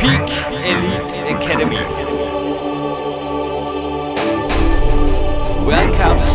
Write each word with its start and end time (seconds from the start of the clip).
Peak 0.00 0.30
Elite 0.64 1.12
Academy. 1.28 1.76
Welcomes. 5.66 6.26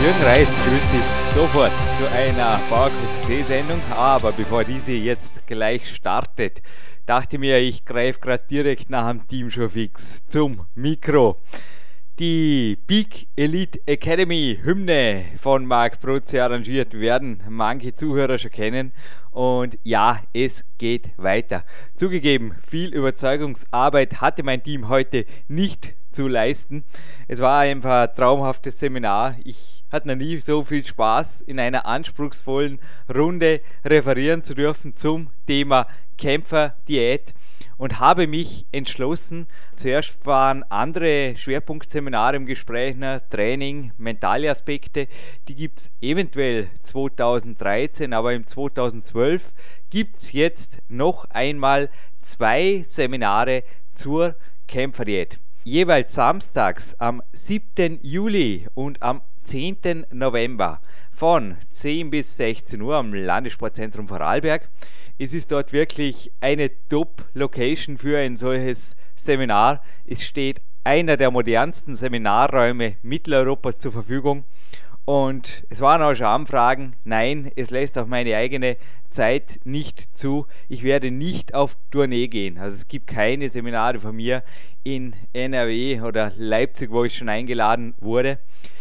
Jürgen 0.00 0.22
Reis 0.24 0.50
begrüßt 0.50 0.88
Sie 0.88 1.15
sofort 1.36 1.72
zu 1.98 2.10
einer 2.10 2.58
PowerQuest 2.70 3.26
C-Sendung. 3.26 3.82
Aber 3.90 4.32
bevor 4.32 4.64
diese 4.64 4.92
jetzt 4.92 5.46
gleich 5.46 5.94
startet, 5.94 6.62
dachte 7.04 7.36
mir, 7.36 7.58
ich 7.58 7.84
greife 7.84 8.20
gerade 8.20 8.44
direkt 8.50 8.88
nach 8.88 9.10
dem 9.10 9.28
Team 9.28 9.50
schon 9.50 9.68
fix 9.68 10.26
zum 10.28 10.64
Mikro. 10.74 11.36
Die 12.18 12.78
Big 12.86 13.28
Elite 13.36 13.78
Academy 13.84 14.58
Hymne 14.64 15.26
von 15.38 15.66
Marc 15.66 16.00
Protze 16.00 16.42
arrangiert 16.42 16.98
werden 16.98 17.42
manche 17.50 17.94
Zuhörer 17.94 18.38
schon 18.38 18.50
kennen. 18.50 18.92
Und 19.30 19.78
ja, 19.82 20.18
es 20.32 20.64
geht 20.78 21.10
weiter. 21.18 21.64
Zugegeben, 21.94 22.54
viel 22.66 22.94
Überzeugungsarbeit 22.94 24.22
hatte 24.22 24.42
mein 24.42 24.62
Team 24.62 24.88
heute 24.88 25.26
nicht 25.48 25.92
zu 26.16 26.28
leisten. 26.28 26.82
Es 27.28 27.40
war 27.40 27.60
einfach 27.60 28.08
ein 28.08 28.16
traumhaftes 28.16 28.80
Seminar. 28.80 29.36
Ich 29.44 29.84
hatte 29.92 30.08
noch 30.08 30.16
nie 30.16 30.40
so 30.40 30.64
viel 30.64 30.82
Spaß, 30.82 31.42
in 31.42 31.60
einer 31.60 31.84
anspruchsvollen 31.84 32.80
Runde 33.14 33.60
referieren 33.84 34.42
zu 34.42 34.54
dürfen 34.54 34.96
zum 34.96 35.28
Thema 35.46 35.86
Kämpferdiät 36.16 37.34
und 37.76 38.00
habe 38.00 38.26
mich 38.26 38.64
entschlossen. 38.72 39.46
Zuerst 39.76 40.24
waren 40.24 40.62
andere 40.64 41.36
Schwerpunktseminare 41.36 42.36
im 42.36 42.46
Gespräch, 42.46 42.96
ne? 42.96 43.22
Training, 43.28 43.92
mentale 43.98 44.50
Aspekte. 44.50 45.08
Die 45.48 45.54
gibt 45.54 45.80
es 45.80 45.90
eventuell 46.00 46.68
2013, 46.82 48.14
aber 48.14 48.32
im 48.32 48.46
2012 48.46 49.52
gibt 49.90 50.16
es 50.16 50.32
jetzt 50.32 50.78
noch 50.88 51.26
einmal 51.26 51.90
zwei 52.22 52.82
Seminare 52.86 53.64
zur 53.94 54.34
Kämpferdiät 54.66 55.38
jeweils 55.66 56.14
samstags 56.14 56.94
am 57.00 57.20
7. 57.32 57.98
Juli 58.00 58.68
und 58.74 59.02
am 59.02 59.20
10. 59.42 60.06
November 60.12 60.80
von 61.10 61.56
10 61.70 62.10
bis 62.10 62.36
16 62.36 62.80
Uhr 62.80 62.94
am 62.94 63.12
Landessportzentrum 63.12 64.06
Vorarlberg. 64.06 64.68
Es 65.18 65.34
ist 65.34 65.50
dort 65.50 65.72
wirklich 65.72 66.30
eine 66.40 66.70
Top-Location 66.88 67.98
für 67.98 68.16
ein 68.16 68.36
solches 68.36 68.94
Seminar. 69.16 69.82
Es 70.04 70.24
steht 70.24 70.60
einer 70.84 71.16
der 71.16 71.32
modernsten 71.32 71.96
Seminarräume 71.96 72.98
Mitteleuropas 73.02 73.80
zur 73.80 73.90
Verfügung 73.90 74.44
und 75.06 75.64
es 75.70 75.80
waren 75.80 76.02
auch 76.02 76.14
schon 76.14 76.26
Anfragen, 76.26 76.96
nein, 77.04 77.52
es 77.54 77.70
lässt 77.70 77.96
auch 77.96 78.06
meine 78.06 78.36
eigene 78.36 78.76
Zeit 79.08 79.60
nicht 79.62 80.18
zu. 80.18 80.46
Ich 80.68 80.82
werde 80.82 81.12
nicht 81.12 81.54
auf 81.54 81.76
Tournee 81.92 82.26
gehen. 82.26 82.58
Also 82.58 82.74
es 82.74 82.88
gibt 82.88 83.06
keine 83.06 83.48
Seminare 83.48 84.00
von 84.00 84.16
mir 84.16 84.42
in 84.82 85.14
NRW 85.32 86.00
oder 86.00 86.32
Leipzig, 86.36 86.90
wo 86.90 87.04
ich 87.04 87.16
schon 87.16 87.28
eingeladen 87.28 87.94
wurde. 88.00 88.40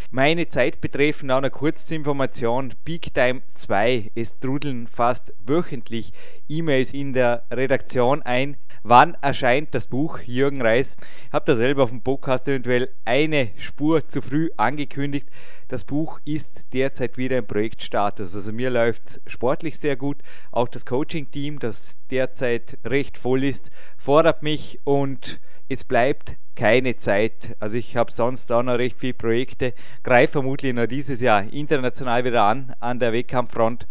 Meine 0.09 0.49
Zeit 0.49 0.81
betreffend 0.81 1.31
auch 1.31 1.37
eine 1.37 1.51
Kurzinformation. 1.51 2.73
Big 2.83 3.13
Time 3.13 3.43
2. 3.53 4.11
Es 4.15 4.39
trudeln 4.39 4.87
fast 4.87 5.31
wöchentlich 5.45 6.11
E-Mails 6.49 6.91
in 6.91 7.13
der 7.13 7.43
Redaktion 7.51 8.23
ein. 8.23 8.57
Wann 8.87 9.17
erscheint 9.19 9.73
das 9.73 9.87
Buch 9.87 10.19
Jürgen 10.19 10.61
Reis? 10.61 10.95
Ich 11.25 11.33
habe 11.33 11.43
da 11.47 11.55
selber 11.55 11.85
auf 11.85 11.89
dem 11.89 12.03
Podcast 12.03 12.47
eventuell 12.47 12.91
eine 13.03 13.49
Spur 13.57 14.07
zu 14.07 14.21
früh 14.21 14.51
angekündigt. 14.57 15.27
Das 15.69 15.85
Buch 15.85 16.19
ist 16.23 16.71
derzeit 16.71 17.17
wieder 17.17 17.39
im 17.39 17.47
Projektstatus. 17.47 18.35
Also 18.35 18.53
mir 18.53 18.69
läuft 18.69 19.07
es 19.07 19.21
sportlich 19.25 19.79
sehr 19.79 19.95
gut. 19.95 20.17
Auch 20.51 20.67
das 20.67 20.85
Coaching-Team, 20.85 21.57
das 21.57 21.97
derzeit 22.11 22.77
recht 22.85 23.17
voll 23.17 23.43
ist, 23.43 23.71
fordert 23.97 24.43
mich 24.43 24.79
und 24.83 25.39
es 25.67 25.83
bleibt 25.83 26.35
keine 26.55 26.95
Zeit. 26.95 27.55
Also 27.59 27.79
ich 27.79 27.97
habe 27.97 28.11
sonst 28.11 28.51
auch 28.51 28.61
noch 28.61 28.77
recht 28.77 28.99
viele 28.99 29.15
Projekte, 29.15 29.73
greife 30.03 30.33
vermutlich 30.33 30.75
noch 30.75 30.85
dieses 30.85 31.21
Jahr 31.21 31.51
international 31.51 32.23
wieder 32.23 32.43
an, 32.43 32.75
an 32.79 32.99
der 32.99 33.13
Wettkampffront 33.13 33.87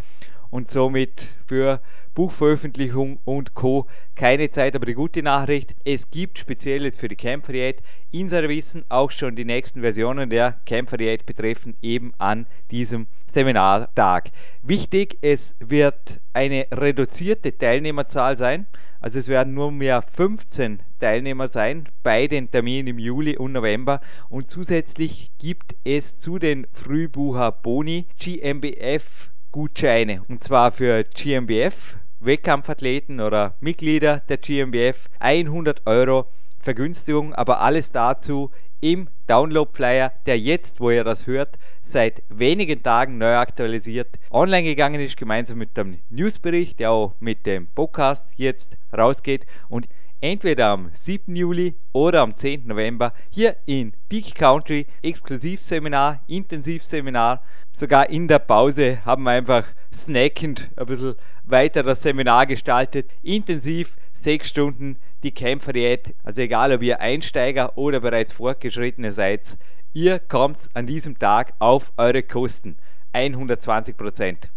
und 0.55 0.71
somit 0.71 1.31
für 1.49 1.81
Buchveröffentlichung 2.15 3.19
und 3.25 3.55
Co. 3.55 3.89
keine 4.15 4.53
Zeit. 4.53 4.77
Aber 4.77 4.87
die 4.87 4.95
gute 4.95 5.21
Nachricht, 5.21 5.75
es 5.85 6.13
gibt 6.13 6.39
speziell 6.39 6.85
jetzt 6.85 7.01
für 7.01 7.09
die 7.09 7.17
Kämpferdiät 7.17 7.83
in 8.13 8.31
Wissen 8.31 8.85
auch 8.89 9.11
schon 9.11 9.35
die 9.35 9.45
nächsten 9.45 9.81
Versionen 9.81 10.31
der 10.31 10.61
Kämpferdiät 10.65 11.27
betreffen 11.27 11.77
eben 11.83 12.15
an 12.19 12.47
diesem 12.71 13.09
Seminartag. 13.27 14.31
Wichtig, 14.63 15.19
es 15.23 15.57
wird 15.59 16.21
eine 16.33 16.69
reduzierte 16.71 17.59
Teilnehmerzahl 17.59 18.37
sein. 18.37 18.69
Also 19.01 19.19
es 19.19 19.27
werden 19.27 19.55
nur 19.55 19.73
mehr 19.73 20.03
15 20.03 20.79
Teilnehmer 21.01 21.49
sein 21.49 21.89
bei 22.05 22.29
den 22.29 22.49
Terminen 22.49 22.87
im 22.87 23.01
Juli 23.01 23.37
und 23.37 23.51
November. 23.51 24.01
Und 24.29 24.49
zusätzlich 24.49 25.33
gibt 25.37 25.75
es 25.83 26.17
zu 26.19 26.39
den 26.39 26.69
Frühbucher 26.73 27.51
Boni 27.51 28.07
GmbF 28.21 29.34
Gutscheine. 29.55 30.25
Und 30.27 30.43
zwar 30.43 30.73
für 30.73 31.05
GmbF, 31.05 31.97
Wettkampfathleten 32.19 33.21
oder 33.21 33.55
Mitglieder 33.61 34.21
der 34.29 34.39
GmbF 34.39 35.09
100 35.21 35.87
Euro 35.87 36.27
Vergünstigung, 36.59 37.33
aber 37.35 37.61
alles 37.61 37.93
dazu 37.93 38.51
im 38.81 39.09
Download-Flyer, 39.29 40.13
der 40.27 40.41
jetzt, 40.41 40.81
wo 40.81 40.91
ihr 40.91 41.05
das 41.05 41.29
hört, 41.29 41.61
seit 41.85 42.25
wenigen 42.29 42.83
Tagen 42.83 43.17
neu 43.17 43.37
aktualisiert 43.37 44.19
online 44.33 44.65
gegangen 44.65 45.01
ist, 45.01 45.17
gemeinsam 45.17 45.59
mit 45.59 45.77
dem 45.77 46.01
Newsbericht, 46.11 46.81
der 46.81 46.91
auch 46.91 47.15
mit 47.21 47.47
dem 47.47 47.69
Podcast 47.69 48.33
jetzt 48.35 48.77
rausgeht. 48.93 49.47
Und 49.69 49.87
entweder 50.25 50.69
am 50.69 50.91
7. 50.95 51.37
Juli 51.37 51.75
oder 51.93 52.23
am 52.23 52.35
10. 52.35 52.67
November 52.67 53.13
hier 53.29 53.57
in 53.67 53.93
Peak 54.09 54.35
Country 54.35 54.87
Exklusivseminar, 55.03 56.23
Intensivseminar. 56.27 57.43
Sogar 57.75 58.09
in 58.09 58.27
der 58.27 58.39
Pause 58.39 59.05
haben 59.05 59.25
wir 59.25 59.33
einfach 59.33 59.67
snackend 59.93 60.71
ein 60.77 60.87
bisschen 60.87 61.17
weiter 61.45 61.83
das 61.83 62.01
Seminar 62.01 62.47
gestaltet. 62.47 63.11
Intensiv 63.23 63.97
sechs 64.15 64.49
Stunden 64.49 64.97
die 65.23 65.33
Kämpferdiät. 65.33 66.15
Also 66.23 66.41
egal, 66.41 66.73
ob 66.73 66.83
ihr 66.83 67.01
Einsteiger 67.03 67.77
oder 67.77 68.01
bereits 68.01 68.33
Fortgeschrittene 68.33 69.13
seid, 69.13 69.59
ihr 69.93 70.21
kommt 70.21 70.69
an 70.73 70.87
diesem 70.87 71.19
Tag 71.19 71.53
auf 71.59 71.93
eure 71.99 72.23
Kosten. 72.23 72.77
120 73.13 73.95
Prozent. 73.95 74.51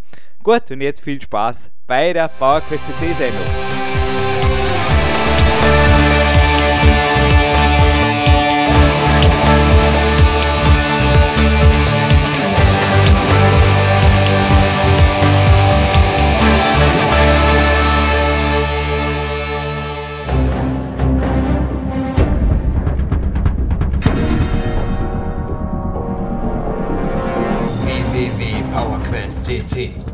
Gut, 0.43 0.71
und 0.71 0.79
jetzt 0.79 1.01
viel 1.01 1.21
Spaß 1.21 1.69
bei 1.87 2.13
der 2.13 2.29
PowerQuest 2.29 2.85
CC 2.85 3.13
Sendung. 3.13 4.06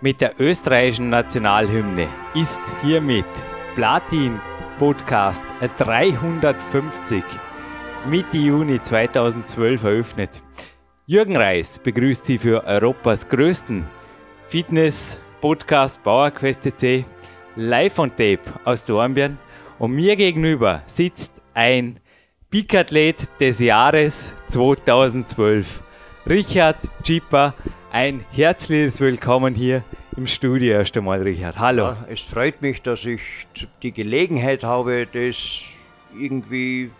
mit 0.00 0.20
der 0.20 0.40
österreichischen 0.40 1.10
Nationalhymne 1.10 2.08
ist 2.34 2.60
hiermit 2.82 3.26
Platin 3.74 4.40
Podcast 4.78 5.44
350 5.78 7.22
Mitte 8.08 8.38
Juni 8.38 8.82
2012 8.82 9.82
eröffnet. 9.82 10.42
Jürgen 11.04 11.36
Reis 11.36 11.78
begrüßt 11.78 12.24
Sie 12.24 12.38
für 12.38 12.64
Europas 12.64 13.28
größten 13.28 13.84
Fitness-Podcast 14.48 16.02
PowerQuest.cc 16.02 17.04
live 17.56 17.98
on 17.98 18.10
tape 18.10 18.40
aus 18.64 18.86
Dornbirn 18.86 19.38
und 19.78 19.92
mir 19.92 20.16
gegenüber 20.16 20.82
sitzt 20.86 21.42
ein 21.52 22.00
Peak-Athlet 22.50 23.28
des 23.38 23.60
Jahres 23.60 24.34
2012. 24.48 25.82
Richard 26.26 26.78
Chipper, 27.02 27.54
ein 27.92 28.24
herzliches 28.32 29.00
Willkommen 29.00 29.54
hier 29.54 29.82
im 30.16 30.26
Studio 30.26 30.74
erst 30.74 30.96
einmal, 30.96 31.22
Richard. 31.22 31.58
Hallo. 31.58 31.84
Ja, 31.84 32.06
es 32.08 32.20
freut 32.20 32.62
mich, 32.62 32.82
dass 32.82 33.04
ich 33.04 33.20
die 33.82 33.92
Gelegenheit 33.92 34.62
habe, 34.62 35.06
das 35.12 35.36
irgendwie 36.18 36.90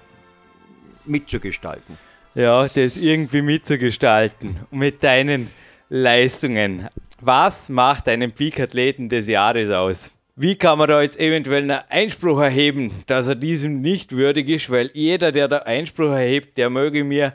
mitzugestalten. 1.04 1.96
Ja, 2.34 2.68
das 2.68 2.96
irgendwie 2.96 3.42
mitzugestalten 3.42 4.60
mit 4.70 5.02
deinen 5.02 5.50
Leistungen. 5.88 6.88
Was 7.20 7.68
macht 7.68 8.08
einen 8.08 8.32
Peak-Athleten 8.32 9.08
des 9.08 9.28
Jahres 9.28 9.70
aus? 9.70 10.14
Wie 10.36 10.56
kann 10.56 10.78
man 10.78 10.88
da 10.88 11.02
jetzt 11.02 11.20
eventuell 11.20 11.62
einen 11.64 11.80
Einspruch 11.88 12.40
erheben, 12.40 12.92
dass 13.06 13.26
er 13.26 13.34
diesem 13.34 13.82
nicht 13.82 14.12
würdig 14.12 14.48
ist? 14.48 14.70
Weil 14.70 14.90
jeder, 14.94 15.32
der 15.32 15.48
da 15.48 15.58
Einspruch 15.58 16.12
erhebt, 16.12 16.56
der 16.56 16.70
möge 16.70 17.04
mir 17.04 17.34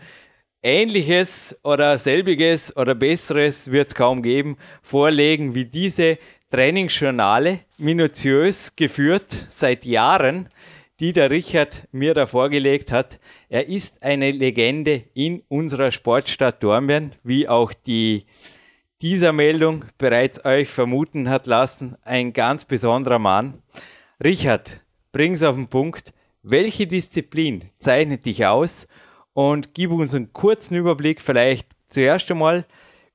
Ähnliches 0.67 1.55
oder 1.63 1.99
selbiges 1.99 2.75
oder 2.75 2.95
Besseres 2.95 3.71
wird 3.71 3.89
es 3.89 3.93
kaum 3.93 4.23
geben, 4.23 4.57
vorlegen 4.81 5.53
wie 5.53 5.65
diese 5.65 6.17
Trainingsjournale, 6.49 7.59
minutiös 7.77 8.75
geführt 8.75 9.45
seit 9.51 9.85
Jahren, 9.85 10.49
die 10.99 11.13
der 11.13 11.29
Richard 11.29 11.87
mir 11.91 12.15
da 12.15 12.25
vorgelegt 12.25 12.91
hat. 12.91 13.19
Er 13.47 13.69
ist 13.69 14.01
eine 14.01 14.31
Legende 14.31 15.03
in 15.13 15.43
unserer 15.49 15.91
Sportstadt 15.91 16.63
Dornbirn, 16.63 17.11
wie 17.21 17.47
auch 17.47 17.71
die 17.71 18.25
dieser 19.03 19.33
Meldung 19.33 19.85
bereits 19.99 20.45
euch 20.45 20.69
vermuten 20.69 21.29
hat 21.29 21.45
lassen, 21.45 21.95
ein 22.01 22.33
ganz 22.33 22.65
besonderer 22.65 23.19
Mann. 23.19 23.61
Richard, 24.23 24.81
bring's 25.11 25.43
auf 25.43 25.57
den 25.57 25.67
Punkt. 25.67 26.11
Welche 26.41 26.87
Disziplin 26.87 27.65
zeichnet 27.77 28.25
dich 28.25 28.47
aus 28.47 28.87
und 29.35 29.73
gib 29.73 29.91
uns 29.91 30.15
einen 30.15 30.31
kurzen 30.31 30.75
Überblick 30.75 31.21
vielleicht 31.21 31.67
zuerst 31.89 32.31
einmal 32.31 32.65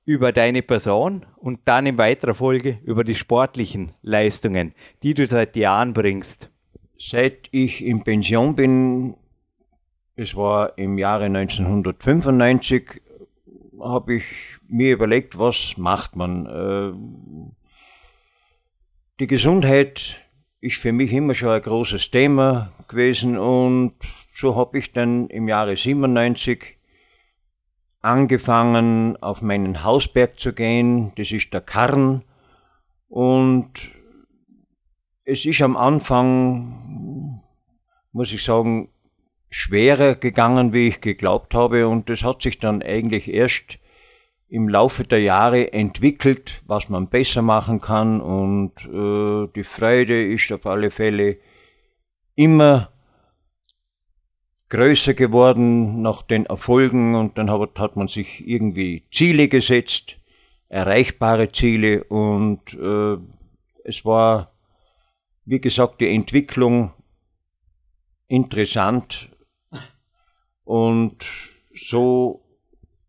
über 0.05 0.32
deine 0.32 0.62
Person 0.62 1.25
und 1.37 1.61
dann 1.64 1.87
in 1.87 1.96
weiterer 1.96 2.34
Folge 2.34 2.78
über 2.84 3.05
die 3.05 3.14
sportlichen 3.14 3.93
Leistungen, 4.02 4.75
die 5.02 5.14
du 5.14 5.26
seit 5.26 5.56
Jahren 5.56 5.94
bringst. 5.94 6.50
Seit 6.99 7.49
ich 7.52 7.82
in 7.82 8.05
Pension 8.05 8.55
bin, 8.55 9.17
es 10.14 10.37
war 10.37 10.76
im 10.76 10.99
Jahre 10.99 11.25
1995, 11.25 13.00
habe 13.81 14.17
ich 14.17 14.25
mir 14.69 14.93
überlegt, 14.93 15.38
was 15.38 15.78
macht 15.78 16.17
man. 16.17 16.44
Äh, 16.46 17.52
die 19.20 19.26
Gesundheit 19.26 20.19
ist 20.61 20.77
für 20.77 20.93
mich 20.93 21.12
immer 21.12 21.35
schon 21.35 21.51
ein 21.51 21.62
großes 21.62 22.11
Thema 22.11 22.73
gewesen 22.89 23.39
und 23.39 23.95
so 24.35 24.57
habe 24.57 24.79
ich 24.79 24.93
dann 24.93 25.29
im 25.29 25.49
Jahre 25.49 25.77
97 25.77 26.79
angefangen, 28.01 29.17
auf 29.23 29.43
meinen 29.43 29.85
Hausberg 29.85 30.39
zu 30.39 30.53
gehen. 30.53 31.12
Das 31.17 31.31
ist 31.31 31.53
der 31.53 31.61
Karn. 31.61 32.25
Und 33.09 33.73
es 35.25 35.45
ist 35.45 35.61
am 35.62 35.77
Anfang, 35.77 37.43
muss 38.13 38.33
ich 38.33 38.43
sagen, 38.43 38.89
schwerer 39.51 40.15
gegangen, 40.15 40.73
wie 40.73 40.89
ich 40.89 41.01
geglaubt 41.01 41.55
habe. 41.55 41.89
Und 41.89 42.09
das 42.09 42.23
hat 42.23 42.43
sich 42.43 42.59
dann 42.59 42.83
eigentlich 42.83 43.29
erst 43.29 43.80
im 44.50 44.69
Laufe 44.69 45.05
der 45.05 45.20
Jahre 45.20 45.73
entwickelt, 45.73 46.62
was 46.67 46.88
man 46.88 47.08
besser 47.08 47.41
machen 47.41 47.81
kann. 47.81 48.20
Und 48.20 48.73
äh, 48.85 49.49
die 49.55 49.64
Freude 49.64 50.26
ist 50.32 50.50
auf 50.50 50.67
alle 50.67 50.91
Fälle 50.91 51.38
immer 52.35 52.93
größer 54.69 55.14
geworden 55.14 56.02
nach 56.02 56.23
den 56.23 56.47
Erfolgen 56.47 57.14
und 57.14 57.38
dann 57.38 57.50
hat, 57.50 57.79
hat 57.79 57.97
man 57.97 58.08
sich 58.08 58.47
irgendwie 58.47 59.05
Ziele 59.12 59.49
gesetzt, 59.49 60.17
erreichbare 60.69 61.50
Ziele 61.50 62.05
und 62.05 62.73
äh, 62.75 63.17
es 63.85 64.05
war, 64.05 64.53
wie 65.44 65.61
gesagt, 65.61 66.00
die 66.00 66.08
Entwicklung 66.08 66.93
interessant 68.29 69.29
und 70.62 71.25
so 71.75 72.44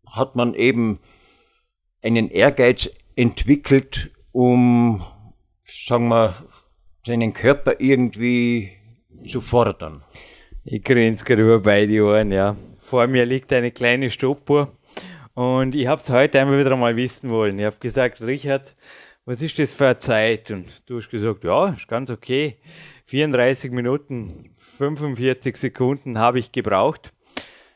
hat 0.04 0.34
man 0.34 0.54
eben 0.54 0.98
einen 2.02 2.30
Ehrgeiz 2.30 2.90
entwickelt, 3.16 4.10
um, 4.32 5.02
sagen 5.66 6.08
wir, 6.08 6.34
seinen 7.06 7.32
Körper 7.32 7.76
irgendwie 7.78 8.72
zu 9.28 9.40
fordern. 9.40 10.02
Ich 10.64 10.82
grinse 10.84 11.24
gerade 11.24 11.58
bei 11.60 11.86
die 11.86 12.00
Ohren, 12.00 12.32
ja. 12.32 12.56
Vor 12.80 13.06
mir 13.06 13.24
liegt 13.24 13.52
eine 13.52 13.70
kleine 13.70 14.10
Stoppuhr 14.10 14.76
und 15.34 15.74
ich 15.74 15.86
habe 15.86 16.00
es 16.00 16.10
heute 16.10 16.40
einmal 16.40 16.58
wieder 16.58 16.76
mal 16.76 16.94
wissen 16.96 17.30
wollen. 17.30 17.58
Ich 17.58 17.64
habe 17.64 17.76
gesagt, 17.80 18.20
Richard, 18.22 18.74
was 19.24 19.40
ist 19.40 19.58
das 19.58 19.72
für 19.72 19.86
eine 19.86 19.98
Zeit? 19.98 20.50
Und 20.50 20.88
du 20.88 20.98
hast 20.98 21.10
gesagt, 21.10 21.44
ja, 21.44 21.70
ist 21.70 21.88
ganz 21.88 22.10
okay. 22.10 22.56
34 23.06 23.70
Minuten, 23.70 24.54
45 24.78 25.56
Sekunden 25.56 26.18
habe 26.18 26.38
ich 26.38 26.52
gebraucht. 26.52 27.12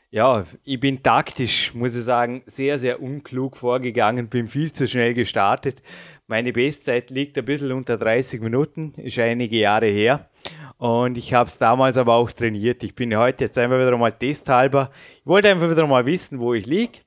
Ja, 0.09 0.45
ich 0.63 0.79
bin 0.79 1.03
taktisch, 1.03 1.73
muss 1.73 1.93
ich 1.93 2.05
sagen, 2.05 2.41
sehr, 2.45 2.79
sehr 2.79 3.01
unklug 3.01 3.57
vorgegangen, 3.57 4.29
bin 4.29 4.47
viel 4.47 4.71
zu 4.71 4.87
schnell 4.87 5.13
gestartet. 5.13 5.81
Meine 6.27 6.53
Bestzeit 6.53 7.09
liegt 7.09 7.37
ein 7.37 7.43
bisschen 7.43 7.73
unter 7.73 7.97
30 7.97 8.39
Minuten, 8.39 8.93
ist 8.95 9.19
einige 9.19 9.57
Jahre 9.57 9.87
her. 9.87 10.29
Und 10.77 11.17
ich 11.17 11.33
habe 11.33 11.49
es 11.49 11.57
damals 11.57 11.97
aber 11.97 12.13
auch 12.13 12.31
trainiert. 12.31 12.83
Ich 12.83 12.95
bin 12.95 13.17
heute 13.17 13.45
jetzt 13.45 13.57
einfach 13.57 13.79
wieder 13.79 13.97
mal 13.97 14.13
testhalber. 14.13 14.91
Ich 15.19 15.25
wollte 15.25 15.49
einfach 15.49 15.69
wieder 15.69 15.85
mal 15.85 16.05
wissen, 16.05 16.39
wo 16.39 16.53
ich 16.53 16.65
liege. 16.65 16.99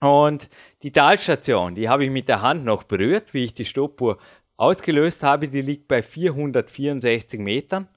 Und 0.00 0.48
die 0.82 0.92
Talstation, 0.92 1.74
die 1.74 1.90
habe 1.90 2.04
ich 2.04 2.10
mit 2.10 2.28
der 2.28 2.40
Hand 2.40 2.64
noch 2.64 2.84
berührt, 2.84 3.34
wie 3.34 3.44
ich 3.44 3.52
die 3.52 3.66
Stoppuhr 3.66 4.16
ausgelöst 4.56 5.22
habe. 5.22 5.48
Die 5.48 5.60
liegt 5.60 5.88
bei 5.88 6.02
464 6.02 7.38
Metern. 7.38 7.88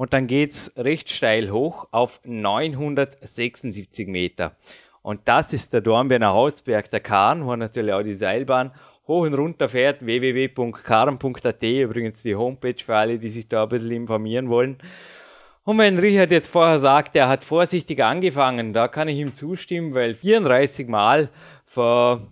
Und 0.00 0.14
dann 0.14 0.26
geht 0.26 0.52
es 0.52 0.72
recht 0.78 1.10
steil 1.10 1.50
hoch 1.50 1.86
auf 1.90 2.20
976 2.24 4.08
Meter. 4.08 4.56
Und 5.02 5.20
das 5.26 5.52
ist 5.52 5.74
der 5.74 5.82
Dornbirner 5.82 6.32
Hausberg, 6.32 6.90
der 6.90 7.00
Kahn, 7.00 7.44
wo 7.44 7.54
natürlich 7.54 7.92
auch 7.92 8.02
die 8.02 8.14
Seilbahn 8.14 8.72
hoch 9.06 9.26
und 9.26 9.34
runter 9.34 9.68
fährt. 9.68 10.02
www.karm.at, 10.02 11.62
übrigens 11.62 12.22
die 12.22 12.34
Homepage 12.34 12.82
für 12.82 12.96
alle, 12.96 13.18
die 13.18 13.28
sich 13.28 13.46
da 13.46 13.64
ein 13.64 13.68
bisschen 13.68 13.90
informieren 13.90 14.48
wollen. 14.48 14.78
Und 15.64 15.76
wenn 15.76 15.98
Richard 15.98 16.30
jetzt 16.30 16.48
vorher 16.48 16.78
sagt, 16.78 17.14
er 17.14 17.28
hat 17.28 17.44
vorsichtig 17.44 18.02
angefangen, 18.02 18.72
da 18.72 18.88
kann 18.88 19.06
ich 19.08 19.18
ihm 19.18 19.34
zustimmen, 19.34 19.92
weil 19.92 20.14
34 20.14 20.88
Mal 20.88 21.28
von 21.66 22.26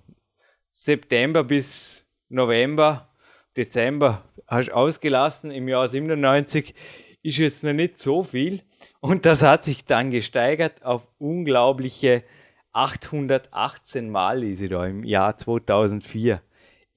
September 0.70 1.44
bis 1.44 2.06
November, 2.30 3.10
Dezember 3.58 4.22
hast 4.46 4.68
du 4.68 4.74
ausgelassen 4.74 5.50
im 5.50 5.68
Jahr 5.68 5.86
97, 5.86 6.74
ist 7.22 7.38
jetzt 7.38 7.64
noch 7.64 7.72
nicht 7.72 7.98
so 7.98 8.22
viel. 8.22 8.62
Und 9.00 9.26
das 9.26 9.42
hat 9.42 9.64
sich 9.64 9.84
dann 9.84 10.10
gesteigert 10.10 10.84
auf 10.84 11.06
unglaubliche 11.18 12.24
818 12.72 14.10
Mal, 14.10 14.40
lese 14.40 14.64
ich 14.64 14.70
da 14.70 14.86
im 14.86 15.04
Jahr 15.04 15.36
2004 15.36 16.40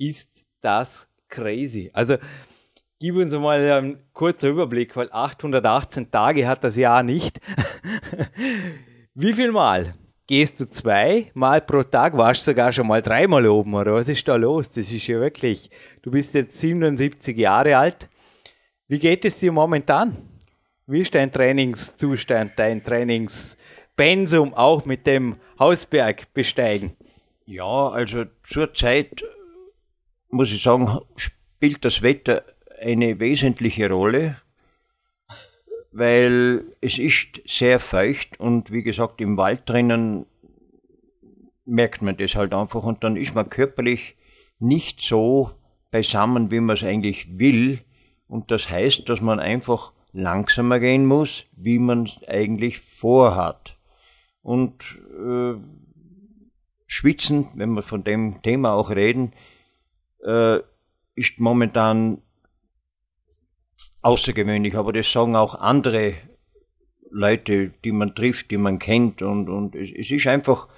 ist 0.01 0.43
das 0.61 1.07
crazy. 1.29 1.91
Also 1.93 2.17
gib 2.99 3.15
uns 3.15 3.33
mal 3.33 3.59
einen 3.71 3.99
kurzen 4.13 4.49
Überblick, 4.49 4.95
weil 4.95 5.09
818 5.11 6.09
Tage 6.09 6.47
hat 6.47 6.63
das 6.63 6.75
Jahr 6.75 7.03
nicht. 7.03 7.39
Wie 9.13 9.33
viel 9.33 9.51
Mal? 9.51 9.93
Gehst 10.25 10.59
du 10.59 10.69
zwei 10.69 11.29
Mal 11.33 11.61
pro 11.61 11.83
Tag? 11.83 12.17
Warst 12.17 12.43
sogar 12.43 12.71
schon 12.71 12.87
mal 12.87 13.01
dreimal 13.01 13.45
oben 13.45 13.75
oder 13.75 13.93
was 13.93 14.09
ist 14.09 14.27
da 14.27 14.35
los? 14.35 14.69
Das 14.69 14.91
ist 14.91 15.05
ja 15.05 15.19
wirklich, 15.19 15.69
du 16.01 16.09
bist 16.09 16.33
jetzt 16.33 16.57
77 16.57 17.37
Jahre 17.37 17.77
alt. 17.77 18.09
Wie 18.91 18.99
geht 18.99 19.23
es 19.23 19.39
dir 19.39 19.53
momentan? 19.53 20.17
Wie 20.85 20.99
ist 20.99 21.15
dein 21.15 21.31
Trainingszustand, 21.31 22.51
dein 22.57 22.83
Trainingspensum 22.83 24.53
auch 24.53 24.83
mit 24.83 25.07
dem 25.07 25.37
Hausberg 25.57 26.33
besteigen? 26.33 26.91
Ja, 27.45 27.87
also 27.87 28.25
zurzeit 28.43 29.23
muss 30.29 30.51
ich 30.51 30.61
sagen, 30.61 30.89
spielt 31.15 31.85
das 31.85 32.01
Wetter 32.01 32.43
eine 32.81 33.17
wesentliche 33.21 33.89
Rolle, 33.89 34.41
weil 35.93 36.65
es 36.81 36.99
ist 36.99 37.41
sehr 37.47 37.79
feucht 37.79 38.41
und 38.41 38.73
wie 38.73 38.83
gesagt, 38.83 39.21
im 39.21 39.37
Wald 39.37 39.61
drinnen 39.67 40.25
merkt 41.63 42.01
man 42.01 42.17
das 42.17 42.35
halt 42.35 42.53
einfach 42.53 42.83
und 42.83 43.05
dann 43.05 43.15
ist 43.15 43.33
man 43.33 43.49
körperlich 43.49 44.17
nicht 44.59 44.99
so 44.99 45.51
beisammen, 45.91 46.51
wie 46.51 46.59
man 46.59 46.75
es 46.75 46.83
eigentlich 46.83 47.39
will. 47.39 47.85
Und 48.31 48.49
das 48.49 48.69
heißt, 48.69 49.09
dass 49.09 49.19
man 49.19 49.41
einfach 49.41 49.91
langsamer 50.13 50.79
gehen 50.79 51.05
muss, 51.05 51.43
wie 51.51 51.79
man 51.79 52.05
es 52.05 52.17
eigentlich 52.29 52.79
vorhat. 52.79 53.75
Und 54.41 54.73
äh, 55.19 55.55
Schwitzen, 56.87 57.49
wenn 57.55 57.73
wir 57.73 57.81
von 57.83 58.05
dem 58.05 58.41
Thema 58.41 58.71
auch 58.71 58.89
reden, 58.89 59.33
äh, 60.23 60.59
ist 61.13 61.41
momentan 61.41 62.21
außergewöhnlich, 64.01 64.77
aber 64.77 64.93
das 64.93 65.11
sagen 65.11 65.35
auch 65.35 65.55
andere 65.55 66.13
Leute, 67.09 67.73
die 67.83 67.91
man 67.91 68.15
trifft, 68.15 68.49
die 68.49 68.57
man 68.57 68.79
kennt. 68.79 69.21
Und, 69.21 69.49
und 69.49 69.75
es, 69.75 69.89
es 69.93 70.09
ist 70.09 70.27
einfach, 70.27 70.69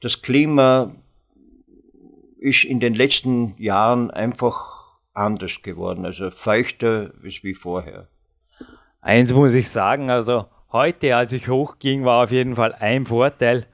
das 0.00 0.22
Klima 0.22 0.94
ist 2.38 2.62
in 2.62 2.78
den 2.78 2.94
letzten 2.94 3.56
Jahren 3.60 4.12
einfach 4.12 4.79
anders 5.20 5.62
geworden, 5.62 6.06
also 6.06 6.30
feuchter 6.30 7.12
als 7.22 7.42
wie 7.44 7.54
vorher. 7.54 8.08
Eins 9.00 9.32
muss 9.32 9.54
ich 9.54 9.68
sagen, 9.68 10.10
also 10.10 10.46
heute, 10.72 11.16
als 11.16 11.32
ich 11.32 11.48
hochging, 11.48 12.04
war 12.04 12.24
auf 12.24 12.32
jeden 12.32 12.56
Fall 12.56 12.74
ein 12.74 13.06
Vorteil. 13.06 13.66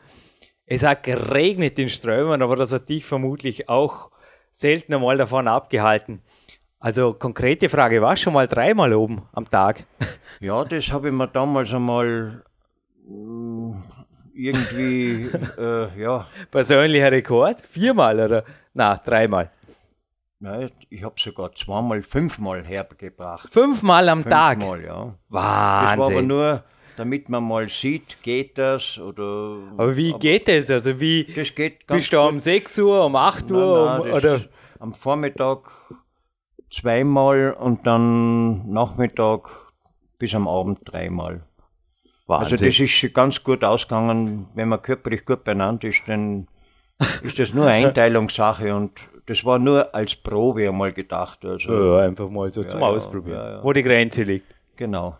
Es 0.66 0.82
hat 0.84 1.04
geregnet 1.04 1.78
in 1.78 1.88
Strömen, 1.88 2.42
aber 2.42 2.56
das 2.56 2.72
hat 2.72 2.88
dich 2.88 3.04
vermutlich 3.04 3.68
auch 3.68 4.10
selten 4.50 4.94
einmal 4.94 5.16
davon 5.16 5.48
abgehalten. 5.48 6.22
Also 6.78 7.14
konkrete 7.14 7.68
Frage, 7.68 8.02
warst 8.02 8.22
du 8.22 8.24
schon 8.24 8.34
mal 8.34 8.48
dreimal 8.48 8.92
oben 8.92 9.22
am 9.32 9.48
Tag? 9.50 9.84
Ja, 10.38 10.66
das 10.66 10.92
habe 10.92 11.08
ich 11.08 11.14
mir 11.14 11.28
damals 11.28 11.72
einmal 11.72 12.42
mm, 13.08 13.72
irgendwie, 14.34 15.30
äh, 15.58 15.98
ja. 15.98 16.26
Persönlicher 16.50 17.10
Rekord? 17.10 17.62
Viermal 17.62 18.20
oder? 18.20 18.44
Na, 18.74 18.98
dreimal. 18.98 19.50
Nein, 20.38 20.70
ich 20.90 21.02
habe 21.02 21.14
sogar 21.18 21.54
zweimal, 21.54 22.02
fünfmal 22.02 22.64
hergebracht. 22.64 23.50
Fünfmal 23.52 24.08
am 24.10 24.22
Tag? 24.22 24.58
Fünfmal, 24.58 24.84
ja. 24.84 25.14
Wahnsinn. 25.28 25.98
Das 25.98 26.08
war 26.08 26.12
aber 26.12 26.22
nur, 26.22 26.64
damit 26.96 27.28
man 27.30 27.44
mal 27.44 27.68
sieht, 27.70 28.22
geht 28.22 28.58
das 28.58 28.98
oder. 28.98 29.58
Aber 29.76 29.96
wie 29.96 30.12
geht 30.12 30.48
das? 30.48 30.70
Also 30.70 31.00
wie 31.00 31.24
Das 31.24 31.54
geht 31.54 31.86
bist 31.86 32.12
du 32.12 32.20
um 32.20 32.34
gut. 32.34 32.42
6 32.42 32.78
Uhr, 32.80 33.06
um 33.06 33.16
8 33.16 33.50
Uhr 33.50 33.86
Nein, 33.86 34.00
um, 34.00 34.10
oder? 34.10 34.40
Am 34.78 34.92
Vormittag 34.92 35.70
zweimal 36.70 37.56
und 37.58 37.86
dann 37.86 38.70
Nachmittag 38.70 39.48
bis 40.18 40.34
am 40.34 40.46
Abend 40.48 40.80
dreimal. 40.84 41.46
Also 42.28 42.50
Wahnsinn. 42.52 42.68
das 42.68 42.80
ist 42.80 43.14
ganz 43.14 43.42
gut 43.42 43.64
ausgegangen, 43.64 44.48
wenn 44.54 44.68
man 44.68 44.82
körperlich 44.82 45.24
gut 45.24 45.44
beieinander 45.44 45.88
ist, 45.88 46.02
dann 46.06 46.48
ist 47.22 47.38
das 47.38 47.54
nur 47.54 47.66
Einteilungssache 47.68 48.74
und 48.74 48.92
das 49.26 49.44
war 49.44 49.58
nur 49.58 49.94
als 49.94 50.14
Probe 50.16 50.68
einmal 50.68 50.92
gedacht. 50.92 51.44
Also 51.44 51.72
ja, 51.96 52.04
einfach 52.04 52.28
mal 52.30 52.50
so 52.52 52.62
zum 52.64 52.80
ja, 52.80 52.86
Ausprobieren, 52.86 53.36
ja, 53.38 53.50
ja. 53.56 53.64
wo 53.64 53.72
die 53.72 53.82
Grenze 53.82 54.22
liegt. 54.22 54.54
genau. 54.76 55.16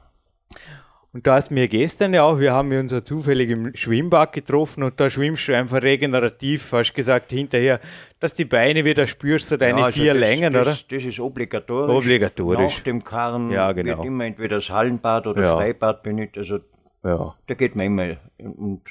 Und 1.13 1.27
da 1.27 1.37
hast 1.37 1.51
mir 1.51 1.67
gestern 1.67 2.13
ja 2.13 2.25
auch, 2.25 2.39
wir 2.39 2.53
haben 2.53 2.71
uns 2.79 2.93
ja 2.93 3.03
zufällig 3.03 3.49
im 3.49 3.75
Schwimmbad 3.75 4.35
getroffen 4.35 4.83
und 4.83 5.01
da 5.01 5.09
schwimmst 5.09 5.49
du 5.49 5.57
einfach 5.57 5.81
regenerativ, 5.81 6.71
hast 6.73 6.93
gesagt 6.93 7.33
hinterher, 7.33 7.81
dass 8.21 8.35
die 8.35 8.45
Beine 8.45 8.85
wieder 8.85 9.07
spürst, 9.07 9.49
so 9.49 9.57
deine 9.57 9.79
Ja, 9.79 9.85
also 9.87 9.99
vier 9.99 10.13
das, 10.13 10.21
Längen, 10.21 10.53
das, 10.53 10.67
oder? 10.67 10.77
Das 10.91 11.05
ist 11.05 11.19
obligatorisch. 11.19 12.05
Obligatorisch. 12.05 12.77
Nach 12.77 12.85
dem 12.85 13.03
Karren 13.03 13.51
Ja, 13.51 13.73
genau. 13.73 13.97
wird 13.97 14.07
immer 14.07 14.27
entweder 14.27 14.57
das 14.57 14.69
Hallenbad 14.69 15.27
oder 15.27 15.43
Ja. 15.43 15.57
Freibad 15.57 16.03
benutzt. 16.03 16.37
Also 16.37 16.59
Ja. 17.03 17.35
da 17.47 17.55
geht 17.55 17.75
man 17.77 17.87
immer. 17.87 18.17
Und 18.37 18.83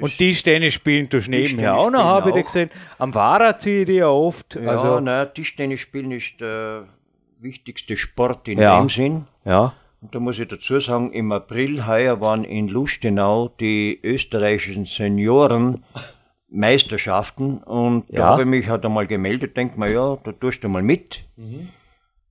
Und 0.00 0.16
Tischtennis 0.18 0.74
spielen 0.74 1.08
du 1.08 1.18
nebenher 1.28 1.76
auch 1.76 1.90
noch, 1.90 2.04
habe 2.04 2.30
ich 2.38 2.44
gesehen. 2.46 2.70
Am 2.98 3.12
Fahrrad 3.12 3.60
ziehe 3.62 3.80
ich 3.80 3.86
die 3.86 3.92
ja 3.94 4.08
oft. 4.08 4.54
ja, 4.56 4.70
also, 4.70 5.00
naja, 5.00 5.26
Tischtennis 5.26 5.80
spielen 5.80 6.12
ist 6.12 6.40
der 6.40 6.86
wichtigste 7.40 7.96
Sport 7.96 8.48
in 8.48 8.58
Ja. 8.58 8.78
dem 8.80 8.88
Sinn. 8.88 9.24
ja. 9.44 9.72
Und 10.02 10.14
da 10.14 10.20
muss 10.20 10.38
ich 10.38 10.46
dazu 10.46 10.78
sagen, 10.78 11.10
im 11.12 11.32
April 11.32 11.86
heuer 11.86 12.20
waren 12.20 12.44
in 12.44 12.68
Lustenau 12.68 13.48
die 13.58 13.98
österreichischen 14.02 14.84
Senioren 14.84 15.82
Meisterschaften 16.48 17.58
und 17.58 18.04
da 18.10 18.16
Ja. 18.18 18.24
habe 18.26 18.42
ich 18.42 18.48
mich 18.48 18.68
halt 18.68 18.84
einmal 18.84 19.06
gemeldet, 19.06 19.56
denk 19.56 19.76
mal, 19.76 19.90
ja, 19.90 20.16
da 20.22 20.32
tust 20.32 20.62
du 20.62 20.68
mal 20.68 20.82
mit. 20.82 21.24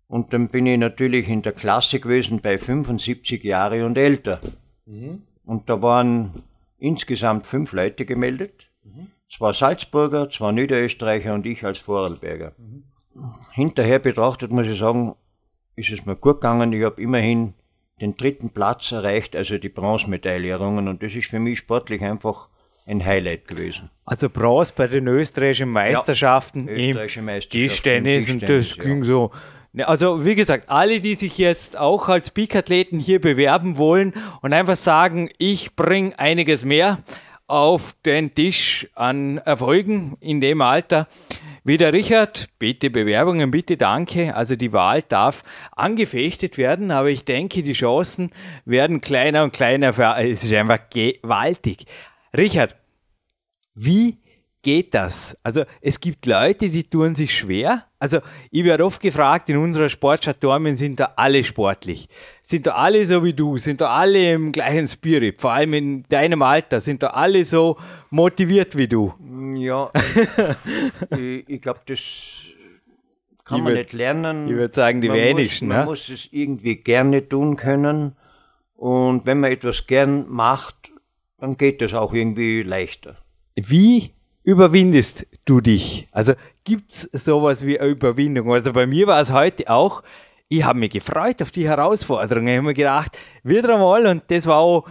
Und 0.08 0.32
dann 0.32 0.48
bin 0.50 0.68
ich 0.68 0.78
natürlich 0.78 1.28
in 1.28 1.42
der 1.42 1.52
Klasse 1.54 2.00
gewesen 2.00 2.40
bei 2.42 2.58
75 2.58 3.44
Jahre 3.44 3.86
und 3.86 3.98
älter. 3.98 4.40
Und 4.86 5.70
da 5.70 5.82
waren 5.82 6.44
insgesamt 6.78 7.48
fünf 7.48 7.72
Leute 7.72 8.06
gemeldet. 8.06 8.70
Zwei 9.30 9.54
Salzburger, 9.54 10.30
zwei 10.30 10.52
Niederösterreicher 10.52 11.34
und 11.34 11.46
ich 11.46 11.64
als 11.66 11.80
Vorarlberger. 11.80 12.54
Hinterher 13.52 14.00
betrachtet 14.00 14.52
muss 14.52 14.68
ich 14.68 14.78
sagen, 14.78 15.16
ist 15.76 15.92
es 15.92 16.06
mir 16.06 16.16
gut 16.16 16.42
gegangen. 16.42 16.72
Ich 16.74 16.84
habe 16.84 17.02
immerhin 17.02 17.54
den 18.02 18.18
dritten 18.18 18.50
Platz 18.50 18.92
erreicht, 18.92 19.36
also 19.36 19.58
die 19.58 19.70
Bronzemedaille 19.70 20.50
errungen. 20.50 20.88
Und 20.88 21.02
das 21.02 21.14
ist 21.16 21.30
für 21.30 21.40
mich 21.40 21.60
sportlich 21.60 22.02
einfach 22.02 22.50
ein 22.86 23.04
Highlight 23.04 23.48
gewesen. 23.48 23.90
Also 24.06 24.30
Bronze 24.30 24.74
bei 24.76 24.88
den 24.88 25.08
österreichischen 25.08 25.70
Meisterschaften 25.70 26.68
im 26.68 26.76
österreichische 26.76 27.22
Meisterschaften 27.22 27.58
im 27.58 27.70
Tischtennis 27.70 28.30
und 28.30 28.48
das 28.48 28.76
ja. 28.76 28.84
ging 28.84 29.04
so. 29.04 29.32
Ne, 29.76 29.86
Also 29.86 30.26
wie 30.26 30.36
gesagt, 30.36 30.70
alle, 30.70 31.02
die 31.02 31.16
sich 31.16 31.38
jetzt 31.38 31.76
auch 31.76 32.08
als 32.08 32.32
Peak-Athleten 32.32 32.98
hier 32.98 33.20
bewerben 33.20 33.78
wollen 33.78 34.14
und 34.42 34.54
einfach 34.54 34.78
sagen, 34.78 35.30
ich 35.38 35.76
bringe 35.76 36.18
einiges 36.18 36.64
mehr 36.64 37.00
auf 37.48 37.94
den 38.06 38.34
Tisch 38.34 38.88
an 38.96 39.38
Erfolgen 39.40 40.16
in 40.22 40.40
dem 40.40 40.62
Alter. 40.62 41.10
Wie 41.66 41.76
der 41.76 41.92
Richard, 41.92 42.48
bitte 42.58 42.90
Bewerbungen, 42.90 43.52
bitte 43.52 43.76
danke. 43.76 44.34
Also 44.34 44.56
die 44.56 44.72
Wahl 44.72 45.02
darf 45.02 45.44
angefechtet 45.74 46.58
werden, 46.58 46.90
aber 46.90 47.10
ich 47.10 47.26
denke, 47.26 47.62
die 47.62 47.74
Chancen 47.74 48.32
werden 48.64 49.02
kleiner 49.02 49.44
und 49.44 49.52
kleiner. 49.52 49.90
Es 50.20 50.46
ist 50.46 50.54
einfach 50.54 50.90
gewaltig. 50.90 51.86
Richard, 52.36 52.78
wie 53.74 54.20
geht 54.66 54.94
das? 54.96 55.38
Also 55.44 55.64
es 55.80 56.00
gibt 56.00 56.26
Leute, 56.26 56.70
die 56.70 56.84
tun 56.84 57.14
sich 57.16 57.34
schwer. 57.38 57.84
Also 58.00 58.20
ich 58.52 58.64
werde 58.66 58.84
oft 58.84 59.00
gefragt, 59.02 59.50
in 59.50 59.58
unserer 59.58 59.90
Sportschattormen 59.90 60.76
sind 60.76 61.00
da 61.00 61.14
alle 61.16 61.44
sportlich. 61.44 62.10
Sind 62.42 62.66
da 62.68 62.72
alle 62.74 63.06
so 63.06 63.24
wie 63.24 63.34
du? 63.34 63.58
Sind 63.58 63.80
da 63.82 63.90
alle 63.92 64.34
im 64.34 64.52
gleichen 64.52 64.88
Spirit? 64.88 65.40
Vor 65.40 65.52
allem 65.52 65.74
in 65.74 66.04
deinem 66.10 66.42
Alter. 66.42 66.80
Sind 66.82 67.04
da 67.04 67.08
alle 67.12 67.44
so 67.46 67.78
motiviert 68.10 68.76
wie 68.76 68.88
du? 68.88 69.14
Ja, 69.56 69.92
ich, 71.18 71.48
ich 71.48 71.62
glaube, 71.62 71.82
das 71.86 72.02
kann 73.46 73.60
Ich 73.60 73.64
man 73.64 73.74
würd- 73.74 73.78
nicht 73.78 73.94
lernen. 73.94 74.48
ich 74.50 74.56
würd 74.56 74.76
sagen, 74.76 75.02
die 75.02 75.08
man 75.10 75.18
wenigsten, 75.18 75.68
Muss, 75.68 75.76
man 75.76 75.86
ne? 75.86 75.90
muss 75.92 76.10
es 76.10 76.28
irgendwie 76.32 76.76
gerne 76.78 77.30
tun 77.30 77.56
können. 77.56 78.16
Und 78.76 79.26
wenn 79.26 79.40
man 79.40 79.52
etwas 79.52 79.88
gern 79.88 80.26
macht, 80.30 80.76
dann 81.40 81.56
geht 81.58 81.82
das 81.82 81.94
auch 81.94 82.14
irgendwie 82.14 82.64
leichter. 82.64 83.18
Wie 83.56 84.12
überwindest 84.46 85.28
du 85.46 85.60
dich? 85.60 86.08
Also 86.12 86.34
gibt 86.64 86.92
es 86.92 87.02
sowas 87.12 87.66
wie 87.66 87.80
eine 87.80 87.90
Überwindung? 87.90 88.54
Also 88.54 88.72
bei 88.72 88.86
mir 88.86 89.08
war 89.08 89.20
es 89.20 89.34
heute 89.34 89.70
auch, 89.70 90.04
ich 90.48 90.64
habe 90.64 90.80
mich 90.80 90.92
gefreut 90.92 91.42
auf 91.42 91.52
die 91.52 91.68
Herausforderung. 91.68 92.48
Ich 92.48 92.56
habe 92.56 92.68
mir 92.68 92.74
gedacht, 92.76 93.18
wieder 93.44 93.74
einmal, 93.74 94.06
und 94.06 94.24
das 94.28 94.46
war 94.46 94.60
auch, 94.60 94.88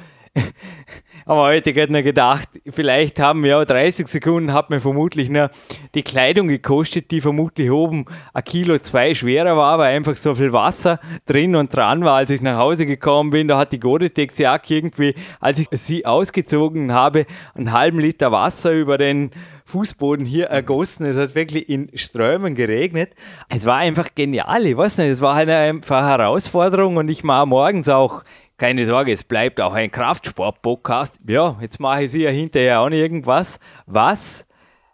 aber 1.27 1.45
heute 1.45 1.71
hätte 1.73 1.93
mir 1.93 2.03
gedacht, 2.03 2.49
vielleicht 2.71 3.19
haben 3.21 3.45
ja 3.45 3.65
30 3.65 4.09
Sekunden 4.09 4.53
hat 4.53 4.71
mir 4.71 4.81
vermutlich 4.81 5.31
nur 5.31 5.51
die 5.95 6.03
Kleidung 6.03 6.49
gekostet, 6.49 7.11
die 7.11 7.21
vermutlich 7.21 7.71
oben 7.71 8.05
ein 8.33 8.45
Kilo 8.45 8.79
zwei 8.79 9.15
schwerer 9.15 9.57
war, 9.57 9.79
weil 9.79 9.97
einfach 9.97 10.17
so 10.17 10.35
viel 10.35 10.53
Wasser 10.53 11.01
drin 11.27 11.57
und 11.57 11.75
dran 11.75 12.05
war, 12.05 12.17
als 12.17 12.31
ich 12.31 12.43
nach 12.43 12.59
Hause 12.59 12.87
gekommen 12.87 13.31
bin. 13.31 13.49
Da 13.49 13.59
hat 13.59 13.73
die 13.73 13.81
Gore-Tex-Jacke 13.81 14.75
irgendwie, 14.75 15.15
als 15.41 15.59
ich 15.59 15.69
sie 15.73 16.05
ausgezogen 16.05 16.93
habe, 16.93 17.27
einen 17.55 17.73
halben 17.73 18.01
Liter 18.01 18.33
Wasser 18.33 18.73
über 18.73 18.99
den 18.99 19.31
Fußboden 19.67 20.27
hier 20.27 20.47
ergossen. 20.47 21.07
Es 21.07 21.17
hat 21.17 21.35
wirklich 21.35 21.69
in 21.69 21.91
Strömen 21.95 22.55
geregnet. 22.55 23.13
Es 23.49 23.65
war 23.65 23.79
einfach 23.79 24.09
genial. 24.15 24.67
Ich 24.67 24.77
weiß 24.77 24.99
nicht, 24.99 25.09
es 25.09 25.21
war 25.21 25.35
halt 25.35 25.49
einfach 25.49 25.99
eine 25.99 26.09
Herausforderung 26.09 26.97
und 26.97 27.09
ich 27.09 27.25
mache 27.25 27.47
morgens 27.47 27.89
auch 27.89 28.25
keine 28.57 28.85
Sorge, 28.85 29.13
es 29.13 29.25
bleibt 29.25 29.61
auch 29.61 29.73
ein 29.73 29.91
Kraftsport-Podcast. 29.91 31.19
Ja, 31.27 31.59
jetzt 31.61 31.81
mache 31.81 32.05
ich 32.05 32.13
ja 32.13 32.31
hinterher 32.31 32.81
auch 32.81 32.91
irgendwas. 32.91 33.59
Was 33.87 34.47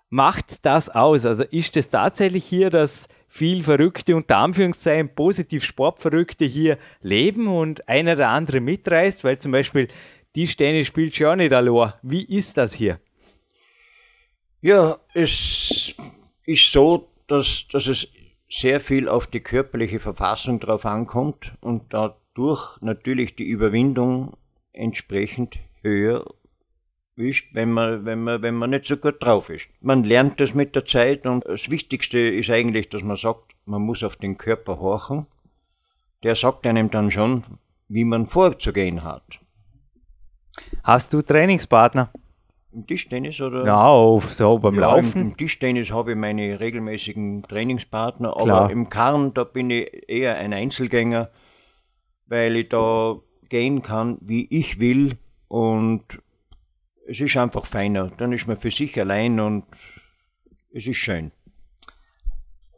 macht 0.09 0.64
das 0.64 0.88
aus? 0.88 1.26
Also 1.26 1.45
ist 1.45 1.76
es 1.76 1.90
tatsächlich 1.90 2.45
hier, 2.45 2.71
dass 2.71 3.09
viel 3.29 3.62
Verrückte, 3.62 4.17
unter 4.17 4.38
Anführungszeichen 4.38 5.14
positiv 5.14 5.64
Sportverrückte 5.64 6.47
hier 6.47 6.79
leben 7.02 7.49
und 7.49 7.88
einer 7.88 8.17
der 8.17 8.31
andere 8.31 8.61
mitreißt? 8.61 9.25
Weil 9.25 9.38
zum 9.38 9.52
Beispiel 9.52 9.88
Tischtennis 10.35 10.87
spielt 10.87 11.14
schon 11.14 11.38
nicht 11.38 11.52
allein. 11.52 11.93
Wie 12.02 12.25
ist 12.25 12.57
das 12.57 12.75
hier? 12.75 12.99
Ja, 14.62 14.99
es 15.14 15.95
ist 16.45 16.73
so, 16.73 17.09
dass, 17.29 17.67
dass 17.71 17.87
es 17.87 18.09
sehr 18.49 18.81
viel 18.81 19.09
auf 19.09 19.26
die 19.26 19.40
körperliche 19.40 20.00
Verfassung 20.00 20.61
drauf 20.61 20.85
ankommt 20.85 21.52
und 21.61 21.95
dadurch 22.41 22.81
natürlich 22.81 23.37
die 23.37 23.45
Überwindung 23.45 24.37
entsprechend 24.73 25.59
höher 25.83 26.25
ist, 27.17 27.45
wenn 27.53 27.71
man, 27.71 28.07
wenn 28.07 28.25
man, 28.25 28.41
wenn 28.41 28.55
man 28.55 28.71
nicht 28.71 28.87
so 28.87 28.97
gut 28.97 29.23
drauf 29.23 29.51
ist. 29.51 29.69
Man 29.81 30.05
lernt 30.05 30.41
das 30.41 30.55
mit 30.55 30.75
der 30.75 30.87
Zeit 30.87 31.27
und 31.27 31.45
das 31.45 31.69
Wichtigste 31.69 32.19
ist 32.19 32.49
eigentlich, 32.49 32.89
dass 32.89 33.03
man 33.03 33.17
sagt, 33.17 33.55
man 33.67 33.83
muss 33.83 34.03
auf 34.03 34.17
den 34.17 34.39
Körper 34.39 34.81
horchen. 34.81 35.27
Der 36.23 36.35
sagt 36.35 36.67
einem 36.67 36.91
dann 36.91 37.11
schon, 37.11 37.45
wie 37.89 38.05
man 38.05 38.27
vorzugehen 38.27 39.03
hat. 39.05 39.39
Hast 40.83 41.13
du 41.13 41.21
Trainingspartner? 41.21 42.11
Im 42.73 42.87
Tischtennis 42.87 43.41
oder? 43.41 43.67
Ja, 43.67 43.85
auf, 43.87 44.33
so 44.33 44.59
beim 44.59 44.77
Ja, 44.77 44.95
Laufen. 44.95 45.21
Im, 45.21 45.29
Im 45.29 45.37
Tischtennis 45.37 45.91
habe 45.91 46.13
ich 46.13 46.17
meine 46.17 46.59
regelmäßigen 46.61 47.43
Trainingspartner, 47.43 48.33
Klar. 48.33 48.63
aber 48.63 48.73
im 48.73 48.89
Karren, 48.89 49.35
da 49.35 49.45
bin 49.45 49.71
ich 49.71 50.09
eher 50.09 50.37
ein 50.37 50.53
Einzelgänger, 50.53 51.31
weil 52.31 52.57
ich 52.57 52.69
da 52.71 53.19
gehen 53.49 53.83
kann, 53.83 54.17
wie 54.23 54.47
ich 54.49 54.79
will 54.79 55.19
und 55.49 56.05
es 57.07 57.21
ist 57.21 57.37
einfach 57.37 57.67
feiner. 57.67 58.11
Dann 58.17 58.33
ist 58.33 58.47
man 58.47 58.57
für 58.57 58.71
sich 58.71 58.99
allein 58.99 59.41
und 59.41 59.65
es 60.73 60.87
ist 60.87 60.97
schön. 60.97 61.33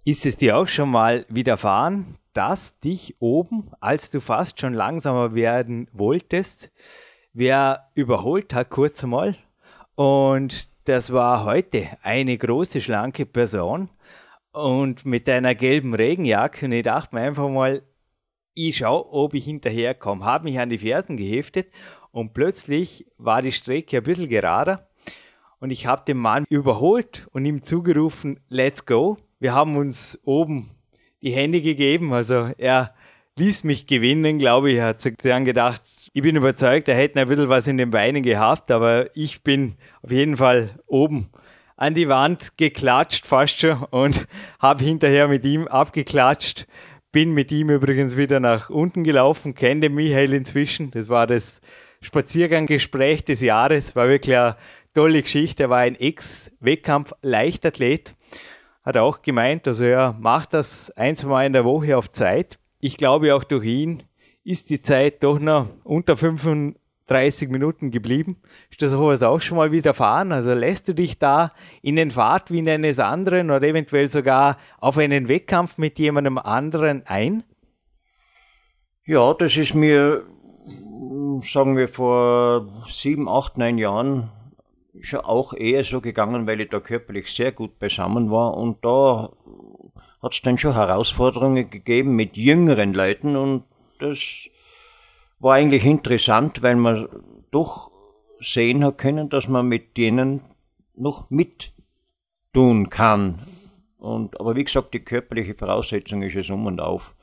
Ist 0.04 0.24
es 0.24 0.36
dir 0.36 0.56
auch 0.56 0.66
schon 0.66 0.90
mal 0.90 1.26
widerfahren, 1.28 2.16
dass 2.32 2.80
dich 2.80 3.14
oben, 3.20 3.70
als 3.78 4.10
du 4.10 4.20
fast 4.20 4.58
schon 4.58 4.72
langsamer 4.72 5.34
werden 5.34 5.86
wolltest, 5.92 6.72
wer 7.34 7.90
überholt 7.94 8.54
hat, 8.54 8.70
kurz 8.70 9.04
einmal? 9.04 9.36
Und 9.94 10.70
das 10.86 11.12
war 11.12 11.44
heute 11.44 11.88
eine 12.00 12.38
große, 12.38 12.80
schlanke 12.80 13.26
Person 13.26 13.90
und 14.52 15.04
mit 15.04 15.28
einer 15.28 15.54
gelben 15.54 15.94
Regenjacke. 15.94 16.64
Und 16.64 16.72
ich 16.72 16.84
dachte 16.84 17.14
mir 17.14 17.20
einfach 17.20 17.50
mal, 17.50 17.82
ich 18.54 18.78
schaue, 18.78 19.12
ob 19.12 19.34
ich 19.34 19.44
hinterherkomme. 19.44 20.24
Habe 20.24 20.44
mich 20.44 20.58
an 20.58 20.68
die 20.68 20.78
Fersen 20.78 21.16
geheftet 21.16 21.68
und 22.10 22.34
plötzlich 22.34 23.06
war 23.18 23.42
die 23.42 23.52
Strecke 23.52 23.98
ein 23.98 24.02
bisschen 24.02 24.28
gerader. 24.28 24.88
Und 25.60 25.70
ich 25.70 25.86
habe 25.86 26.04
den 26.06 26.18
Mann 26.18 26.44
überholt 26.48 27.28
und 27.32 27.44
ihm 27.44 27.62
zugerufen, 27.62 28.40
let's 28.48 28.84
go. 28.84 29.18
Wir 29.38 29.54
haben 29.54 29.76
uns 29.76 30.18
oben 30.24 30.70
die 31.22 31.30
Hände 31.30 31.60
gegeben. 31.62 32.12
Also 32.12 32.50
er 32.58 32.94
ließ 33.36 33.64
mich 33.64 33.86
gewinnen, 33.86 34.38
glaube 34.38 34.72
ich. 34.72 34.78
Er 34.78 34.86
hat 34.86 35.00
sich 35.00 35.16
dann 35.18 35.44
gedacht, 35.44 35.82
ich 36.12 36.22
bin 36.22 36.36
überzeugt, 36.36 36.88
er 36.88 36.96
hätte 36.96 37.20
ein 37.20 37.28
bisschen 37.28 37.48
was 37.48 37.68
in 37.68 37.78
den 37.78 37.90
Beinen 37.90 38.22
gehabt, 38.22 38.70
aber 38.70 39.16
ich 39.16 39.42
bin 39.42 39.76
auf 40.02 40.10
jeden 40.10 40.36
Fall 40.36 40.80
oben 40.86 41.30
an 41.76 41.94
die 41.94 42.08
Wand 42.08 42.56
geklatscht 42.58 43.26
fast 43.26 43.60
schon 43.60 43.82
und 43.90 44.26
habe 44.60 44.84
hinterher 44.84 45.28
mit 45.28 45.44
ihm 45.44 45.66
abgeklatscht. 45.66 46.66
Bin 47.12 47.32
mit 47.32 47.52
ihm 47.52 47.70
übrigens 47.70 48.16
wieder 48.16 48.40
nach 48.40 48.70
unten 48.70 49.04
gelaufen, 49.04 49.54
kenne 49.54 49.90
Michael 49.90 50.32
inzwischen. 50.32 50.90
Das 50.90 51.10
war 51.10 51.26
das 51.26 51.60
Spazierganggespräch 52.00 53.22
des 53.24 53.42
Jahres, 53.42 53.94
war 53.94 54.08
wirklich 54.08 54.34
eine 54.36 54.56
tolle 54.94 55.20
Geschichte. 55.22 55.64
Er 55.64 55.70
war 55.70 55.78
ein 55.78 55.94
Ex-Wettkampf-Leichtathlet. 55.94 58.14
Hat 58.82 58.96
auch 58.96 59.22
gemeint, 59.22 59.68
also 59.68 59.84
er 59.84 60.16
macht 60.18 60.54
das 60.54 60.90
ein, 60.96 61.14
zwei 61.14 61.28
Mal 61.28 61.46
in 61.46 61.52
der 61.52 61.64
Woche 61.64 61.96
auf 61.96 62.10
Zeit. 62.10 62.58
Ich 62.80 62.96
glaube 62.96 63.32
auch 63.34 63.44
durch 63.44 63.66
ihn 63.66 64.02
ist 64.44 64.70
die 64.70 64.82
Zeit 64.82 65.22
doch 65.22 65.38
noch 65.38 65.68
unter 65.84 66.16
35 67.06 67.50
Minuten 67.50 67.90
geblieben. 67.90 68.36
Ist 68.70 68.82
das 68.82 68.90
sowas 68.90 69.22
auch 69.22 69.40
schon 69.40 69.58
mal 69.58 69.72
widerfahren? 69.72 70.32
Also 70.32 70.54
lässt 70.54 70.88
du 70.88 70.94
dich 70.94 71.18
da 71.18 71.52
in 71.82 71.96
den 71.96 72.10
Fahrtwind 72.10 72.68
eines 72.68 72.98
anderen 72.98 73.50
oder 73.50 73.66
eventuell 73.66 74.08
sogar 74.08 74.56
auf 74.78 74.98
einen 74.98 75.28
Wettkampf 75.28 75.78
mit 75.78 75.98
jemandem 75.98 76.38
anderen 76.38 77.02
ein? 77.06 77.44
Ja, 79.04 79.34
das 79.34 79.56
ist 79.56 79.74
mir, 79.74 80.24
sagen 81.42 81.76
wir, 81.76 81.88
vor 81.88 82.68
sieben, 82.88 83.28
acht, 83.28 83.58
neun 83.58 83.78
Jahren 83.78 84.30
schon 85.00 85.20
auch 85.20 85.54
eher 85.54 85.84
so 85.84 86.00
gegangen, 86.00 86.46
weil 86.46 86.60
ich 86.60 86.70
da 86.70 86.78
körperlich 86.78 87.32
sehr 87.32 87.50
gut 87.50 87.78
beisammen 87.78 88.30
war. 88.30 88.56
Und 88.56 88.84
da 88.84 89.30
hat 90.22 90.34
es 90.34 90.42
dann 90.42 90.56
schon 90.56 90.74
Herausforderungen 90.74 91.68
gegeben 91.68 92.14
mit 92.14 92.36
jüngeren 92.36 92.94
Leuten 92.94 93.36
und 93.36 93.64
das 93.98 94.48
war 95.42 95.54
eigentlich 95.54 95.84
interessant, 95.84 96.62
weil 96.62 96.76
man 96.76 97.08
doch 97.50 97.90
sehen 98.40 98.84
hat 98.84 98.98
können, 98.98 99.28
dass 99.28 99.48
man 99.48 99.66
mit 99.66 99.96
denen 99.96 100.40
noch 100.94 101.30
mit 101.30 101.72
tun 102.52 102.90
kann. 102.90 103.40
Und, 103.98 104.38
aber 104.40 104.56
wie 104.56 104.64
gesagt, 104.64 104.94
die 104.94 105.00
körperliche 105.00 105.54
Voraussetzung 105.54 106.22
ist 106.22 106.36
es 106.36 106.50
um 106.50 106.66
und 106.66 106.80
auf. 106.80 107.14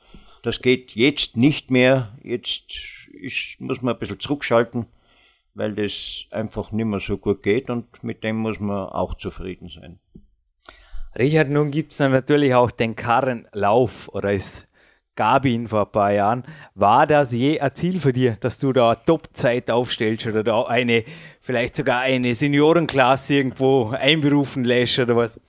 Das 0.42 0.62
geht 0.62 0.94
jetzt 0.94 1.36
nicht 1.36 1.70
mehr. 1.70 2.16
Jetzt 2.22 3.08
ist, 3.12 3.60
muss 3.60 3.82
man 3.82 3.94
ein 3.94 3.98
bisschen 3.98 4.20
zurückschalten, 4.20 4.86
weil 5.54 5.74
das 5.74 6.26
einfach 6.30 6.72
nicht 6.72 6.86
mehr 6.86 7.00
so 7.00 7.16
gut 7.16 7.42
geht 7.42 7.70
und 7.70 8.02
mit 8.02 8.22
dem 8.22 8.36
muss 8.36 8.60
man 8.60 8.88
auch 8.88 9.14
zufrieden 9.14 9.68
sein. 9.68 9.98
Richard, 11.18 11.50
nun 11.50 11.70
gibt 11.70 11.92
es 11.92 11.98
natürlich 11.98 12.54
auch 12.54 12.70
den 12.70 12.96
Karrenlauf 12.96 14.08
oder 14.08 14.32
es 14.32 14.66
gab 15.16 15.44
ihn 15.44 15.68
vor 15.68 15.86
ein 15.86 15.92
paar 15.92 16.12
Jahren. 16.12 16.44
War 16.74 17.06
das 17.06 17.32
je 17.32 17.60
ein 17.60 17.74
Ziel 17.74 18.00
für 18.00 18.12
dich, 18.12 18.36
dass 18.36 18.58
du 18.58 18.72
da 18.72 18.94
Top-Zeit 18.94 19.70
aufstellst 19.70 20.26
oder 20.26 20.42
da 20.42 20.62
eine, 20.62 21.04
vielleicht 21.40 21.76
sogar 21.76 22.00
eine 22.00 22.34
Seniorenklasse 22.34 23.34
irgendwo 23.34 23.90
einberufen 23.90 24.64
lässt 24.64 24.98
oder 24.98 25.16
was? 25.16 25.40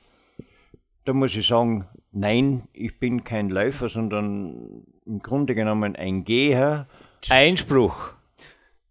Da 1.06 1.14
muss 1.14 1.36
ich 1.36 1.48
sagen, 1.48 1.88
nein, 2.12 2.64
ich 2.74 3.00
bin 3.00 3.24
kein 3.24 3.50
Läufer, 3.50 3.90
sondern 3.90 4.84
im 5.06 5.20
Grunde 5.20 5.56
genommen 5.56 5.96
ein 5.96 6.24
Geher. 6.24 6.88
Einspruch. 7.30 8.14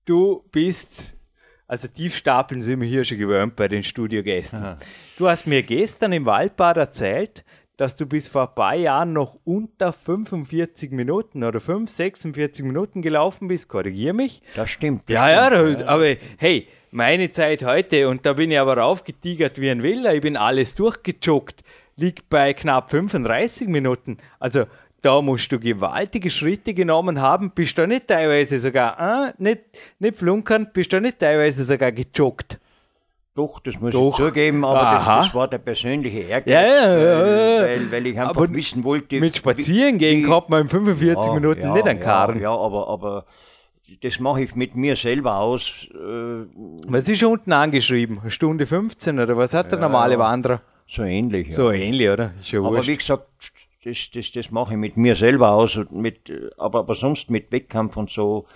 Du 0.05 0.45
bist, 0.51 1.15
also 1.67 1.89
Tiefstapeln 1.89 2.63
sind 2.63 2.81
wir 2.81 2.89
hier 2.89 3.05
schon 3.05 3.19
gewöhnt 3.19 3.57
bei 3.57 3.69
den 3.69 3.83
Studiogästen. 3.83 4.63
Aha. 4.63 4.79
Du 5.19 5.29
hast 5.29 5.47
mir 5.47 5.63
gestern 5.63 6.13
im 6.13 6.25
Waldbad 6.25 6.77
erzählt, 6.77 7.45
dass 7.81 7.97
du 7.97 8.05
bis 8.05 8.29
vor 8.29 8.43
ein 8.51 8.55
paar 8.55 8.75
Jahren 8.75 9.15
noch 9.15 9.39
unter 9.45 9.95
45 9.95 10.91
Minuten 10.91 11.43
oder 11.45 11.63
5, 11.63 11.89
46 11.91 12.63
Minuten 12.63 13.01
gelaufen 13.01 13.49
bist. 13.49 13.71
Korrigier 13.71 14.13
mich. 14.13 14.43
Das 14.55 14.69
stimmt. 14.69 15.05
Das 15.09 15.15
Ja, 15.15 15.31
ja, 15.31 15.47
stimmt, 15.47 15.81
da- 15.81 15.87
aber 15.87 16.15
hey, 16.37 16.69
meine 16.91 17.31
Zeit 17.31 17.65
heute, 17.65 18.07
und 18.11 18.27
da 18.27 18.35
bin 18.35 18.51
ich 18.51 18.59
aber 18.59 18.77
raufgetigert 18.77 19.59
wie 19.63 19.71
ein 19.71 19.83
Willer, 19.83 20.15
ich 20.15 20.21
bin 20.21 20.37
alles 20.37 20.75
durchgejoggt, 20.75 21.65
liegt 21.97 22.29
bei 22.29 22.53
knapp 22.53 22.91
35 22.91 23.67
Minuten. 23.69 24.19
Also 24.39 24.67
da 25.01 25.23
musst 25.23 25.51
du 25.51 25.59
gewaltige 25.59 26.29
Schritte 26.29 26.75
genommen 26.75 27.23
haben, 27.23 27.53
bist 27.53 27.79
du 27.79 27.87
nicht 27.87 28.09
teilweise 28.09 28.59
sogar, 28.59 29.01
ah, 29.01 29.33
nicht, 29.39 29.61
nicht 29.99 30.17
flunkern, 30.17 30.69
bist 30.75 30.93
du 30.93 31.01
nicht 31.01 31.19
teilweise 31.19 31.65
sogar 31.65 31.93
gejoggt. 31.93 32.59
Doch, 33.35 33.61
das 33.61 33.81
muss 33.81 33.93
Doch. 33.93 34.19
ich 34.19 34.27
zugeben, 34.27 34.65
aber 34.65 34.97
das, 34.97 35.05
das 35.27 35.35
war 35.35 35.47
der 35.49 35.59
persönliche 35.59 36.19
Ehrgeiz, 36.21 36.53
Ja, 36.53 36.63
ja, 36.63 36.99
ja, 36.99 37.63
weil, 37.63 37.93
weil, 37.93 38.07
ich 38.09 38.19
einfach 38.19 38.37
Aber 38.37 38.53
wissen 38.53 38.83
wollte. 38.83 39.21
Mit 39.21 39.37
Spazieren 39.37 39.99
gehen 39.99 40.25
gehabt 40.25 40.51
man 40.51 40.63
in 40.63 40.69
45 40.69 41.27
Ja, 41.27 41.35
Minuten 41.35 41.61
ja, 41.63 41.73
nicht 41.73 41.87
an 41.87 42.01
Karren. 42.01 42.41
Ja, 42.41 42.51
aber, 42.51 42.89
aber 42.89 43.25
das 44.03 44.19
mache 44.19 44.43
ich 44.43 44.55
mit 44.57 44.75
mir 44.75 44.97
selber 44.97 45.37
aus. 45.37 45.87
Äh, 45.95 46.47
Was 46.89 47.09
ist 47.09 47.23
unten 47.23 47.53
angeschrieben? 47.53 48.21
Stunde 48.29 48.67
15 48.67 49.19
oder 49.21 49.37
was 49.37 49.55
hat 49.55 49.71
der 49.71 49.79
normale 49.79 50.19
Wanderer? 50.19 50.61
so 50.89 51.05
ähnlich. 51.05 51.55
So 51.55 51.71
ähnlich, 51.71 52.09
oder? 52.09 52.33
Ist 52.41 52.51
ja 52.51 52.59
aber 52.59 52.71
wurscht. 52.71 52.89
wie 52.89 52.97
gesagt, 52.97 53.29
das, 53.85 54.11
das, 54.13 54.33
das 54.33 54.51
mache 54.51 54.75
ich 54.75 54.79
mit 54.79 54.97
mir 54.97 55.15
selber 55.15 55.53
aus. 55.53 55.77
Und 55.77 55.93
mit, 55.93 56.33
aber, 56.59 56.81
aber 56.81 56.95
sonst 56.97 57.31
mit 57.31 57.53
Wettkampf 57.53 57.97
und 57.97 58.11
so. 58.11 58.47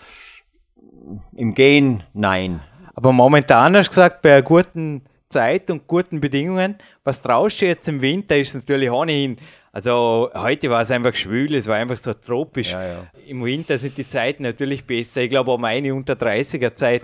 Im 1.37 1.55
Gehen, 1.55 2.03
nein. 2.13 2.61
Aber 2.95 3.13
momentan 3.13 3.77
hast 3.77 3.87
du 3.87 3.91
gesagt, 3.91 4.23
bei 4.23 4.33
einer 4.33 4.43
guten 4.43 5.03
Zeit 5.29 5.71
und 5.71 5.87
guten 5.87 6.21
Bedingungen, 6.21 6.77
was 7.03 7.21
traust 7.21 7.61
du 7.61 7.67
jetzt 7.67 7.89
im 7.89 8.01
Winter, 8.01 8.37
ist 8.37 8.55
natürlich 8.55 8.91
ohnehin, 8.91 9.37
also 9.73 10.31
heute 10.35 10.71
war 10.71 10.83
es 10.83 10.93
einfach 10.93 11.15
schwül, 11.15 11.55
es 11.57 11.67
war 11.67 11.77
einfach 11.77 11.97
so 11.97 12.13
tropisch. 12.15 12.73
Ja, 12.73 12.87
ja. 12.87 13.07
Im 13.27 13.45
Winter 13.45 13.77
sind 13.77 13.99
die 13.99 14.07
Zeiten 14.07 14.45
natürlich 14.45 14.85
besser. 14.85 15.23
Ich 15.23 15.31
glaube, 15.31 15.51
auch 15.51 15.59
meine 15.59 15.93
unter 15.93 16.15
30er 16.15 16.77
Zeit, 16.77 17.03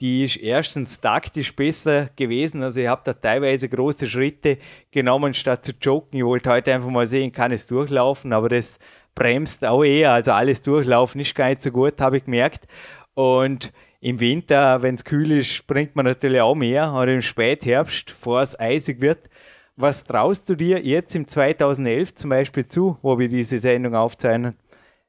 die 0.00 0.24
ist 0.24 0.36
erstens 0.36 1.00
taktisch 1.00 1.56
besser 1.56 2.10
gewesen. 2.16 2.62
Also 2.62 2.80
ich 2.80 2.88
habe 2.88 3.02
da 3.04 3.14
teilweise 3.14 3.68
große 3.68 4.06
Schritte 4.06 4.58
genommen, 4.90 5.32
statt 5.32 5.64
zu 5.64 5.72
joggen. 5.80 6.18
Ich 6.18 6.24
wollte 6.24 6.50
heute 6.50 6.74
einfach 6.74 6.90
mal 6.90 7.06
sehen, 7.06 7.32
kann 7.32 7.52
es 7.52 7.66
durchlaufen, 7.66 8.34
aber 8.34 8.50
das 8.50 8.78
bremst 9.14 9.64
auch 9.64 9.82
eher. 9.82 10.12
Also 10.12 10.32
alles 10.32 10.60
durchlaufen 10.60 11.20
ist 11.20 11.34
gar 11.34 11.48
nicht 11.48 11.62
so 11.62 11.70
gut, 11.70 12.00
habe 12.00 12.18
ich 12.18 12.24
gemerkt. 12.24 12.66
Und 13.14 13.72
im 14.00 14.18
Winter, 14.18 14.82
wenn 14.82 14.94
es 14.94 15.04
kühl 15.04 15.30
ist, 15.32 15.48
springt 15.48 15.94
man 15.94 16.06
natürlich 16.06 16.40
auch 16.40 16.54
mehr. 16.54 16.94
Oder 16.94 17.14
im 17.14 17.22
Spätherbst, 17.22 18.06
bevor 18.06 18.40
es 18.40 18.58
eisig 18.58 19.00
wird. 19.00 19.28
Was 19.76 20.04
traust 20.04 20.48
du 20.48 20.56
dir 20.56 20.82
jetzt 20.84 21.14
im 21.14 21.28
2011 21.28 22.14
zum 22.14 22.30
Beispiel 22.30 22.66
zu, 22.66 22.98
wo 23.02 23.18
wir 23.18 23.28
diese 23.28 23.58
Sendung 23.58 23.94
aufzeichnen, 23.94 24.54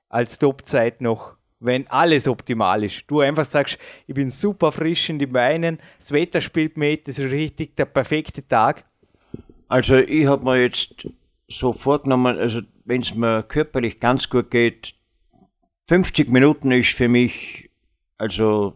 als 0.09 0.39
Topzeit 0.39 1.01
noch, 1.01 1.35
wenn 1.59 1.87
alles 1.87 2.27
optimal 2.27 2.83
ist? 2.83 3.03
Du 3.07 3.21
einfach 3.21 3.45
sagst, 3.45 3.77
ich 4.07 4.15
bin 4.15 4.29
super 4.29 4.71
frisch 4.71 5.09
in 5.09 5.19
den 5.19 5.31
Beinen, 5.31 5.79
das 5.99 6.11
Wetter 6.11 6.41
spielt 6.41 6.77
mit, 6.77 7.07
das 7.07 7.19
ist 7.19 7.31
richtig 7.31 7.75
der 7.75 7.85
perfekte 7.85 8.47
Tag. 8.47 8.85
Also 9.67 9.95
ich 9.95 10.25
habe 10.27 10.43
mir 10.43 10.61
jetzt 10.61 11.07
so 11.47 11.73
vorgenommen, 11.73 12.37
also 12.37 12.61
wenn 12.85 13.01
es 13.01 13.13
mir 13.13 13.43
körperlich 13.43 13.99
ganz 13.99 14.29
gut 14.29 14.51
geht, 14.51 14.95
50 15.87 16.29
Minuten 16.29 16.71
ist 16.71 16.93
für 16.93 17.09
mich 17.09 17.70
also 18.21 18.73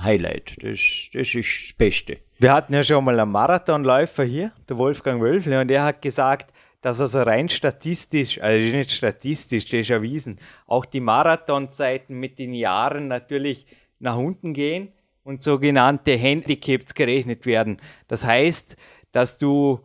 Highlight. 0.00 0.56
Das, 0.62 0.80
das 1.12 1.34
ist 1.34 1.68
das 1.68 1.76
Beste. 1.76 2.18
Wir 2.38 2.52
hatten 2.52 2.74
ja 2.74 2.82
schon 2.82 3.04
mal 3.04 3.18
einen 3.18 3.30
Marathonläufer 3.30 4.24
hier, 4.24 4.52
der 4.68 4.78
Wolfgang 4.78 5.22
Wölfle, 5.22 5.60
und 5.60 5.70
er 5.70 5.84
hat 5.84 6.02
gesagt, 6.02 6.52
dass 6.80 7.00
also 7.00 7.22
rein 7.22 7.48
statistisch, 7.48 8.40
also 8.40 8.76
nicht 8.76 8.92
statistisch, 8.92 9.64
das 9.66 9.80
ist 9.80 9.90
erwiesen, 9.90 10.38
auch 10.66 10.84
die 10.84 11.00
Marathonzeiten 11.00 12.18
mit 12.18 12.38
den 12.38 12.52
Jahren 12.52 13.08
natürlich 13.08 13.66
nach 14.00 14.16
unten 14.16 14.52
gehen 14.52 14.92
und 15.24 15.42
sogenannte 15.42 16.12
Handicaps 16.12 16.94
gerechnet 16.94 17.46
werden. 17.46 17.80
Das 18.06 18.24
heißt, 18.24 18.76
dass 19.12 19.38
du 19.38 19.80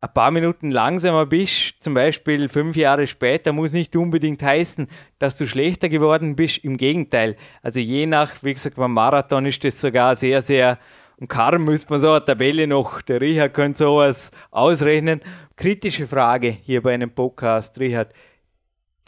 ein 0.00 0.12
paar 0.14 0.30
Minuten 0.30 0.70
langsamer 0.70 1.26
bist, 1.26 1.74
zum 1.80 1.94
Beispiel 1.94 2.48
fünf 2.48 2.76
Jahre 2.76 3.06
später, 3.06 3.52
muss 3.52 3.72
nicht 3.72 3.96
unbedingt 3.96 4.42
heißen, 4.42 4.88
dass 5.18 5.36
du 5.36 5.46
schlechter 5.46 5.88
geworden 5.88 6.36
bist. 6.36 6.64
Im 6.64 6.76
Gegenteil. 6.76 7.36
Also 7.62 7.80
je 7.80 8.06
nach, 8.06 8.42
wie 8.42 8.54
gesagt, 8.54 8.76
beim 8.76 8.92
Marathon 8.92 9.46
ist 9.46 9.64
das 9.64 9.80
sogar 9.80 10.14
sehr, 10.14 10.40
sehr 10.40 10.78
und 11.18 11.26
Karren 11.26 11.64
müsste 11.64 11.90
man 11.90 12.00
so 12.00 12.12
eine 12.12 12.24
Tabelle 12.24 12.68
noch, 12.68 13.02
der 13.02 13.20
Richard 13.20 13.52
könnte 13.52 13.78
sowas 13.78 14.30
ausrechnen. 14.52 15.20
Kritische 15.56 16.06
Frage 16.06 16.50
hier 16.50 16.80
bei 16.80 16.94
einem 16.94 17.10
Podcast, 17.10 17.80
Richard. 17.80 18.12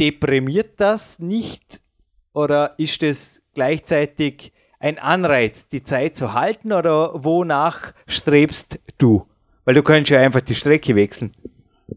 Deprimiert 0.00 0.80
das 0.80 1.20
nicht 1.20 1.80
oder 2.32 2.74
ist 2.78 3.02
das 3.02 3.42
gleichzeitig 3.54 4.52
ein 4.80 4.98
Anreiz, 4.98 5.68
die 5.68 5.84
Zeit 5.84 6.16
zu 6.16 6.32
halten 6.32 6.72
oder 6.72 7.22
wonach 7.22 7.92
strebst 8.08 8.80
du? 8.98 9.29
Weil 9.64 9.74
du 9.74 9.82
könntest 9.82 10.10
ja 10.10 10.20
einfach 10.20 10.40
die 10.40 10.54
Strecke 10.54 10.96
wechseln. 10.96 11.32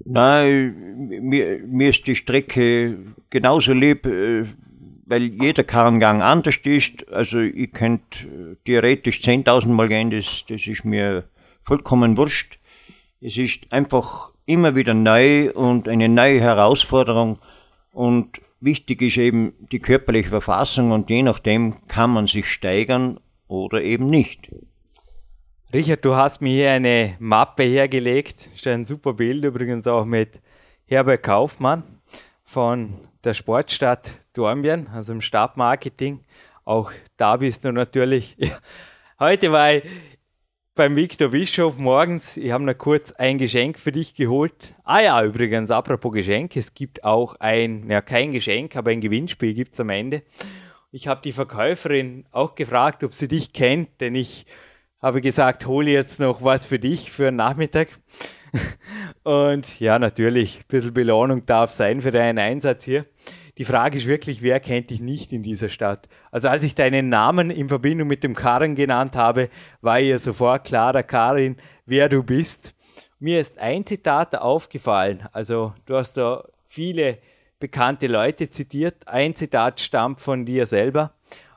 Nein, 0.05 1.07
mir, 1.21 1.59
mir 1.65 1.89
ist 1.89 2.05
die 2.07 2.15
Strecke 2.15 2.97
genauso 3.29 3.73
lieb, 3.73 4.05
äh, 4.05 4.45
weil 5.05 5.23
jeder 5.23 5.63
Karrengang 5.63 6.21
anders 6.21 6.57
ist. 6.63 7.07
Also 7.11 7.39
ich 7.39 7.71
könnte 7.71 8.27
äh, 8.27 8.55
theoretisch 8.65 9.19
10.000 9.19 9.67
Mal 9.67 9.87
gehen, 9.87 10.11
das, 10.11 10.43
das 10.47 10.65
ist 10.67 10.85
mir 10.85 11.25
vollkommen 11.61 12.17
wurscht. 12.17 12.57
Es 13.21 13.37
ist 13.37 13.71
einfach 13.71 14.31
immer 14.45 14.75
wieder 14.75 14.93
neu 14.93 15.51
und 15.51 15.87
eine 15.87 16.09
neue 16.09 16.41
Herausforderung. 16.41 17.39
Und 17.91 18.41
wichtig 18.59 19.01
ist 19.01 19.17
eben 19.17 19.53
die 19.71 19.79
körperliche 19.79 20.29
Verfassung 20.29 20.91
und 20.91 21.09
je 21.09 21.23
nachdem 21.23 21.87
kann 21.87 22.11
man 22.11 22.27
sich 22.27 22.47
steigern 22.47 23.19
oder 23.47 23.81
eben 23.81 24.09
nicht. 24.09 24.49
Richard, 25.73 26.05
du 26.05 26.15
hast 26.15 26.39
mir 26.39 26.53
hier 26.53 26.71
eine 26.71 27.15
Mappe 27.17 27.63
hergelegt. 27.63 28.47
Ist 28.53 28.67
ein 28.67 28.85
super 28.85 29.13
Bild, 29.13 29.43
übrigens 29.43 29.87
auch 29.87 30.05
mit 30.05 30.39
Herbert 30.85 31.23
Kaufmann 31.23 31.99
von 32.43 32.99
der 33.23 33.33
Sportstadt 33.33 34.11
Dornbirn, 34.33 34.85
also 34.93 35.13
im 35.13 35.21
Stabmarketing. 35.21 36.19
Auch 36.63 36.91
da 37.17 37.37
bist 37.37 37.65
du 37.65 37.71
natürlich. 37.71 38.37
Heute 39.19 39.51
war 39.51 39.73
ich 39.73 39.83
beim 40.75 40.95
Viktor 40.95 41.29
Bischof 41.29 41.79
morgens. 41.79 42.37
Ich 42.37 42.51
habe 42.51 42.65
noch 42.65 42.77
kurz 42.77 43.11
ein 43.11 43.39
Geschenk 43.39 43.79
für 43.79 43.91
dich 43.91 44.13
geholt. 44.13 44.75
Ah 44.83 44.99
ja, 44.99 45.23
übrigens, 45.23 45.71
apropos 45.71 46.13
Geschenk, 46.13 46.55
es 46.55 46.75
gibt 46.75 47.03
auch 47.03 47.33
ein, 47.39 47.89
ja 47.89 48.01
kein 48.01 48.31
Geschenk, 48.31 48.75
aber 48.75 48.91
ein 48.91 49.01
Gewinnspiel 49.01 49.55
gibt 49.55 49.73
es 49.73 49.79
am 49.79 49.89
Ende. 49.89 50.21
Ich 50.91 51.07
habe 51.07 51.21
die 51.23 51.31
Verkäuferin 51.31 52.27
auch 52.31 52.53
gefragt, 52.53 53.03
ob 53.03 53.11
sie 53.11 53.27
dich 53.27 53.53
kennt, 53.53 54.01
denn 54.01 54.13
ich 54.13 54.45
habe 55.03 55.21
gesagt, 55.21 55.67
hole 55.67 55.91
jetzt 55.91 56.19
noch 56.19 56.41
was 56.41 56.65
für 56.65 56.79
dich 56.79 57.11
für 57.11 57.27
einen 57.27 57.37
Nachmittag. 57.37 57.89
Und 59.23 59.79
ja, 59.79 59.99
natürlich, 59.99 60.59
ein 60.59 60.65
bisschen 60.69 60.93
Belohnung 60.93 61.45
darf 61.45 61.69
sein 61.69 62.01
für 62.01 62.11
deinen 62.11 62.39
Einsatz 62.39 62.85
hier. 62.85 63.05
Die 63.57 63.65
Frage 63.65 63.97
ist 63.97 64.07
wirklich, 64.07 64.41
wer 64.41 64.59
kennt 64.59 64.89
dich 64.89 65.01
nicht 65.01 65.31
in 65.31 65.43
dieser 65.43 65.69
Stadt? 65.69 66.07
Also 66.31 66.47
als 66.47 66.63
ich 66.63 66.73
deinen 66.73 67.09
Namen 67.09 67.51
in 67.51 67.67
Verbindung 67.69 68.07
mit 68.07 68.23
dem 68.23 68.33
Karin 68.33 68.73
genannt 68.75 69.15
habe, 69.15 69.49
war 69.81 69.99
ihr 69.99 70.17
sofort 70.17 70.65
klarer, 70.65 71.03
Karin, 71.03 71.57
wer 71.85 72.09
du 72.09 72.23
bist. 72.23 72.73
Mir 73.19 73.39
ist 73.39 73.59
ein 73.59 73.85
Zitat 73.85 74.35
aufgefallen. 74.35 75.27
Also 75.33 75.73
du 75.85 75.95
hast 75.95 76.13
da 76.13 76.45
viele 76.67 77.19
bekannte 77.59 78.07
Leute 78.07 78.49
zitiert. 78.49 79.07
Ein 79.07 79.35
Zitat 79.35 79.81
stammt 79.81 80.21
von 80.21 80.45
dir 80.45 80.65
selber 80.65 81.13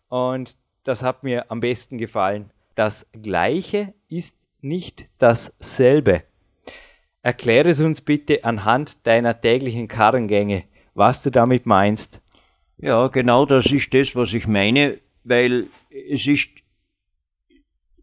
und 0.08 0.56
das 0.84 1.02
hat 1.02 1.22
mir 1.22 1.50
am 1.50 1.60
besten 1.60 1.96
gefallen. 1.96 2.50
Das 2.76 3.06
Gleiche 3.10 3.94
ist 4.08 4.38
nicht 4.60 5.06
dasselbe. 5.18 6.22
Erkläre 7.22 7.70
es 7.70 7.80
uns 7.80 8.02
bitte 8.02 8.44
anhand 8.44 9.06
deiner 9.06 9.40
täglichen 9.40 9.88
Karrengänge, 9.88 10.64
was 10.94 11.22
du 11.22 11.30
damit 11.30 11.66
meinst. 11.66 12.20
Ja, 12.78 13.08
genau 13.08 13.46
das 13.46 13.66
ist 13.66 13.92
das, 13.94 14.14
was 14.14 14.32
ich 14.34 14.46
meine, 14.46 14.98
weil 15.24 15.66
es 15.90 16.26
ist 16.26 16.48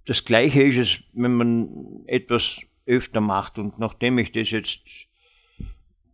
das 0.05 0.25
Gleiche 0.25 0.63
ist 0.63 0.77
es, 0.77 0.99
wenn 1.13 1.35
man 1.35 2.03
etwas 2.07 2.61
öfter 2.85 3.21
macht 3.21 3.57
und 3.57 3.79
nachdem 3.79 4.17
ich 4.17 4.31
das 4.31 4.49
jetzt 4.51 4.81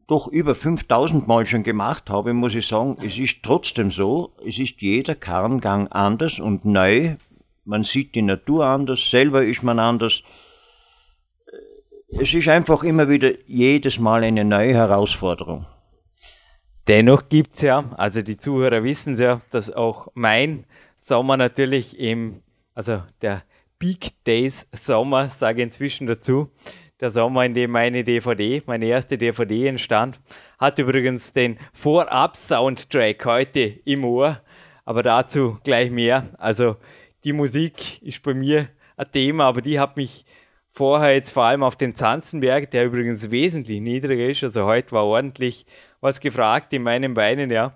doch 0.06 0.28
über 0.28 0.54
5000 0.54 1.28
Mal 1.28 1.46
schon 1.46 1.64
gemacht 1.64 2.10
habe, 2.10 2.34
muss 2.34 2.56
ich 2.56 2.68
sagen, 2.68 2.98
es 3.02 3.18
ist 3.18 3.42
trotzdem 3.42 3.90
so, 3.90 4.34
es 4.46 4.60
ist 4.60 4.82
jeder 4.82 5.16
Karrengang 5.16 5.88
anders 5.88 6.40
und 6.40 6.66
neu, 6.66 7.16
man 7.70 7.84
sieht 7.84 8.16
die 8.16 8.24
Natur 8.24 8.66
anders, 8.66 9.10
selber 9.10 9.44
ist 9.44 9.62
man 9.62 9.78
anders. 9.78 10.24
Es 12.10 12.34
ist 12.34 12.48
einfach 12.48 12.84
immer 12.84 13.08
wieder 13.08 13.32
jedes 13.46 14.00
Mal 14.00 14.24
eine 14.24 14.44
neue 14.44 14.74
Herausforderung. 14.74 15.68
Dennoch 16.88 17.30
gibt 17.30 17.54
es 17.54 17.62
ja, 17.62 17.86
also 17.96 18.24
die 18.24 18.38
Zuhörer 18.38 18.84
wissen 18.84 19.14
es 19.14 19.20
ja, 19.20 19.42
dass 19.52 19.72
auch 19.72 20.08
mein 20.16 20.66
Sommer 20.98 21.38
natürlich 21.38 22.00
im, 22.00 22.42
also 22.74 23.04
der 23.22 23.44
Peak 23.78 24.24
Days 24.26 24.68
Sommer, 24.74 25.30
sage 25.30 25.62
ich 25.62 25.68
inzwischen 25.68 26.08
dazu, 26.08 26.50
der 27.00 27.12
Sommer, 27.12 27.46
in 27.46 27.54
dem 27.54 27.70
meine 27.70 28.04
DVD, 28.04 28.64
meine 28.66 28.88
erste 28.88 29.20
DVD 29.20 29.68
entstand, 29.68 30.20
hat 30.58 30.80
übrigens 30.80 31.34
den 31.34 31.60
Vorab-Soundtrack 31.74 33.24
heute 33.26 33.60
im 33.86 34.04
Ohr, 34.04 34.42
aber 34.86 35.04
dazu 35.04 35.60
gleich 35.64 35.92
mehr. 35.92 36.30
Also 36.40 36.78
die 37.24 37.34
Musik 37.34 38.02
ist 38.02 38.24
bei 38.24 38.34
mir 38.34 38.70
ein 38.98 39.12
Thema, 39.12 39.46
aber 39.46 39.62
die 39.62 39.80
hat 39.80 39.98
mich 39.98 40.26
vorher 40.72 41.14
jetzt 41.14 41.32
vor 41.32 41.44
allem 41.44 41.64
auf 41.64 41.76
den 41.76 41.96
Zanzenberg, 41.96 42.72
der 42.72 42.86
übrigens 42.86 43.32
wesentlich 43.32 43.82
niedriger 43.82 44.28
ist, 44.28 44.44
also 44.44 44.66
heute 44.66 44.92
war 44.92 45.06
ordentlich 45.06 45.66
was 46.02 46.20
gefragt 46.20 46.74
in 46.74 46.84
meinen 46.84 47.14
Beinen, 47.14 47.52
ja, 47.52 47.74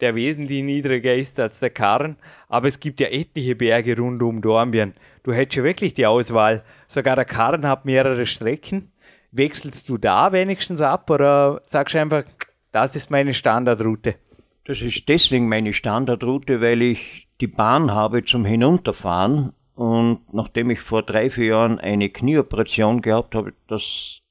der 0.00 0.14
wesentlich 0.14 0.62
niedriger 0.62 1.14
ist 1.14 1.40
als 1.40 1.58
der 1.60 1.70
Karren, 1.70 2.16
aber 2.48 2.68
es 2.68 2.80
gibt 2.80 3.00
ja 3.00 3.08
etliche 3.08 3.56
Berge 3.56 3.96
rund 3.96 4.22
um 4.22 4.40
Dornbirn. 4.40 4.94
Du 5.22 5.32
hättest 5.32 5.56
ja 5.56 5.64
wirklich 5.64 5.94
die 5.94 6.06
Auswahl. 6.06 6.62
Sogar 6.86 7.16
der 7.16 7.24
Karren 7.24 7.66
hat 7.66 7.84
mehrere 7.84 8.26
Strecken. 8.26 8.92
Wechselst 9.32 9.88
du 9.88 9.98
da 9.98 10.32
wenigstens 10.32 10.80
ab 10.80 11.10
oder 11.10 11.62
sagst 11.66 11.94
du 11.94 12.00
einfach, 12.00 12.24
das 12.72 12.94
ist 12.94 13.10
meine 13.10 13.34
Standardroute? 13.34 14.16
Das 14.64 14.82
ist 14.82 15.08
deswegen 15.08 15.48
meine 15.48 15.72
Standardroute, 15.72 16.60
weil 16.60 16.82
ich 16.82 17.25
die 17.40 17.46
Bahn 17.46 17.90
habe 17.90 18.24
zum 18.24 18.44
Hinunterfahren 18.44 19.52
und 19.74 20.32
nachdem 20.32 20.70
ich 20.70 20.80
vor 20.80 21.02
drei, 21.02 21.28
vier 21.30 21.46
Jahren 21.46 21.78
eine 21.78 22.08
Knieoperation 22.08 23.02
gehabt 23.02 23.34
habe, 23.34 23.52
das 23.68 24.22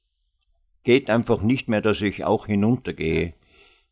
geht 0.82 1.08
einfach 1.08 1.42
nicht 1.42 1.68
mehr, 1.68 1.80
dass 1.80 2.00
ich 2.00 2.24
auch 2.24 2.46
hinuntergehe. 2.46 3.34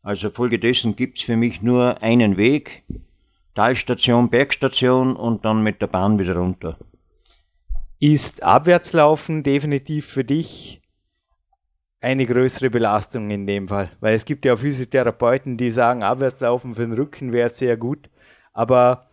Also 0.01 0.29
folgedessen 0.29 0.95
gibt 0.95 1.17
es 1.17 1.23
für 1.23 1.37
mich 1.37 1.61
nur 1.61 2.01
einen 2.03 2.37
Weg, 2.37 2.83
Talstation, 3.55 4.29
Bergstation 4.29 5.15
und 5.15 5.45
dann 5.45 5.63
mit 5.63 5.81
der 5.81 5.87
Bahn 5.87 6.19
wieder 6.19 6.35
runter. 6.35 6.77
Ist 7.99 8.43
Abwärtslaufen 8.43 9.43
definitiv 9.43 10.05
für 10.05 10.25
dich 10.25 10.81
eine 12.01 12.25
größere 12.25 12.69
Belastung 12.69 13.31
in 13.31 13.47
dem 13.47 13.69
Fall? 13.69 13.89
Weil 14.01 14.13
es 14.13 14.25
gibt 14.25 14.43
ja 14.43 14.57
Physiotherapeuten, 14.57 15.55
die 15.55 15.71
sagen, 15.71 16.03
Abwärtslaufen 16.03 16.75
für 16.75 16.81
den 16.81 16.93
Rücken 16.93 17.31
wäre 17.31 17.49
sehr 17.49 17.77
gut. 17.77 18.09
Aber 18.55 19.09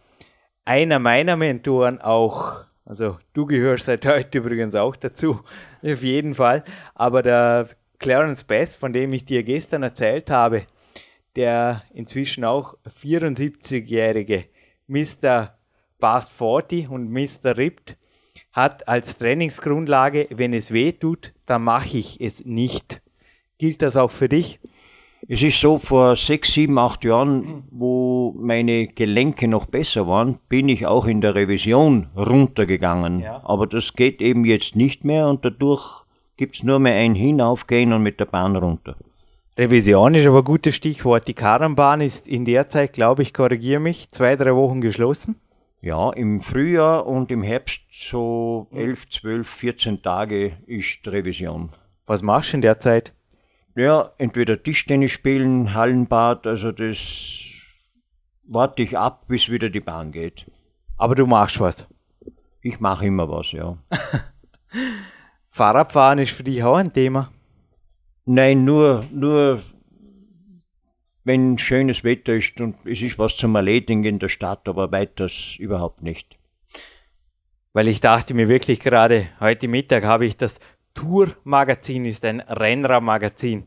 einer 0.65 1.01
meiner 1.01 1.37
Mentoren 1.37 2.01
auch, 2.01 2.65
also 2.87 3.19
du 3.35 3.45
gehörst 3.45 3.87
seit 3.87 4.07
heute 4.07 4.39
übrigens 4.39 4.75
auch 4.75 4.97
dazu, 4.97 5.41
auf 5.83 6.03
jeden 6.03 6.35
Fall, 6.35 6.65
aber 6.95 7.23
der 7.23 7.69
Clarence 7.99 8.45
Best, 8.45 8.77
von 8.77 8.93
dem 8.93 9.13
ich 9.13 9.25
dir 9.25 9.43
gestern 9.43 9.83
erzählt 9.83 10.31
habe, 10.31 10.67
der 11.37 11.83
inzwischen 11.93 12.45
auch 12.45 12.77
74-jährige 13.01 14.45
Mr. 14.87 15.59
Past 15.99 16.33
40 16.33 16.89
und 16.89 17.11
Mr. 17.11 17.57
Ripped 17.57 17.97
hat 18.53 18.87
als 18.87 19.17
Trainingsgrundlage, 19.17 20.29
wenn 20.31 20.53
es 20.53 20.73
weh 20.73 20.93
tut, 20.93 21.33
dann 21.47 21.65
mache 21.65 21.99
ich 21.99 22.21
es 22.21 22.45
nicht. 22.45 23.03
Gilt 23.59 23.83
das 23.83 23.97
auch 23.97 24.11
für 24.11 24.29
dich? 24.29 24.61
Es 25.29 25.41
ist 25.41 25.61
so, 25.61 25.79
vor 25.79 26.17
sechs, 26.17 26.53
sieben, 26.53 26.79
acht 26.79 27.05
Jahren, 27.05 27.65
wo 27.71 28.35
meine 28.37 28.89
Gelenke 28.89 29.47
noch 29.47 29.67
besser 29.67 30.09
waren, 30.09 30.39
bin 30.49 30.69
ich 30.69 30.87
auch 30.87 31.07
in 31.07 31.21
der 31.21 31.35
Revision 31.35 32.09
runtergegangen. 32.17 33.21
Ja. 33.21 33.41
Aber 33.45 33.67
das 33.67 33.93
geht 33.95 34.21
eben 34.21 34.45
jetzt 34.45 34.75
nicht 34.75 35.05
mehr 35.05 35.29
und 35.29 35.45
dadurch 35.45 36.05
gibt 36.37 36.57
es 36.57 36.65
nur 36.65 36.81
mehr 36.81 36.95
ein 36.95 37.15
Hinaufgehen 37.15 37.93
und 37.93 38.03
mit 38.03 38.19
der 38.19 38.25
Bahn 38.25 38.57
runter. 38.57 38.97
Revision 39.57 40.15
ist 40.15 40.27
aber 40.27 40.39
ein 40.39 40.45
gutes 40.45 40.75
Stichwort. 40.75 41.29
Die 41.29 41.35
Karrenbahn 41.35 42.01
ist 42.01 42.27
in 42.27 42.45
der 42.45 42.69
Zeit, 42.69 42.95
glaube 42.95 43.23
ich, 43.23 43.33
korrigiere 43.33 43.81
mich, 43.81 44.09
zwei, 44.09 44.35
drei 44.35 44.55
Wochen 44.57 44.81
geschlossen. 44.81 45.37
Ja, 45.83 46.11
im 46.11 46.41
Frühjahr 46.41 47.07
und 47.07 47.31
im 47.31 47.43
Herbst 47.43 47.81
so 47.93 48.67
elf, 48.73 49.09
zwölf, 49.09 49.49
vierzehn 49.49 50.01
Tage 50.01 50.53
ist 50.67 51.07
Revision. 51.07 51.71
Was 52.07 52.23
machst 52.23 52.53
du 52.53 52.57
in 52.57 52.63
der 52.63 52.81
Zeit? 52.81 53.13
Ja, 53.75 54.13
entweder 54.19 54.63
Tischtennis 54.63 55.13
spielen, 55.13 55.73
Hallenbad, 55.73 56.47
also 56.47 56.73
das 56.73 56.99
warte 58.45 58.83
ich 58.83 58.99
ab, 58.99 59.27
bis 59.29 59.49
wieder 59.49 59.71
die 59.71 59.81
Bahn 59.81 60.13
geht. 60.13 60.47
Aber 60.99 61.15
du 61.15 61.27
machst 61.27 61.59
was. 61.59 61.87
Ich 62.61 62.81
mache 62.81 63.07
immer 63.07 63.29
was, 63.31 63.53
ja. 63.53 63.79
Fahrradfahren 65.51 66.19
ist 66.19 66.33
für 66.33 66.45
dich 66.45 66.63
auch 66.63 66.77
ein 66.77 66.93
Thema? 66.93 67.33
Nein, 68.25 68.65
nur, 68.65 69.05
nur 69.11 69.63
wenn 71.25 71.59
schönes 71.59 72.05
Wetter 72.05 72.35
ist 72.35 72.61
und 72.61 72.77
es 72.85 73.01
ist 73.01 73.19
was 73.19 73.37
zum 73.37 73.55
Erledigen 73.55 74.05
in 74.05 74.19
der 74.19 74.29
Stadt, 74.29 74.69
aber 74.69 74.93
weiters 74.93 75.57
überhaupt 75.59 76.03
nicht. 76.03 76.37
Weil 77.73 77.89
ich 77.89 78.01
dachte 78.01 78.35
mir 78.35 78.49
wirklich 78.49 78.81
gerade, 78.81 79.29
heute 79.41 79.67
Mittag 79.67 80.05
habe 80.05 80.27
ich 80.27 80.37
das 80.37 80.61
Tour-Magazin, 80.95 82.05
ist 82.05 82.25
ein 82.25 82.41
Rennradmagazin, 82.41 83.67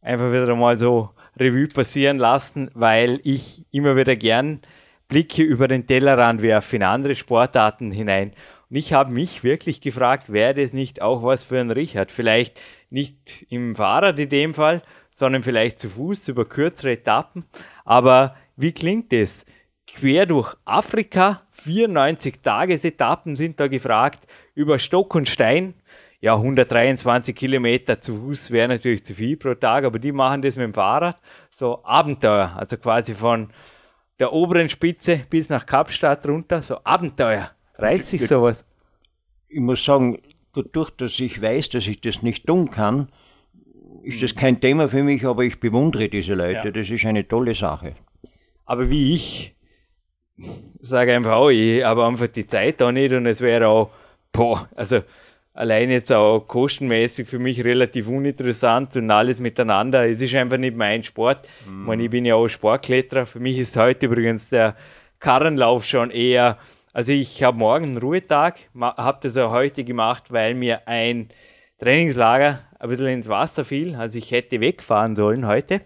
einfach 0.00 0.32
wieder 0.32 0.54
mal 0.56 0.78
so 0.78 1.10
Revue 1.38 1.68
passieren 1.68 2.18
lassen, 2.18 2.70
weil 2.74 3.20
ich 3.24 3.64
immer 3.70 3.96
wieder 3.96 4.16
gern 4.16 4.60
Blicke 5.08 5.42
über 5.42 5.68
den 5.68 5.86
Tellerrand 5.86 6.42
werfe 6.42 6.76
in 6.76 6.82
andere 6.82 7.14
Sportarten 7.14 7.90
hinein. 7.90 8.32
Und 8.70 8.76
ich 8.76 8.92
habe 8.92 9.12
mich 9.12 9.42
wirklich 9.42 9.80
gefragt, 9.80 10.32
wäre 10.32 10.54
das 10.54 10.72
nicht 10.72 11.02
auch 11.02 11.24
was 11.24 11.42
für 11.42 11.58
einen 11.58 11.72
Richard? 11.72 12.12
Vielleicht 12.12 12.60
nicht 12.88 13.46
im 13.50 13.74
Fahrrad 13.74 14.18
in 14.20 14.28
dem 14.28 14.54
Fall, 14.54 14.82
sondern 15.10 15.42
vielleicht 15.42 15.80
zu 15.80 15.88
Fuß 15.88 16.28
über 16.28 16.44
kürzere 16.44 16.92
Etappen. 16.92 17.44
Aber 17.84 18.36
wie 18.56 18.72
klingt 18.72 19.12
das? 19.12 19.44
Quer 19.88 20.26
durch 20.26 20.54
Afrika, 20.64 21.42
94 21.50 22.42
Tagesetappen 22.42 23.34
sind 23.34 23.58
da 23.58 23.66
gefragt, 23.66 24.28
über 24.54 24.78
Stock 24.78 25.16
und 25.16 25.28
Stein. 25.28 25.74
Ja, 26.22 26.34
123 26.34 27.34
Kilometer 27.34 27.98
zu 28.00 28.14
Fuß 28.14 28.50
wäre 28.50 28.68
natürlich 28.68 29.04
zu 29.04 29.14
viel 29.14 29.36
pro 29.38 29.54
Tag, 29.54 29.84
aber 29.84 29.98
die 29.98 30.12
machen 30.12 30.42
das 30.42 30.56
mit 30.56 30.64
dem 30.64 30.74
Fahrrad. 30.74 31.18
So 31.54 31.82
Abenteuer, 31.82 32.54
also 32.56 32.76
quasi 32.76 33.14
von 33.14 33.48
der 34.18 34.32
oberen 34.32 34.68
Spitze 34.68 35.22
bis 35.30 35.48
nach 35.48 35.64
Kapstadt 35.64 36.26
runter, 36.28 36.60
so 36.60 36.76
Abenteuer. 36.84 37.50
Reißt 37.76 38.08
sich 38.08 38.26
sowas? 38.26 38.66
Ich 39.48 39.60
muss 39.60 39.82
sagen, 39.82 40.20
dadurch, 40.52 40.90
dass 40.90 41.18
ich 41.18 41.40
weiß, 41.40 41.70
dass 41.70 41.86
ich 41.86 42.02
das 42.02 42.22
nicht 42.22 42.46
tun 42.46 42.70
kann, 42.70 43.10
ist 44.02 44.22
das 44.22 44.34
kein 44.34 44.60
Thema 44.60 44.88
für 44.88 45.02
mich, 45.02 45.24
aber 45.24 45.44
ich 45.44 45.58
bewundere 45.58 46.08
diese 46.10 46.34
Leute. 46.34 46.66
Ja. 46.66 46.70
Das 46.70 46.90
ist 46.90 47.04
eine 47.06 47.26
tolle 47.26 47.54
Sache. 47.54 47.94
Aber 48.66 48.90
wie 48.90 49.14
ich 49.14 49.56
sage 50.80 51.14
einfach 51.14 51.32
auch, 51.32 51.50
ich 51.50 51.82
habe 51.82 52.04
einfach 52.04 52.28
die 52.28 52.46
Zeit 52.46 52.80
da 52.80 52.92
nicht 52.92 53.12
und 53.12 53.26
es 53.26 53.40
wäre 53.40 53.68
auch, 53.68 53.90
boah, 54.32 54.68
also 54.74 55.00
allein 55.52 55.90
jetzt 55.90 56.12
auch 56.12 56.40
kostenmäßig 56.40 57.26
für 57.28 57.38
mich 57.38 57.64
relativ 57.64 58.08
uninteressant 58.08 58.96
und 58.96 59.10
alles 59.10 59.40
miteinander. 59.40 60.08
Es 60.08 60.20
ist 60.20 60.34
einfach 60.34 60.58
nicht 60.58 60.76
mein 60.76 61.02
Sport. 61.02 61.48
Mhm. 61.66 61.80
Ich, 61.80 61.86
meine, 61.86 62.02
ich 62.04 62.10
bin 62.10 62.24
ja 62.24 62.34
auch 62.34 62.48
Sportkletterer. 62.48 63.26
Für 63.26 63.40
mich 63.40 63.58
ist 63.58 63.76
heute 63.76 64.06
übrigens 64.06 64.48
der 64.48 64.76
Karrenlauf 65.18 65.84
schon 65.84 66.10
eher, 66.10 66.58
also 66.92 67.12
ich 67.12 67.42
habe 67.42 67.58
morgen 67.58 67.84
einen 67.84 67.98
Ruhetag, 67.98 68.58
habe 68.78 69.18
das 69.22 69.36
auch 69.36 69.50
heute 69.50 69.84
gemacht, 69.84 70.24
weil 70.30 70.54
mir 70.54 70.88
ein 70.88 71.28
Trainingslager 71.78 72.60
ein 72.78 72.88
bisschen 72.88 73.08
ins 73.08 73.28
Wasser 73.28 73.64
fiel. 73.64 73.94
Also 73.96 74.18
ich 74.18 74.30
hätte 74.30 74.60
wegfahren 74.60 75.16
sollen 75.16 75.46
heute 75.46 75.82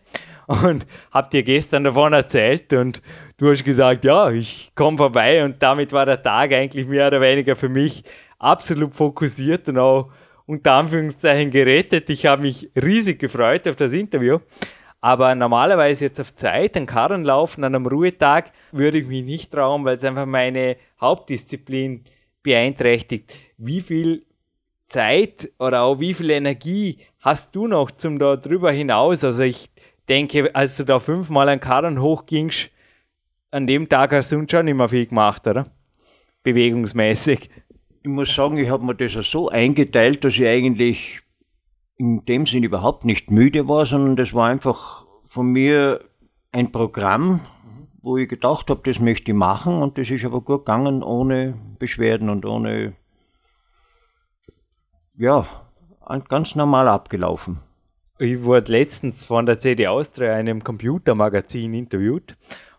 und 0.47 0.87
habe 1.11 1.31
dir 1.31 1.43
gestern 1.43 1.85
davon 1.85 2.13
erzählt 2.13 2.73
und 2.73 3.03
du 3.39 3.51
hast 3.51 3.65
gesagt, 3.65 4.05
ja, 4.05 4.31
ich 4.31 4.73
komme 4.75 4.99
vorbei 4.99 5.45
und 5.45 5.63
damit 5.63 5.93
war 5.93 6.07
der 6.07 6.23
Tag 6.23 6.53
eigentlich 6.53 6.87
mehr 6.87 7.07
oder 7.09 7.21
weniger 7.21 7.57
für 7.57 7.69
mich 7.69 8.05
absolut 8.39 8.95
fokussiert 8.95 9.69
und 9.69 9.79
auch 9.79 10.11
unter 10.47 10.73
Anführungszeichen 10.73 11.51
gerettet. 11.51 12.11
Ich 12.11 12.27
habe 12.27 12.43
mich 12.43 12.71
riesig 12.77 13.19
gefreut 13.19 13.67
auf 13.69 13.77
das 13.77 13.93
Interview. 13.93 14.39
Aber 15.01 15.35
normalerweise 15.35 16.07
jetzt 16.07 16.21
auf 16.21 16.35
Zeit, 16.35 16.77
einen 16.77 16.87
Karren 16.87 17.25
laufen 17.25 17.63
an 17.63 17.75
einem 17.75 17.87
Ruhetag, 17.87 18.53
würde 18.73 18.99
ich 18.99 19.07
mich 19.07 19.23
nicht 19.23 19.53
trauen, 19.53 19.85
weil 19.85 19.97
es 19.97 20.05
einfach 20.05 20.25
meine 20.25 20.77
Hauptdisziplin 20.99 22.05
beeinträchtigt. 22.43 23.35
Wie 23.59 23.83
viel 23.83 24.25
Zeit 24.87 25.51
oder 25.59 25.83
auch 25.83 26.01
wie 26.01 26.15
viel 26.15 26.31
Energie 26.31 27.01
hast 27.21 27.55
du 27.55 27.67
noch 27.67 27.91
zum 27.91 28.19
da 28.19 28.37
drüber 28.37 28.73
hinaus? 28.73 29.25
Also 29.25 29.43
ich 29.43 29.71
denke, 30.09 30.55
als 30.55 30.77
du 30.79 30.85
da 30.85 30.99
fünfmal 31.01 31.49
einen 31.51 31.61
Karren 31.61 32.01
hochgingst, 32.01 32.71
an 33.51 33.67
dem 33.67 33.89
Tag 33.89 34.13
hast 34.13 34.33
du 34.33 34.45
schon 34.51 34.69
immer 34.69 34.89
viel 34.89 35.07
gemacht, 35.07 35.47
oder? 35.47 35.67
Bewegungsmäßig 36.43 37.51
ich 38.05 38.11
muss 38.11 38.35
sagen, 38.35 38.59
ich 38.59 38.69
habe 38.69 38.85
mir 38.85 38.95
das 38.95 39.13
so 39.31 39.49
eingeteilt, 39.49 40.25
dass 40.25 40.35
ich 40.35 40.47
eigentlich 40.47 41.23
in 41.97 42.27
dem 42.27 42.45
Sinn 42.45 42.63
überhaupt 42.63 43.07
nicht 43.07 43.31
müde 43.31 43.67
war, 43.67 43.87
sondern 43.87 44.17
das 44.17 44.35
war 44.35 44.47
einfach 44.47 45.07
von 45.27 45.47
mir 45.47 46.05
ein 46.53 46.71
Programm, 46.71 47.41
wo 48.03 48.19
ich 48.19 48.29
gedacht 48.29 48.69
habe, 48.69 48.83
das 48.85 49.01
möchte 49.01 49.31
ich 49.31 49.37
machen 49.37 49.81
und 49.83 49.97
das 49.97 50.11
ist 50.11 50.23
aber 50.23 50.43
gut 50.43 50.67
gegangen, 50.67 51.03
ohne 51.03 51.55
Beschwerden 51.79 52.29
und 52.29 52.45
ohne, 52.45 52.93
ja, 55.17 55.49
ganz 56.29 56.55
normal 56.55 56.89
abgelaufen. 56.89 57.61
Ich 58.19 58.43
wurde 58.43 58.71
letztens 58.71 59.25
von 59.25 59.47
der 59.47 59.59
CD 59.59 59.87
Austria 59.87 60.35
einem 60.35 60.63
Computermagazin 60.63 61.73
interviewt 61.73 62.37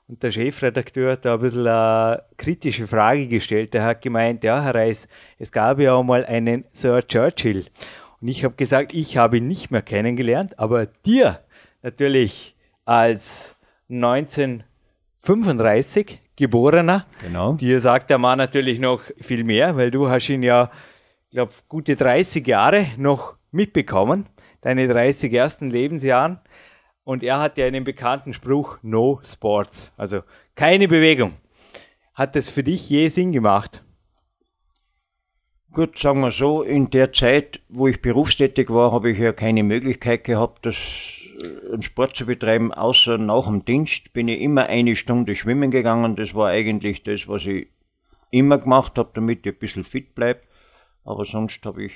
und 0.07 0.21
der 0.21 0.31
Chefredakteur 0.31 1.13
hat 1.13 1.25
da 1.25 1.35
ein 1.35 1.41
bisschen 1.41 1.67
eine 1.67 2.23
kritische 2.37 2.87
Frage 2.87 3.27
gestellt. 3.27 3.73
Er 3.73 3.85
hat 3.85 4.01
gemeint, 4.01 4.43
ja, 4.43 4.61
Herr 4.61 4.75
Reis, 4.75 5.07
es 5.39 5.51
gab 5.51 5.79
ja 5.79 5.93
auch 5.93 6.03
mal 6.03 6.25
einen 6.25 6.65
Sir 6.71 7.07
Churchill. 7.07 7.65
Und 8.21 8.27
ich 8.27 8.43
habe 8.43 8.55
gesagt, 8.55 8.93
ich 8.93 9.17
habe 9.17 9.37
ihn 9.37 9.47
nicht 9.47 9.71
mehr 9.71 9.81
kennengelernt, 9.81 10.59
aber 10.59 10.85
dir 10.85 11.39
natürlich 11.81 12.55
als 12.85 13.55
1935 13.89 16.21
geborener, 16.35 17.05
genau. 17.21 17.53
dir 17.53 17.79
sagt 17.79 18.09
der 18.09 18.17
Mann 18.17 18.37
natürlich 18.37 18.79
noch 18.79 19.01
viel 19.17 19.43
mehr, 19.43 19.75
weil 19.75 19.89
du 19.89 20.09
hast 20.09 20.29
ihn 20.29 20.43
ja, 20.43 20.69
ich 21.29 21.31
glaube, 21.31 21.53
gute 21.67 21.95
30 21.95 22.45
Jahre 22.45 22.85
noch 22.97 23.35
mitbekommen, 23.51 24.27
deine 24.61 24.87
30 24.87 25.33
ersten 25.33 25.71
Lebensjahren. 25.71 26.39
Und 27.05 27.23
er 27.23 27.39
hat 27.39 27.57
ja 27.57 27.67
einen 27.67 27.83
bekannten 27.83 28.33
Spruch, 28.33 28.79
no 28.81 29.21
sports, 29.23 29.93
also 29.95 30.21
keine 30.55 30.87
Bewegung. 30.87 31.33
Hat 32.15 32.35
das 32.35 32.49
für 32.49 32.63
dich 32.63 32.89
je 32.89 33.07
Sinn 33.09 33.31
gemacht? 33.31 33.83
Gut, 35.71 35.99
sagen 35.99 36.21
wir 36.21 36.31
so, 36.31 36.63
in 36.63 36.89
der 36.89 37.13
Zeit, 37.13 37.59
wo 37.69 37.87
ich 37.87 38.01
berufstätig 38.01 38.69
war, 38.69 38.91
habe 38.91 39.11
ich 39.11 39.19
ja 39.19 39.33
keine 39.33 39.61
Möglichkeit 39.61 40.23
gehabt, 40.23 40.65
das, 40.65 40.75
äh, 41.43 41.73
einen 41.73 41.83
Sport 41.83 42.15
zu 42.15 42.25
betreiben, 42.25 42.73
außer 42.73 43.17
nach 43.17 43.45
dem 43.45 43.65
Dienst 43.65 44.13
bin 44.13 44.27
ich 44.27 44.41
immer 44.41 44.65
eine 44.67 44.95
Stunde 44.95 45.35
schwimmen 45.35 45.71
gegangen. 45.71 46.15
Das 46.15 46.33
war 46.33 46.47
eigentlich 46.47 47.03
das, 47.03 47.27
was 47.27 47.45
ich 47.45 47.67
immer 48.31 48.57
gemacht 48.57 48.97
habe, 48.97 49.09
damit 49.13 49.45
ich 49.45 49.53
ein 49.53 49.59
bisschen 49.59 49.83
fit 49.83 50.15
bleibe. 50.15 50.39
Aber 51.03 51.25
sonst 51.25 51.63
habe 51.65 51.83
ich. 51.83 51.93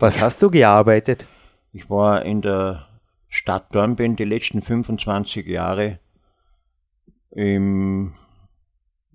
Was 0.00 0.20
hast 0.20 0.42
du 0.42 0.50
gearbeitet? 0.50 1.26
Ich 1.72 1.88
war 1.90 2.24
in 2.24 2.40
der 2.40 2.88
Stadt 3.28 3.74
Dornbirn 3.74 4.16
die 4.16 4.24
letzten 4.24 4.62
25 4.62 5.46
Jahre 5.46 5.98
im, 7.30 8.14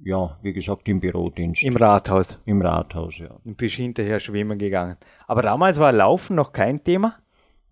ja, 0.03 0.37
wie 0.41 0.53
gesagt, 0.53 0.87
im 0.87 0.99
Bürodienst. 0.99 1.63
Im 1.63 1.75
Rathaus. 1.75 2.39
Im 2.45 2.61
Rathaus, 2.61 3.17
ja. 3.17 3.35
Und 3.43 3.57
bist 3.57 3.75
hinterher 3.75 4.19
schwimmen 4.19 4.59
gegangen. 4.59 4.97
Aber 5.27 5.41
damals 5.41 5.79
war 5.79 5.91
Laufen 5.91 6.35
noch 6.35 6.53
kein 6.53 6.83
Thema? 6.83 7.17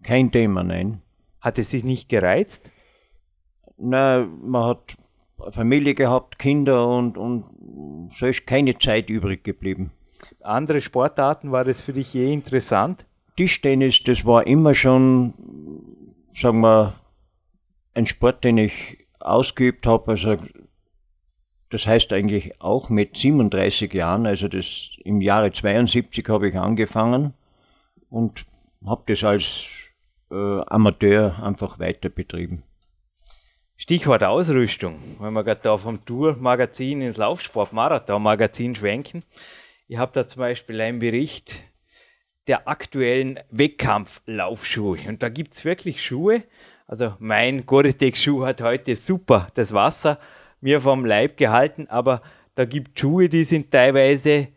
Kein 0.03 0.31
Thema, 0.31 0.63
nein. 0.63 1.01
Hat 1.41 1.59
es 1.59 1.69
dich 1.69 1.83
nicht 1.83 2.09
gereizt? 2.09 2.71
Na, 3.77 4.27
man 4.41 4.65
hat 4.65 4.97
Familie 5.51 5.93
gehabt, 5.93 6.39
Kinder 6.39 6.87
und, 6.87 7.17
und 7.17 7.45
so 8.13 8.25
ist 8.25 8.45
keine 8.45 8.77
Zeit 8.77 9.09
übrig 9.09 9.43
geblieben. 9.43 9.91
Andere 10.41 10.81
Sportarten, 10.81 11.51
war 11.51 11.63
das 11.63 11.81
für 11.81 11.93
dich 11.93 12.13
je 12.13 12.31
interessant? 12.33 13.05
Tischtennis, 13.37 14.03
das 14.03 14.25
war 14.25 14.47
immer 14.47 14.75
schon 14.75 15.33
sagen 16.39 16.61
wir, 16.61 16.93
ein 17.93 18.05
Sport, 18.05 18.43
den 18.43 18.57
ich 18.57 19.05
ausgeübt 19.19 19.85
habe, 19.85 20.11
also 20.11 20.37
das 21.69 21.85
heißt 21.85 22.13
eigentlich 22.13 22.59
auch 22.61 22.89
mit 22.89 23.17
37 23.17 23.93
Jahren, 23.93 24.25
also 24.25 24.47
das 24.47 24.91
im 25.03 25.21
Jahre 25.21 25.51
72 25.51 26.27
habe 26.29 26.49
ich 26.49 26.55
angefangen 26.55 27.33
und 28.09 28.45
habe 28.85 29.03
das 29.07 29.23
als 29.23 29.65
äh, 30.31 30.61
Amateur 30.67 31.43
einfach 31.43 31.79
weiter 31.79 32.09
betrieben. 32.09 32.63
Stichwort 33.77 34.23
Ausrüstung, 34.23 34.99
wenn 35.19 35.33
wir 35.33 35.43
gerade 35.43 35.61
da 35.63 35.77
vom 35.77 36.03
Tour-Magazin 36.05 37.01
ins 37.01 37.17
Laufsport-Marathon-Magazin 37.17 38.75
schwenken. 38.75 39.23
Ich 39.87 39.97
habe 39.97 40.11
da 40.13 40.27
zum 40.27 40.41
Beispiel 40.41 40.81
einen 40.81 40.99
Bericht 40.99 41.63
der 42.49 42.67
aktuellen 42.67 43.39
Wettkampflaufschuhe. 43.51 44.97
Und 45.07 45.21
da 45.21 45.29
gibt 45.29 45.53
es 45.53 45.65
wirklich 45.65 46.03
Schuhe. 46.03 46.43
Also 46.87 47.13
mein 47.19 47.67
Gore-Tex-Schuh 47.67 48.43
hat 48.43 48.63
heute 48.63 48.95
super 48.95 49.49
das 49.53 49.71
Wasser 49.71 50.17
mir 50.59 50.81
vom 50.81 51.05
Leib 51.05 51.37
gehalten, 51.37 51.85
aber 51.89 52.23
da 52.55 52.65
gibt 52.65 52.97
es 52.97 53.01
Schuhe, 53.01 53.29
die 53.29 53.43
sind 53.43 53.69
teilweise 53.69 54.47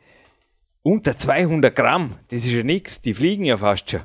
unter 0.82 1.18
200 1.18 1.76
Gramm. 1.76 2.16
Das 2.28 2.46
ist 2.46 2.52
ja 2.52 2.62
nichts, 2.62 3.02
die 3.02 3.12
fliegen 3.12 3.44
ja 3.44 3.58
fast 3.58 3.90
schon. 3.90 4.00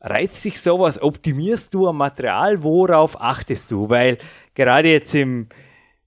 Reizt 0.00 0.44
dich 0.44 0.60
sowas? 0.60 1.00
Optimierst 1.00 1.72
du 1.74 1.86
am 1.86 1.98
Material? 1.98 2.64
Worauf 2.64 3.20
achtest 3.20 3.70
du? 3.70 3.88
Weil 3.88 4.18
gerade 4.54 4.90
jetzt 4.90 5.14
im 5.14 5.48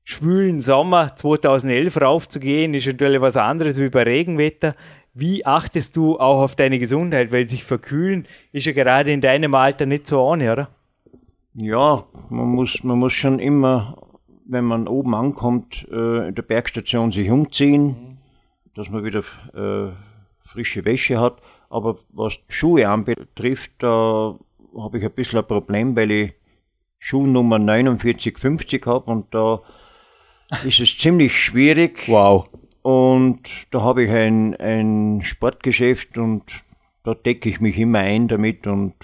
schwülen 0.03 0.61
Sommer 0.61 1.15
2011 1.15 2.01
raufzugehen, 2.01 2.73
ist 2.73 2.85
natürlich 2.85 3.21
was 3.21 3.37
anderes 3.37 3.79
wie 3.79 3.89
bei 3.89 4.03
Regenwetter. 4.03 4.75
Wie 5.13 5.45
achtest 5.45 5.97
du 5.97 6.19
auch 6.19 6.41
auf 6.41 6.55
deine 6.55 6.79
Gesundheit? 6.79 7.31
Weil 7.31 7.49
sich 7.49 7.63
verkühlen 7.63 8.27
ist 8.51 8.65
ja 8.65 8.71
gerade 8.71 9.11
in 9.11 9.21
deinem 9.21 9.53
Alter 9.55 9.85
nicht 9.85 10.07
so 10.07 10.21
ohne, 10.21 10.51
oder? 10.51 10.69
Ja, 11.53 12.05
man 12.29 12.47
muss, 12.47 12.83
man 12.83 12.97
muss 12.97 13.13
schon 13.13 13.39
immer, 13.39 13.97
wenn 14.45 14.63
man 14.63 14.87
oben 14.87 15.13
ankommt, 15.13 15.85
äh, 15.91 16.29
in 16.29 16.35
der 16.35 16.43
Bergstation 16.43 17.11
sich 17.11 17.29
umziehen, 17.29 17.85
mhm. 17.85 18.17
dass 18.73 18.89
man 18.89 19.03
wieder 19.03 19.19
äh, 19.53 19.91
frische 20.39 20.85
Wäsche 20.85 21.19
hat. 21.19 21.41
Aber 21.69 21.99
was 22.09 22.37
Schuhe 22.47 22.87
anbetrifft, 22.87 23.71
da 23.79 24.37
habe 24.77 24.97
ich 24.97 25.03
ein 25.03 25.11
bisschen 25.11 25.39
ein 25.39 25.47
Problem, 25.47 25.95
weil 25.95 26.11
ich 26.11 26.33
Schuhnummer 26.99 27.57
4950 27.57 28.85
habe 28.85 29.11
und 29.11 29.33
da 29.33 29.61
ist 30.65 30.79
es 30.79 30.97
ziemlich 30.97 31.37
schwierig. 31.37 32.07
Wow. 32.07 32.47
Und 32.81 33.41
da 33.71 33.81
habe 33.81 34.03
ich 34.03 34.11
ein, 34.11 34.55
ein 34.55 35.21
Sportgeschäft 35.23 36.17
und 36.17 36.43
da 37.03 37.13
decke 37.13 37.49
ich 37.49 37.61
mich 37.61 37.77
immer 37.77 37.99
ein 37.99 38.27
damit 38.27 38.65
und. 38.67 38.95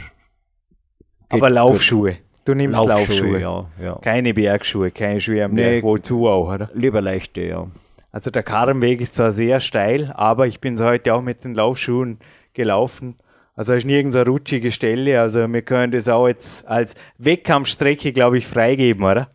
Aber 1.29 1.49
Laufschuhe. 1.49 2.17
Du 2.45 2.55
nimmst 2.55 2.79
Laufschuhe, 2.79 3.39
Laufschuhe. 3.39 3.41
Ja, 3.41 3.69
ja. 3.83 3.95
Keine 4.01 4.33
Bergschuhe, 4.33 4.91
keine 4.91 5.19
Schuhe 5.19 5.43
am 5.43 5.53
Berg. 5.55 5.83
Nee, 5.83 5.83
Wozu 5.83 6.27
auch, 6.27 6.53
oder? 6.53 6.69
Lieber 6.73 7.01
leichte, 7.01 7.41
ja. 7.41 7.67
Also 8.11 8.31
der 8.31 8.43
Karrenweg 8.43 9.01
ist 9.01 9.15
zwar 9.15 9.31
sehr 9.31 9.59
steil, 9.59 10.13
aber 10.15 10.47
ich 10.47 10.61
bin 10.61 10.79
heute 10.79 11.13
auch 11.13 11.21
mit 11.21 11.43
den 11.43 11.53
Laufschuhen 11.53 12.19
gelaufen. 12.53 13.17
Also 13.53 13.73
es 13.73 13.79
ist 13.79 13.85
nirgends 13.85 14.15
eine 14.15 14.27
rutschige 14.27 14.71
Stelle. 14.71 15.19
Also 15.19 15.51
wir 15.51 15.61
können 15.61 15.91
das 15.91 16.07
auch 16.07 16.27
jetzt 16.27 16.65
als 16.67 16.95
Wettkampfstrecke, 17.17 18.13
glaube 18.13 18.37
ich, 18.37 18.47
freigeben, 18.47 19.03
oder? 19.03 19.31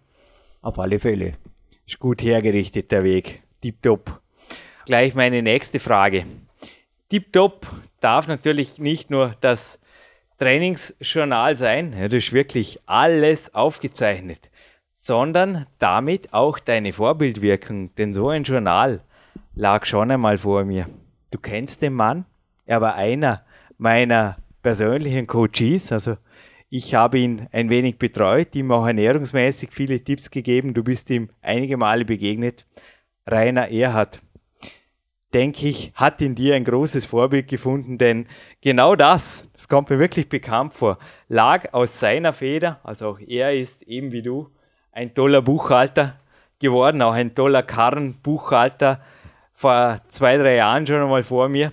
Auf 0.62 0.78
alle 0.78 0.98
Fälle. 0.98 1.34
Ist 1.86 1.98
gut 1.98 2.22
hergerichtet, 2.22 2.90
der 2.92 3.04
Weg. 3.04 3.42
Tipptopp. 3.60 4.21
Gleich 4.84 5.14
meine 5.14 5.42
nächste 5.42 5.78
Frage. 5.78 6.26
Tipptopp 7.08 7.66
darf 8.00 8.26
natürlich 8.26 8.78
nicht 8.78 9.10
nur 9.10 9.32
das 9.40 9.78
Trainingsjournal 10.38 11.56
sein, 11.56 11.92
das 11.92 12.12
ist 12.12 12.32
wirklich 12.32 12.80
alles 12.86 13.54
aufgezeichnet, 13.54 14.50
sondern 14.92 15.66
damit 15.78 16.32
auch 16.32 16.58
deine 16.58 16.92
Vorbildwirkung, 16.92 17.94
denn 17.94 18.12
so 18.12 18.28
ein 18.30 18.42
Journal 18.42 19.02
lag 19.54 19.84
schon 19.84 20.10
einmal 20.10 20.38
vor 20.38 20.64
mir. 20.64 20.88
Du 21.30 21.38
kennst 21.38 21.80
den 21.82 21.92
Mann, 21.92 22.24
er 22.66 22.80
war 22.80 22.96
einer 22.96 23.44
meiner 23.78 24.36
persönlichen 24.62 25.28
Coaches, 25.28 25.92
also 25.92 26.16
ich 26.70 26.94
habe 26.94 27.18
ihn 27.18 27.46
ein 27.52 27.70
wenig 27.70 27.98
betreut, 27.98 28.54
ihm 28.56 28.72
auch 28.72 28.86
ernährungsmäßig 28.86 29.70
viele 29.70 30.02
Tipps 30.02 30.30
gegeben. 30.30 30.72
Du 30.72 30.82
bist 30.82 31.10
ihm 31.10 31.28
einige 31.42 31.76
Male 31.76 32.06
begegnet. 32.06 32.64
Rainer 33.26 33.68
Erhard, 33.68 34.22
denke 35.34 35.68
ich, 35.68 35.92
hat 35.94 36.20
in 36.20 36.34
dir 36.34 36.54
ein 36.54 36.64
großes 36.64 37.06
Vorbild 37.06 37.48
gefunden, 37.48 37.98
denn 37.98 38.26
genau 38.60 38.96
das, 38.96 39.48
das 39.52 39.68
kommt 39.68 39.90
mir 39.90 39.98
wirklich 39.98 40.28
bekannt 40.28 40.74
vor, 40.74 40.98
lag 41.28 41.72
aus 41.72 41.98
seiner 41.98 42.32
Feder. 42.32 42.80
Also 42.84 43.08
auch 43.08 43.20
er 43.20 43.54
ist 43.54 43.82
eben 43.82 44.12
wie 44.12 44.22
du 44.22 44.50
ein 44.92 45.14
toller 45.14 45.42
Buchhalter 45.42 46.20
geworden, 46.58 47.02
auch 47.02 47.12
ein 47.12 47.34
toller 47.34 47.62
Karrenbuchhalter 47.62 49.00
vor 49.52 50.00
zwei, 50.08 50.36
drei 50.36 50.56
Jahren 50.56 50.86
schon 50.86 51.02
einmal 51.02 51.22
vor 51.22 51.48
mir. 51.48 51.72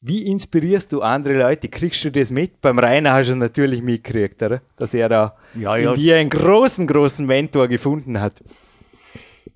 Wie 0.00 0.26
inspirierst 0.26 0.92
du 0.92 1.00
andere 1.00 1.38
Leute? 1.38 1.68
Kriegst 1.68 2.04
du 2.04 2.10
das 2.10 2.32
mit? 2.32 2.60
Beim 2.60 2.78
Rainer 2.80 3.12
hast 3.12 3.28
du 3.28 3.32
es 3.32 3.36
natürlich 3.36 3.82
mitgekriegt, 3.82 4.42
oder? 4.42 4.60
Dass 4.76 4.94
er 4.94 5.08
da 5.08 5.36
ja, 5.54 5.76
ja. 5.76 5.90
in 5.90 5.94
dir 5.94 6.16
einen 6.16 6.28
großen, 6.28 6.88
großen 6.88 7.24
Mentor 7.24 7.68
gefunden 7.68 8.20
hat. 8.20 8.42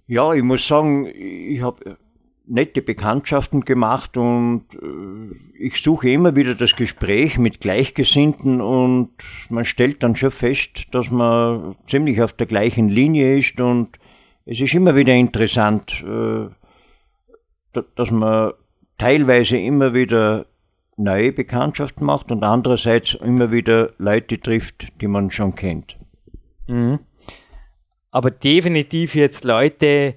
Ja, 0.07 0.33
ich 0.35 0.44
muss 0.44 0.64
sagen, 0.64 1.07
ich 1.07 1.61
habe 1.61 1.96
nette 2.47 2.83
Bekanntschaften 2.83 3.65
gemacht 3.65 4.17
und 4.17 4.65
äh, 4.75 5.35
ich 5.59 5.83
suche 5.83 6.11
immer 6.11 6.37
wieder 6.37 6.55
das 6.55 6.77
Gespräch 6.77 7.39
mit 7.39 7.61
Gleichgesinnten 7.61 8.61
und 8.61 9.11
man 9.49 9.65
stellt 9.65 10.03
dann 10.03 10.17
schon 10.17 10.31
fest, 10.31 10.87
dass 10.93 11.11
man 11.11 11.77
ziemlich 11.87 12.23
auf 12.23 12.33
der 12.33 12.47
gleichen 12.47 12.89
Linie 12.89 13.39
ist 13.39 13.61
und 13.61 13.99
es 14.45 14.61
ist 14.61 14.75
immer 14.75 14.95
wieder 14.95 15.15
interessant, 15.15 16.05
äh, 16.07 16.49
dass 17.97 18.11
man 18.11 18.53
teilweise 18.97 19.59
immer 19.59 19.93
wieder 19.93 20.47
neue 20.97 21.33
Bekanntschaften 21.33 22.07
macht 22.07 22.31
und 22.31 22.43
andererseits 22.43 23.15
immer 23.15 23.51
wieder 23.51 23.91
Leute 23.99 24.41
trifft, 24.41 24.89
die 25.01 25.09
man 25.09 25.31
schon 25.31 25.55
kennt. 25.55 25.97
Mhm. 26.69 27.01
Aber 28.11 28.31
definitiv 28.31 29.15
jetzt 29.15 29.45
Leute 29.45 30.15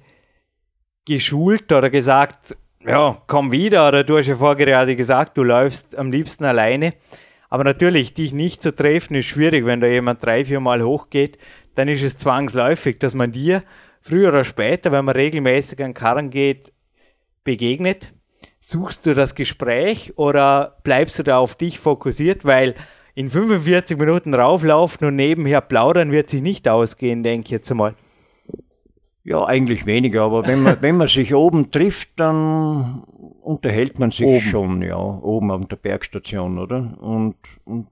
geschult 1.06 1.72
oder 1.72 1.90
gesagt, 1.90 2.56
ja, 2.86 3.20
komm 3.26 3.52
wieder, 3.52 3.88
oder 3.88 4.04
du 4.04 4.18
hast 4.18 4.26
ja 4.26 4.34
vorher 4.34 4.64
gerade 4.64 4.96
gesagt, 4.96 5.36
du 5.36 5.42
läufst 5.42 5.96
am 5.96 6.10
liebsten 6.10 6.44
alleine. 6.44 6.94
Aber 7.48 7.64
natürlich, 7.64 8.14
dich 8.14 8.32
nicht 8.32 8.62
zu 8.62 8.74
treffen, 8.74 9.16
ist 9.16 9.26
schwierig, 9.26 9.66
wenn 9.66 9.80
da 9.80 9.86
jemand 9.86 10.24
drei, 10.24 10.44
vier 10.44 10.60
Mal 10.60 10.82
hochgeht, 10.82 11.38
dann 11.74 11.88
ist 11.88 12.02
es 12.02 12.16
zwangsläufig, 12.16 12.98
dass 12.98 13.14
man 13.14 13.32
dir 13.32 13.64
früher 14.00 14.28
oder 14.28 14.44
später, 14.44 14.92
wenn 14.92 15.04
man 15.04 15.16
regelmäßig 15.16 15.82
an 15.82 15.94
Karren 15.94 16.30
geht, 16.30 16.72
begegnet 17.44 18.12
Suchst 18.62 19.06
du 19.06 19.14
das 19.14 19.34
Gespräch 19.34 20.12
oder 20.16 20.76
bleibst 20.84 21.18
du 21.18 21.22
da 21.22 21.38
auf 21.38 21.56
dich 21.56 21.80
fokussiert? 21.80 22.44
Weil 22.44 22.74
in 23.14 23.30
45 23.30 23.98
Minuten 23.98 24.34
rauflaufen 24.34 25.08
und 25.08 25.16
nebenher 25.16 25.62
plaudern 25.62 26.12
wird 26.12 26.28
sich 26.28 26.42
nicht 26.42 26.68
ausgehen, 26.68 27.22
denke 27.22 27.46
ich 27.46 27.50
jetzt 27.50 27.70
einmal. 27.70 27.94
Ja, 29.22 29.44
eigentlich 29.44 29.84
weniger, 29.86 30.22
aber 30.22 30.46
wenn 30.46 30.62
man, 30.62 30.76
wenn 30.80 30.96
man 30.96 31.06
sich 31.06 31.34
oben 31.34 31.70
trifft, 31.70 32.08
dann 32.16 33.02
unterhält 33.42 33.98
man 33.98 34.10
sich 34.10 34.26
oben. 34.26 34.40
schon, 34.40 34.82
ja, 34.82 34.98
oben 34.98 35.50
auf 35.50 35.66
der 35.66 35.76
Bergstation, 35.76 36.58
oder? 36.58 36.96
Und, 37.00 37.36
und 37.64 37.88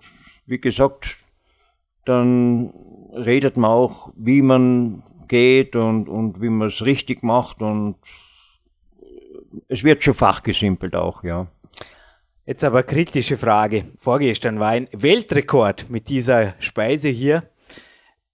wie 0.46 0.60
gesagt, 0.60 1.16
dann 2.04 2.72
redet 3.12 3.56
man 3.56 3.70
auch, 3.70 4.10
wie 4.16 4.40
man 4.40 5.02
geht 5.28 5.76
und, 5.76 6.08
und 6.08 6.40
wie 6.40 6.48
man 6.48 6.68
es 6.68 6.82
richtig 6.84 7.22
macht 7.22 7.60
und 7.60 7.96
es 9.68 9.84
wird 9.84 10.04
schon 10.04 10.14
fachgesimpelt 10.14 10.94
auch, 10.94 11.22
ja. 11.24 11.46
Jetzt 12.46 12.64
aber 12.64 12.82
kritische 12.82 13.36
Frage. 13.36 13.84
Vorgestern 13.98 14.58
war 14.58 14.70
ein 14.70 14.88
Weltrekord 14.92 15.90
mit 15.90 16.08
dieser 16.08 16.54
Speise 16.60 17.10
hier 17.10 17.42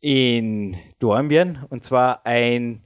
in 0.00 0.76
Dornbirn 1.04 1.66
und 1.68 1.84
zwar 1.84 2.24
ein 2.24 2.82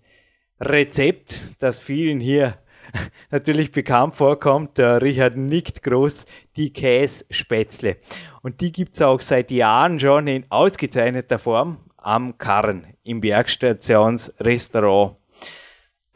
Rezept, 0.61 1.41
das 1.61 1.79
vielen 1.79 2.19
hier 2.19 2.59
natürlich 3.31 3.71
bekannt 3.71 4.17
vorkommt. 4.17 4.79
Der 4.79 5.01
Richard 5.01 5.37
nickt 5.37 5.85
groß, 5.85 6.27
die 6.57 6.73
Kässpätzle. 6.73 7.99
Und 8.43 8.61
die 8.61 8.73
gibt 8.73 8.97
es 8.97 9.03
auch 9.03 9.21
seit 9.21 9.53
Jahren 9.53 10.01
schon 10.01 10.27
in 10.27 10.45
ausgezeichneter 10.49 11.39
Form 11.39 11.79
am 11.97 12.39
Karren 12.39 12.87
im 13.05 13.21
Bergstationsrestaurant 13.21 15.17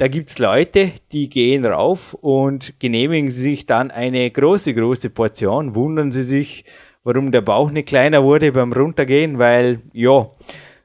da 0.03 0.09
gibt 0.09 0.31
es 0.31 0.41
Leute, 0.41 0.91
die 1.12 1.29
gehen 1.29 1.65
rauf 1.65 2.15
und 2.15 2.81
genehmigen 2.81 3.31
sich 3.31 3.67
dann 3.67 3.93
eine 3.93 4.29
große, 4.29 4.75
große 4.75 5.11
Portion. 5.11 5.77
Wundern 5.77 6.11
sie 6.11 6.25
sich, 6.25 6.65
warum 7.05 7.31
der 7.31 7.43
Bauch 7.43 7.71
nicht 7.71 7.87
kleiner 7.87 8.25
wurde 8.25 8.51
beim 8.51 8.73
Runtergehen, 8.73 9.38
weil, 9.38 9.81
ja, 9.93 10.29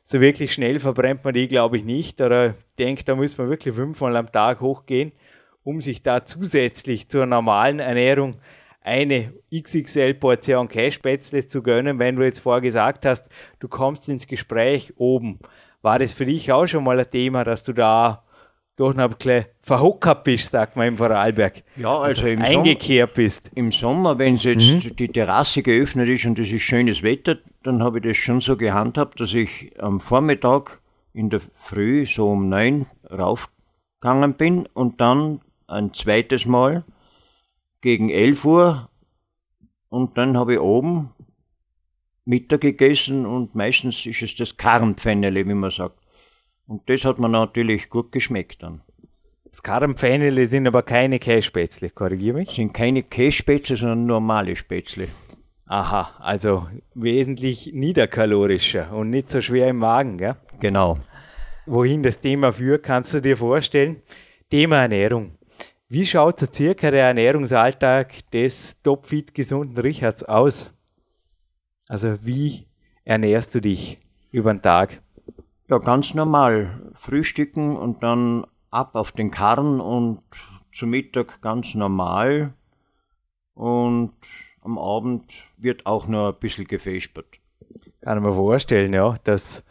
so 0.09 0.21
wirklich 0.21 0.53
schnell 0.53 0.79
verbrennt 0.79 1.25
man 1.25 1.33
die, 1.33 1.49
glaube 1.49 1.75
ich, 1.75 1.83
nicht. 1.83 2.21
Oder 2.21 2.51
ich 2.51 2.75
denke, 2.79 3.03
da 3.03 3.13
muss 3.13 3.37
man 3.37 3.49
wirklich 3.49 3.75
fünfmal 3.75 4.15
am 4.15 4.31
Tag 4.31 4.61
hochgehen, 4.61 5.11
um 5.63 5.81
sich 5.81 6.01
da 6.01 6.23
zusätzlich 6.23 7.09
zur 7.09 7.25
normalen 7.25 7.79
Ernährung 7.79 8.37
eine 8.79 9.33
XXL-Portion 9.53 10.69
Cashspätzle 10.69 11.45
zu 11.45 11.61
gönnen, 11.61 11.99
wenn 11.99 12.15
du 12.15 12.23
jetzt 12.23 12.39
vorher 12.39 12.61
gesagt 12.61 13.05
hast, 13.05 13.27
du 13.59 13.67
kommst 13.67 14.07
ins 14.07 14.27
Gespräch 14.27 14.93
oben. 14.95 15.39
War 15.81 15.99
das 15.99 16.13
für 16.13 16.23
dich 16.23 16.53
auch 16.53 16.67
schon 16.67 16.85
mal 16.85 16.97
ein 16.97 17.11
Thema, 17.11 17.43
dass 17.43 17.65
du 17.65 17.73
da 17.73 18.23
doch 18.77 18.93
noch 18.93 19.05
ein 19.05 19.09
bisschen 19.09 19.45
verhockert 19.61 20.23
bist, 20.23 20.51
sagt 20.51 20.75
man 20.75 20.87
im 20.87 20.97
Vorarlberg. 20.97 21.63
Ja, 21.75 21.97
also, 21.97 22.21
also 22.21 22.27
im 22.27 22.41
eingekehrt 22.41 23.09
Sommer, 23.09 23.15
bist. 23.15 23.51
Im 23.55 23.71
Sommer, 23.71 24.17
wenn 24.19 24.37
jetzt 24.37 24.85
mhm. 24.85 24.95
die 24.95 25.07
Terrasse 25.09 25.63
geöffnet 25.63 26.07
ist 26.07 26.25
und 26.25 26.39
es 26.39 26.51
ist 26.51 26.61
schönes 26.61 27.03
Wetter, 27.03 27.37
dann 27.63 27.83
habe 27.83 27.97
ich 27.97 28.05
das 28.05 28.17
schon 28.17 28.39
so 28.39 28.55
gehandhabt, 28.55 29.19
dass 29.19 29.33
ich 29.33 29.73
am 29.79 29.99
Vormittag 29.99 30.79
in 31.11 31.29
der 31.29 31.41
Früh 31.55 32.05
so 32.05 32.29
um 32.29 32.49
neun 32.49 32.85
raufgegangen 33.11 34.35
bin 34.35 34.67
und 34.73 35.01
dann 35.01 35.41
ein 35.65 35.93
zweites 35.93 36.45
Mal 36.45 36.85
gegen 37.81 38.09
elf 38.09 38.45
Uhr 38.45 38.89
und 39.89 40.17
dann 40.17 40.37
habe 40.37 40.53
ich 40.53 40.59
oben 40.59 41.09
Mittag 42.25 42.61
gegessen 42.61 43.25
und 43.25 43.55
meistens 43.55 44.05
ist 44.05 44.21
es 44.21 44.35
das 44.35 44.57
Karnpfennele, 44.57 45.47
wie 45.47 45.53
man 45.53 45.71
sagt. 45.71 45.96
Und 46.67 46.89
das 46.89 47.05
hat 47.05 47.17
mir 47.17 47.29
natürlich 47.29 47.89
gut 47.89 48.11
geschmeckt 48.11 48.61
dann. 48.61 48.81
Das 49.49 49.63
Karrenpfännele 49.63 50.45
sind 50.45 50.67
aber 50.67 50.83
keine 50.83 51.17
Kässpätzle, 51.17 51.89
korrigiere 51.89 52.37
mich. 52.37 52.51
Sind 52.51 52.73
keine 52.73 53.03
Kässpätzle, 53.03 53.77
sondern 53.77 54.05
normale 54.05 54.55
Spätzle. 54.55 55.07
Aha, 55.65 56.15
also 56.19 56.67
wesentlich 56.93 57.71
niederkalorischer 57.73 58.93
und 58.93 59.09
nicht 59.09 59.29
so 59.29 59.41
schwer 59.41 59.69
im 59.69 59.77
Magen, 59.77 60.17
gell? 60.17 60.35
Genau. 60.59 60.99
Wohin 61.65 62.03
das 62.03 62.21
Thema 62.21 62.53
führt, 62.53 62.83
kannst 62.83 63.13
du 63.13 63.21
dir 63.21 63.35
vorstellen. 63.35 64.01
Thema 64.49 64.81
Ernährung. 64.81 65.37
Wie 65.89 66.05
schaut 66.05 66.39
so 66.39 66.45
circa 66.51 66.91
der 66.91 67.05
Ernährungsalltag 67.07 68.29
des 68.31 68.81
topfit 68.81 69.33
gesunden 69.33 69.77
Richards 69.77 70.23
aus? 70.23 70.73
Also 71.89 72.25
wie 72.25 72.67
ernährst 73.03 73.55
du 73.55 73.61
dich 73.61 73.97
über 74.31 74.53
den 74.53 74.61
Tag? 74.61 75.01
Ja, 75.69 75.79
ganz 75.79 76.13
normal. 76.13 76.91
Frühstücken 76.93 77.75
und 77.75 78.01
dann 78.01 78.45
ab 78.71 78.95
auf 78.95 79.11
den 79.11 79.31
Karren 79.31 79.81
und 79.81 80.21
zu 80.71 80.87
Mittag 80.87 81.41
ganz 81.41 81.75
normal. 81.75 82.53
Und 83.53 84.13
am 84.61 84.77
Abend 84.77 85.25
wird 85.57 85.85
auch 85.85 86.07
noch 86.07 86.29
ein 86.29 86.39
bisschen 86.39 86.65
gefespert. 86.65 87.25
Kann 88.01 88.17
ich 88.17 88.23
mir 88.23 88.33
vorstellen, 88.33 88.93
ja, 88.93 89.17
dass 89.25 89.65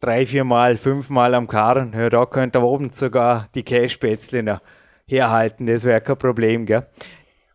drei, 0.00 0.26
vier 0.26 0.44
Mal, 0.44 0.76
fünf 0.76 1.10
Mal 1.10 1.34
am 1.34 1.46
Karren, 1.46 1.92
ja, 1.92 2.10
da 2.10 2.26
könnte 2.26 2.58
am 2.58 2.64
Abend 2.64 2.96
sogar 2.96 3.48
die 3.54 3.62
Kässpätzle 3.62 4.60
herhalten, 5.06 5.66
das 5.66 5.84
wäre 5.84 6.00
kein 6.00 6.18
Problem, 6.18 6.66
gell? 6.66 6.86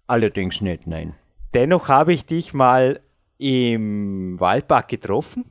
Allerdings 0.07 0.61
nicht, 0.61 0.88
nein. 0.88 1.15
Dennoch 1.53 1.89
habe 1.89 2.13
ich 2.13 2.26
dich 2.26 2.53
mal 2.53 3.01
im 3.38 4.39
Waldpark 4.39 4.88
getroffen. 4.88 5.45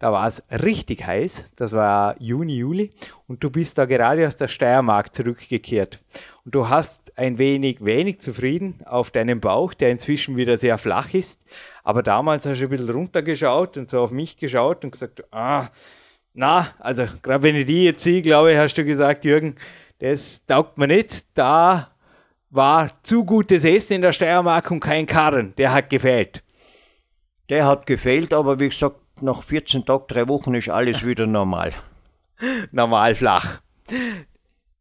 Da 0.00 0.12
war 0.12 0.26
es 0.26 0.42
richtig 0.50 1.06
heiß. 1.06 1.44
Das 1.56 1.72
war 1.72 2.16
Juni, 2.20 2.56
Juli. 2.56 2.90
Und 3.28 3.44
du 3.44 3.50
bist 3.50 3.76
da 3.76 3.84
gerade 3.84 4.26
aus 4.26 4.34
der 4.34 4.48
Steiermark 4.48 5.14
zurückgekehrt. 5.14 6.00
Und 6.46 6.54
du 6.54 6.70
hast 6.70 7.18
ein 7.18 7.36
wenig, 7.36 7.84
wenig 7.84 8.20
zufrieden 8.20 8.80
auf 8.86 9.10
deinem 9.10 9.40
Bauch, 9.40 9.74
der 9.74 9.90
inzwischen 9.90 10.38
wieder 10.38 10.56
sehr 10.56 10.78
flach 10.78 11.12
ist. 11.12 11.42
Aber 11.84 12.02
damals 12.02 12.46
hast 12.46 12.60
du 12.60 12.64
ein 12.64 12.70
bisschen 12.70 12.88
runtergeschaut 12.88 13.76
und 13.76 13.90
so 13.90 14.00
auf 14.00 14.10
mich 14.10 14.38
geschaut 14.38 14.84
und 14.84 14.92
gesagt, 14.92 15.22
ah, 15.32 15.68
na, 16.32 16.68
also 16.78 17.04
gerade 17.20 17.42
wenn 17.42 17.56
ich 17.56 17.66
die 17.66 17.84
jetzt 17.84 18.02
sehe, 18.02 18.22
glaube 18.22 18.52
ich, 18.52 18.58
hast 18.58 18.74
du 18.78 18.84
gesagt, 18.84 19.26
Jürgen, 19.26 19.56
das 19.98 20.46
taugt 20.46 20.78
mir 20.78 20.86
nicht. 20.86 21.26
Da 21.34 21.90
war 22.48 22.88
zu 23.02 23.26
gutes 23.26 23.66
Essen 23.66 23.94
in 23.96 24.02
der 24.02 24.12
Steiermark 24.12 24.70
und 24.70 24.80
kein 24.80 25.04
Karren. 25.04 25.54
Der 25.56 25.74
hat 25.74 25.90
gefehlt. 25.90 26.42
Der 27.50 27.66
hat 27.66 27.86
gefehlt, 27.86 28.32
aber 28.32 28.58
wie 28.58 28.70
gesagt, 28.70 28.96
nach 29.22 29.42
14 29.42 29.84
Tagen, 29.84 30.04
drei 30.08 30.28
Wochen 30.28 30.54
ist 30.54 30.68
alles 30.68 31.04
wieder 31.04 31.26
normal. 31.26 31.72
Normal 32.72 33.14
flach. 33.14 33.60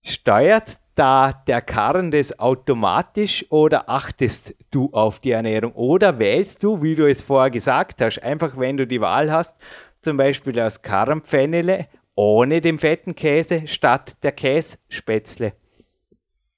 Steuert 0.02 0.78
da 0.96 1.32
der 1.32 1.62
Karren 1.62 2.12
das 2.12 2.40
automatisch 2.40 3.46
oder 3.50 3.90
achtest 3.90 4.54
du 4.72 4.90
auf 4.92 5.20
die 5.20 5.32
Ernährung? 5.32 5.72
Oder 5.74 6.20
wählst 6.20 6.64
du, 6.64 6.82
wie 6.82 6.96
du 6.96 7.10
es 7.10 7.22
vorher 7.22 7.50
gesagt 7.50 8.02
hast, 8.02 8.22
einfach 8.22 8.58
wenn 8.58 8.78
du 8.78 8.86
die 8.86 9.00
Wahl 9.00 9.32
hast, 9.32 9.56
zum 10.02 10.18
Beispiel 10.18 10.54
das 10.54 10.82
Karrenpfennele 10.82 11.88
ohne 12.16 12.60
den 12.60 12.80
fetten 12.80 13.16
Käse 13.16 13.66
statt 13.68 14.22
der 14.24 14.34
Kässpätzle? 14.34 15.54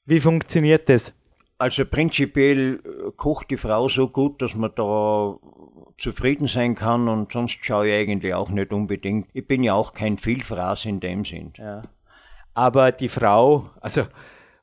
Wie 0.05 0.19
funktioniert 0.19 0.89
das? 0.89 1.13
Also 1.59 1.85
prinzipiell 1.85 2.81
äh, 2.83 3.11
kocht 3.15 3.51
die 3.51 3.57
Frau 3.57 3.87
so 3.87 4.07
gut, 4.07 4.41
dass 4.41 4.55
man 4.55 4.71
da 4.75 5.37
zufrieden 6.01 6.47
sein 6.47 6.75
kann 6.75 7.07
und 7.07 7.31
sonst 7.31 7.63
schaue 7.63 7.87
ich 7.87 7.93
eigentlich 7.93 8.33
auch 8.33 8.49
nicht 8.49 8.73
unbedingt. 8.73 9.29
Ich 9.33 9.47
bin 9.47 9.63
ja 9.63 9.73
auch 9.73 9.93
kein 9.93 10.17
Vielfraß 10.17 10.85
in 10.85 10.99
dem 10.99 11.23
Sinn. 11.23 11.53
Ja. 11.57 11.83
Aber 12.53 12.91
die 12.91 13.09
Frau, 13.09 13.69
also 13.79 14.07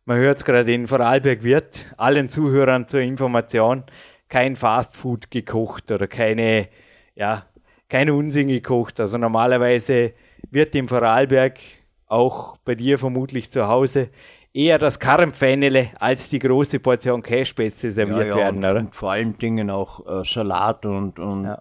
man 0.05 0.19
hört 0.19 0.39
es 0.39 0.45
gerade 0.45 0.73
in 0.73 0.87
Vorarlberg 0.87 1.43
wird 1.43 1.87
allen 1.97 2.29
Zuhörern 2.29 2.89
zur 2.89 3.01
Information 3.01 3.85
kein 4.29 4.57
Fastfood 4.57 5.31
gekocht 5.31 5.91
oder 5.91 6.07
keine, 6.07 6.69
ja, 7.15 7.47
keine 7.89 8.15
Unsinn 8.15 8.49
gekocht. 8.49 9.01
Also 9.01 9.17
normalerweise 9.17 10.13
wird 10.51 10.75
im 10.75 10.89
Vorarlberg 10.89 11.59
auch 12.07 12.57
bei 12.59 12.75
dir 12.75 12.99
vermutlich 12.99 13.51
zu 13.51 13.69
Hause 13.69 14.11
eher 14.53 14.79
das 14.79 14.99
Karrenpfennele 14.99 15.91
als 15.99 16.29
die 16.29 16.39
große 16.39 16.81
Portion 16.81 17.23
Kässpätzle 17.23 17.91
serviert 17.91 18.21
ja, 18.21 18.27
ja, 18.27 18.37
werden, 18.37 18.59
und, 18.59 18.71
oder? 18.71 18.81
Und 18.81 18.95
vor 18.95 19.13
allen 19.13 19.37
Dingen 19.39 19.71
auch 19.71 20.07
äh, 20.07 20.25
Salat 20.25 20.87
und, 20.87 21.19
und 21.19 21.45
ja. 21.45 21.59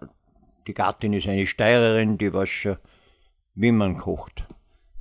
die 0.66 0.74
Gattin 0.74 1.12
ist 1.12 1.28
eine 1.28 1.46
Steirerin, 1.46 2.18
die 2.18 2.32
weiß 2.32 2.48
schon, 2.48 2.76
wie 3.54 3.72
man 3.72 3.96
kocht. 3.96 4.46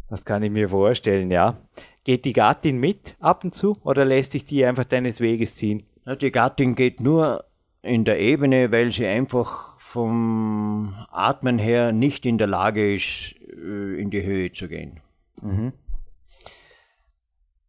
Das 0.09 0.25
kann 0.25 0.43
ich 0.43 0.51
mir 0.51 0.69
vorstellen, 0.69 1.31
ja. 1.31 1.57
Geht 2.03 2.23
die 2.23 2.33
Gattin 2.33 2.79
mit 2.79 3.17
ab 3.19 3.43
und 3.43 3.53
zu 3.53 3.77
oder 3.83 4.05
lässt 4.05 4.31
sich 4.31 4.45
die 4.45 4.65
einfach 4.65 4.85
deines 4.85 5.19
Weges 5.19 5.55
ziehen? 5.55 5.83
Ja, 6.05 6.15
die 6.15 6.31
Gattin 6.31 6.75
geht 6.75 7.01
nur 7.01 7.43
in 7.81 8.05
der 8.05 8.19
Ebene, 8.19 8.71
weil 8.71 8.91
sie 8.91 9.05
einfach 9.05 9.77
vom 9.79 10.95
Atmen 11.11 11.59
her 11.59 11.91
nicht 11.91 12.25
in 12.25 12.38
der 12.38 12.47
Lage 12.47 12.95
ist, 12.95 13.35
äh, 13.51 14.01
in 14.01 14.09
die 14.09 14.23
Höhe 14.23 14.51
zu 14.51 14.67
gehen. 14.67 15.01
Mhm. 15.41 15.73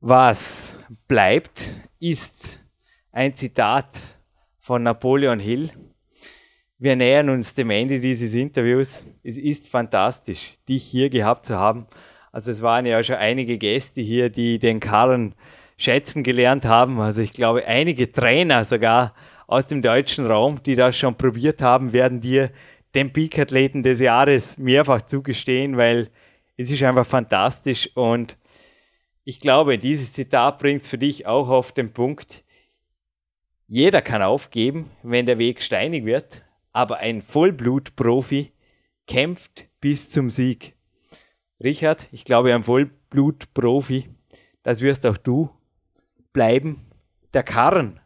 Was 0.00 0.76
bleibt, 1.08 1.68
ist 1.98 2.64
ein 3.10 3.34
Zitat 3.34 3.98
von 4.60 4.84
Napoleon 4.84 5.40
Hill. 5.40 5.70
Wir 6.78 6.94
nähern 6.94 7.30
uns 7.30 7.52
dem 7.54 7.70
Ende 7.70 7.98
dieses 7.98 8.32
Interviews. 8.32 9.04
Es 9.24 9.36
ist 9.36 9.66
fantastisch, 9.66 10.56
dich 10.68 10.84
hier 10.84 11.10
gehabt 11.10 11.46
zu 11.46 11.56
haben. 11.56 11.88
Also 12.30 12.52
es 12.52 12.62
waren 12.62 12.86
ja 12.86 13.02
schon 13.02 13.16
einige 13.16 13.58
Gäste 13.58 14.00
hier, 14.00 14.30
die 14.30 14.60
den 14.60 14.78
Karren 14.78 15.34
schätzen 15.76 16.22
gelernt 16.22 16.64
haben. 16.64 17.00
Also 17.00 17.20
ich 17.20 17.32
glaube, 17.32 17.66
einige 17.66 18.12
Trainer 18.12 18.62
sogar 18.64 19.14
aus 19.48 19.66
dem 19.66 19.82
deutschen 19.82 20.26
Raum, 20.26 20.62
die 20.62 20.76
das 20.76 20.96
schon 20.96 21.16
probiert 21.16 21.60
haben, 21.60 21.92
werden 21.92 22.20
dir 22.20 22.52
den 22.94 23.12
Peak-Athleten 23.12 23.82
des 23.82 23.98
Jahres 23.98 24.58
mehrfach 24.58 25.02
zugestehen, 25.02 25.76
weil 25.76 26.08
es 26.56 26.70
ist 26.70 26.84
einfach 26.84 27.06
fantastisch 27.06 27.90
und 27.96 28.36
ich 29.28 29.40
glaube, 29.40 29.76
dieses 29.76 30.14
Zitat 30.14 30.58
bringt 30.58 30.80
es 30.80 30.88
für 30.88 30.96
dich 30.96 31.26
auch 31.26 31.50
auf 31.50 31.72
den 31.72 31.92
Punkt, 31.92 32.44
jeder 33.66 34.00
kann 34.00 34.22
aufgeben, 34.22 34.90
wenn 35.02 35.26
der 35.26 35.36
Weg 35.36 35.60
steinig 35.60 36.06
wird, 36.06 36.46
aber 36.72 37.00
ein 37.00 37.20
Vollblutprofi 37.20 38.52
kämpft 39.06 39.68
bis 39.82 40.08
zum 40.08 40.30
Sieg. 40.30 40.76
Richard, 41.62 42.08
ich 42.10 42.24
glaube, 42.24 42.54
ein 42.54 42.62
Vollblutprofi, 42.62 44.08
das 44.62 44.80
wirst 44.80 45.04
auch 45.04 45.18
du 45.18 45.50
bleiben. 46.32 46.86
Der 47.34 47.42
Karren, 47.42 48.00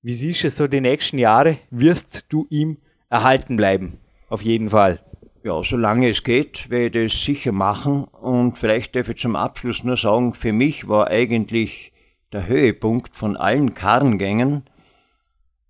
wie 0.00 0.14
siehst 0.14 0.44
du 0.44 0.46
es 0.46 0.56
so 0.56 0.66
die 0.66 0.80
nächsten 0.80 1.18
Jahre, 1.18 1.58
wirst 1.68 2.32
du 2.32 2.46
ihm 2.48 2.78
erhalten 3.10 3.56
bleiben? 3.56 3.98
Auf 4.30 4.40
jeden 4.40 4.70
Fall. 4.70 5.04
Ja, 5.44 5.60
solange 5.64 6.08
es 6.08 6.22
geht, 6.22 6.70
werde 6.70 7.04
ich 7.04 7.12
das 7.12 7.24
sicher 7.24 7.50
machen. 7.50 8.04
Und 8.04 8.58
vielleicht 8.58 8.94
darf 8.94 9.08
ich 9.08 9.16
zum 9.16 9.34
Abschluss 9.34 9.82
nur 9.82 9.96
sagen, 9.96 10.34
für 10.34 10.52
mich 10.52 10.86
war 10.86 11.08
eigentlich 11.08 11.92
der 12.32 12.46
Höhepunkt 12.46 13.16
von 13.16 13.36
allen 13.36 13.74
Karrengängen 13.74 14.64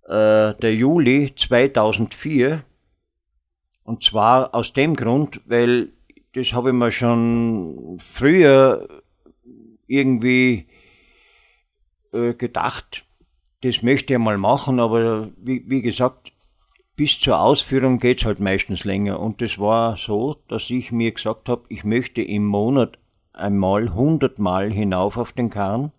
äh, 0.03 0.53
der 0.53 0.75
Juli 0.75 1.33
2004. 1.35 2.63
Und 3.83 4.03
zwar 4.03 4.53
aus 4.53 4.73
dem 4.73 4.95
Grund, 4.95 5.41
weil 5.45 5.89
das 6.33 6.53
habe 6.53 6.69
ich 6.69 6.75
mir 6.75 6.91
schon 6.91 7.97
früher 7.99 9.01
irgendwie 9.87 10.67
äh, 12.11 12.33
gedacht, 12.35 13.05
das 13.61 13.81
möchte 13.81 14.13
ich 14.13 14.19
mal 14.19 14.37
machen, 14.37 14.79
aber 14.79 15.31
wie, 15.37 15.63
wie 15.67 15.81
gesagt, 15.81 16.32
bis 16.95 17.19
zur 17.19 17.39
Ausführung 17.39 17.99
geht 17.99 18.19
es 18.19 18.25
halt 18.25 18.39
meistens 18.39 18.83
länger. 18.83 19.19
Und 19.19 19.41
das 19.41 19.59
war 19.59 19.97
so, 19.97 20.37
dass 20.47 20.69
ich 20.69 20.91
mir 20.91 21.11
gesagt 21.11 21.49
habe, 21.49 21.63
ich 21.69 21.83
möchte 21.83 22.21
im 22.21 22.45
Monat 22.45 22.97
einmal 23.33 23.83
100 23.83 24.39
Mal 24.39 24.71
hinauf 24.71 25.17
auf 25.17 25.31
den 25.31 25.49
Karren. 25.49 25.91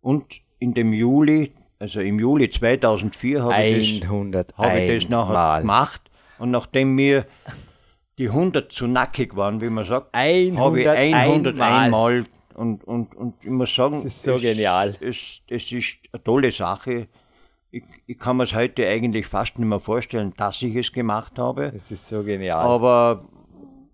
Und 0.00 0.24
in 0.58 0.74
dem 0.74 0.92
Juli, 0.92 1.52
also 1.78 2.00
im 2.00 2.20
Juli 2.20 2.48
2004 2.48 3.42
habe 3.42 3.64
ich, 3.64 4.00
das, 4.00 4.46
hab 4.56 4.76
ich 4.76 5.02
das 5.02 5.08
nachher 5.08 5.32
Mal. 5.32 5.60
gemacht. 5.60 6.02
Und 6.38 6.50
nachdem 6.50 6.94
mir 6.94 7.26
die 8.18 8.28
100 8.28 8.70
zu 8.70 8.86
nackig 8.86 9.36
waren, 9.36 9.60
wie 9.60 9.70
man 9.70 9.84
sagt, 9.84 10.14
habe 10.14 10.80
ich 10.80 10.88
101 10.88 11.56
Mal. 11.58 11.90
Mal 11.90 12.26
und, 12.54 12.84
und, 12.84 13.14
und 13.14 13.34
ich 13.42 13.50
muss 13.50 13.74
sagen, 13.74 14.04
das 14.04 14.14
ist 14.14 14.22
so 14.22 14.36
es, 14.36 14.40
genial. 14.40 14.94
Es, 15.00 15.42
es 15.46 15.70
ist 15.72 15.96
eine 16.12 16.24
tolle 16.24 16.52
Sache 16.52 17.08
ich, 17.70 17.84
ich 18.06 18.18
kann 18.18 18.36
mir 18.36 18.44
es 18.44 18.54
heute 18.54 18.86
eigentlich 18.86 19.26
fast 19.26 19.58
nicht 19.58 19.68
mehr 19.68 19.80
vorstellen, 19.80 20.32
dass 20.36 20.62
ich 20.62 20.74
es 20.76 20.92
gemacht 20.92 21.38
habe. 21.38 21.72
Es 21.74 21.90
ist 21.90 22.08
so 22.08 22.22
genial. 22.22 22.64
Aber 22.64 23.26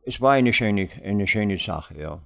es 0.05 0.21
war 0.21 0.33
eine 0.33 0.53
schöne, 0.53 0.89
eine 1.05 1.27
schöne 1.27 1.59
Sache, 1.59 1.99
ja. 1.99 2.21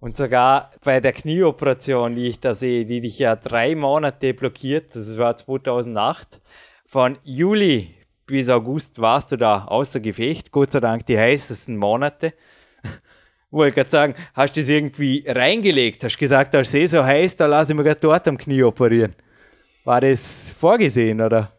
Und 0.00 0.18
sogar 0.18 0.70
bei 0.84 1.00
der 1.00 1.14
Knieoperation, 1.14 2.14
die 2.14 2.26
ich 2.26 2.38
da 2.38 2.54
sehe, 2.54 2.84
die 2.84 3.00
dich 3.00 3.18
ja 3.18 3.36
drei 3.36 3.74
Monate 3.74 4.34
blockiert, 4.34 4.94
das 4.94 5.16
war 5.16 5.34
2008, 5.34 6.40
von 6.84 7.18
Juli 7.24 7.94
bis 8.26 8.48
August 8.48 9.00
warst 9.00 9.32
du 9.32 9.36
da 9.36 9.64
außer 9.64 10.00
Gefecht, 10.00 10.50
Gott 10.52 10.72
sei 10.72 10.80
Dank 10.80 11.06
die 11.06 11.18
heißesten 11.18 11.76
Monate. 11.76 12.34
Wollte 13.50 13.76
gerade 13.76 13.90
sagen, 13.90 14.14
hast 14.34 14.56
du 14.56 14.60
das 14.60 14.68
irgendwie 14.68 15.24
reingelegt? 15.26 16.04
Hast 16.04 16.18
gesagt, 16.18 16.54
als 16.54 16.70
See 16.70 16.86
so 16.86 17.02
heiß, 17.02 17.36
da 17.36 17.46
lasse 17.46 17.72
ich 17.72 17.76
mir 17.76 17.84
gerade 17.84 18.00
dort 18.00 18.28
am 18.28 18.36
Knie 18.36 18.62
operieren. 18.62 19.14
War 19.84 20.00
das 20.00 20.54
vorgesehen, 20.58 21.20
oder? 21.20 21.50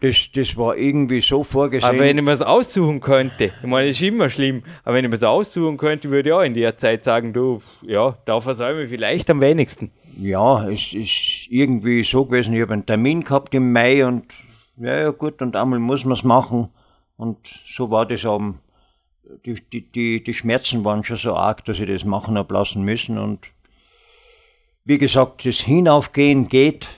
Das, 0.00 0.28
das 0.34 0.56
war 0.56 0.76
irgendwie 0.76 1.20
so 1.20 1.42
vorgesehen. 1.42 1.88
Aber 1.88 1.98
wenn 2.00 2.18
ich 2.18 2.24
mir 2.24 2.32
es 2.32 2.42
aussuchen 2.42 3.00
könnte, 3.00 3.46
ich 3.46 3.66
meine, 3.66 3.88
das 3.88 3.96
ist 3.96 4.02
immer 4.02 4.28
schlimm, 4.28 4.62
aber 4.84 4.96
wenn 4.96 5.04
ich 5.04 5.10
mir 5.10 5.16
es 5.16 5.24
aussuchen 5.24 5.76
könnte, 5.76 6.10
würde 6.10 6.28
ich 6.28 6.32
auch 6.34 6.42
in 6.42 6.54
der 6.54 6.76
Zeit 6.76 7.04
sagen, 7.04 7.32
du, 7.32 7.62
ja, 7.82 8.16
da 8.26 8.40
versäume 8.40 8.82
ich 8.82 8.90
vielleicht 8.90 9.30
am 9.30 9.40
wenigsten. 9.40 9.90
Ja, 10.20 10.68
es 10.68 10.92
ist 10.92 11.46
irgendwie 11.48 12.04
so 12.04 12.26
gewesen, 12.26 12.54
ich 12.54 12.60
habe 12.60 12.74
einen 12.74 12.86
Termin 12.86 13.24
gehabt 13.24 13.54
im 13.54 13.72
Mai 13.72 14.06
und 14.06 14.24
ja, 14.76 15.00
ja 15.00 15.10
gut, 15.10 15.40
und 15.40 15.56
einmal 15.56 15.78
muss 15.78 16.04
man 16.04 16.14
es 16.14 16.24
machen. 16.24 16.68
Und 17.16 17.38
so 17.66 17.90
war 17.90 18.06
das 18.06 18.24
eben. 18.24 18.60
Die, 19.46 19.54
die, 19.54 19.90
die, 19.90 20.22
die 20.22 20.34
Schmerzen 20.34 20.84
waren 20.84 21.02
schon 21.02 21.16
so 21.16 21.34
arg, 21.34 21.64
dass 21.64 21.80
ich 21.80 21.88
das 21.88 22.04
machen 22.04 22.36
habe 22.36 22.52
lassen 22.52 22.84
müssen. 22.84 23.16
Und 23.16 23.40
wie 24.84 24.98
gesagt, 24.98 25.46
das 25.46 25.60
Hinaufgehen 25.60 26.48
geht, 26.48 26.88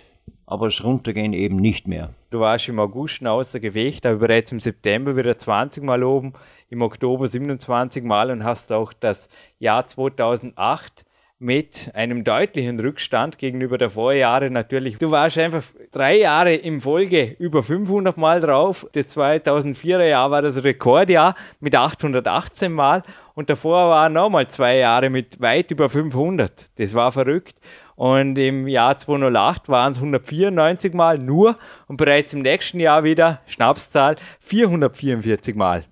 aber 0.47 0.67
das 0.67 0.83
Runtergehen 0.83 1.33
eben 1.33 1.57
nicht 1.57 1.89
mehr. 1.89 2.11
Du 2.31 2.41
warst 2.41 2.69
im 2.69 2.79
August 2.79 3.25
außer 3.27 3.61
Gefecht, 3.61 4.07
aber 4.07 4.19
bereits 4.19 4.53
im 4.53 4.61
September 4.61 5.17
wieder 5.17 5.37
20 5.37 5.83
Mal 5.83 6.03
oben, 6.05 6.33
im 6.71 6.83
Oktober 6.83 7.29
27 7.29 8.05
Mal 8.05 8.31
und 8.31 8.45
hast 8.45 8.73
auch 8.73 8.93
das 8.93 9.29
Jahr 9.59 9.87
2008 9.87 11.05
mit 11.39 11.91
einem 11.93 12.25
deutlichen 12.25 12.81
Rückstand 12.81 13.37
gegenüber 13.37 13.77
der 13.77 13.91
Vorjahre 13.91 14.51
natürlich. 14.51 14.97
Du 14.97 15.11
warst 15.11 15.37
einfach 15.37 15.65
drei 15.93 16.21
Jahre 16.21 16.55
in 16.55 16.81
Folge 16.81 17.37
über 17.39 17.63
500 17.63 18.17
Mal 18.17 18.41
drauf. 18.41 18.87
Das 18.93 19.15
2004er 19.15 20.07
Jahr 20.07 20.31
war 20.31 20.41
das 20.41 20.65
Rekordjahr 20.65 21.35
mit 21.61 21.75
818 21.75 22.73
Mal 22.73 23.03
und 23.35 23.51
davor 23.51 23.91
waren 23.91 24.15
nochmal 24.15 24.49
zwei 24.49 24.79
Jahre 24.79 25.11
mit 25.11 25.39
weit 25.39 25.71
über 25.71 25.91
500. 25.91 26.79
Das 26.79 26.95
war 26.95 27.13
verrückt. 27.13 27.61
Und 27.97 28.39
im 28.39 28.69
Jahr 28.69 28.97
2008 28.97 29.69
waren 29.69 29.91
es 29.93 29.99
194 29.99 30.95
Mal 30.95 31.19
nur 31.19 31.59
und 31.89 31.97
bereits 31.97 32.33
im 32.35 32.43
nächsten 32.43 32.79
Jahr 32.79 33.03
wieder, 33.05 33.41
Schnapszahl, 33.47 34.15
444 34.41 35.57
Mal. 35.57 35.85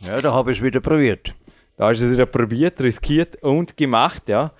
Ja, 0.00 0.20
da 0.20 0.32
habe 0.32 0.52
ich 0.52 0.58
es 0.58 0.64
wieder 0.64 0.80
probiert. 0.80 1.34
Da 1.76 1.88
hast 1.88 2.00
du 2.00 2.06
es 2.06 2.12
wieder 2.12 2.26
probiert, 2.26 2.80
riskiert 2.80 3.42
und 3.42 3.76
gemacht, 3.76 4.28
ja. 4.28 4.52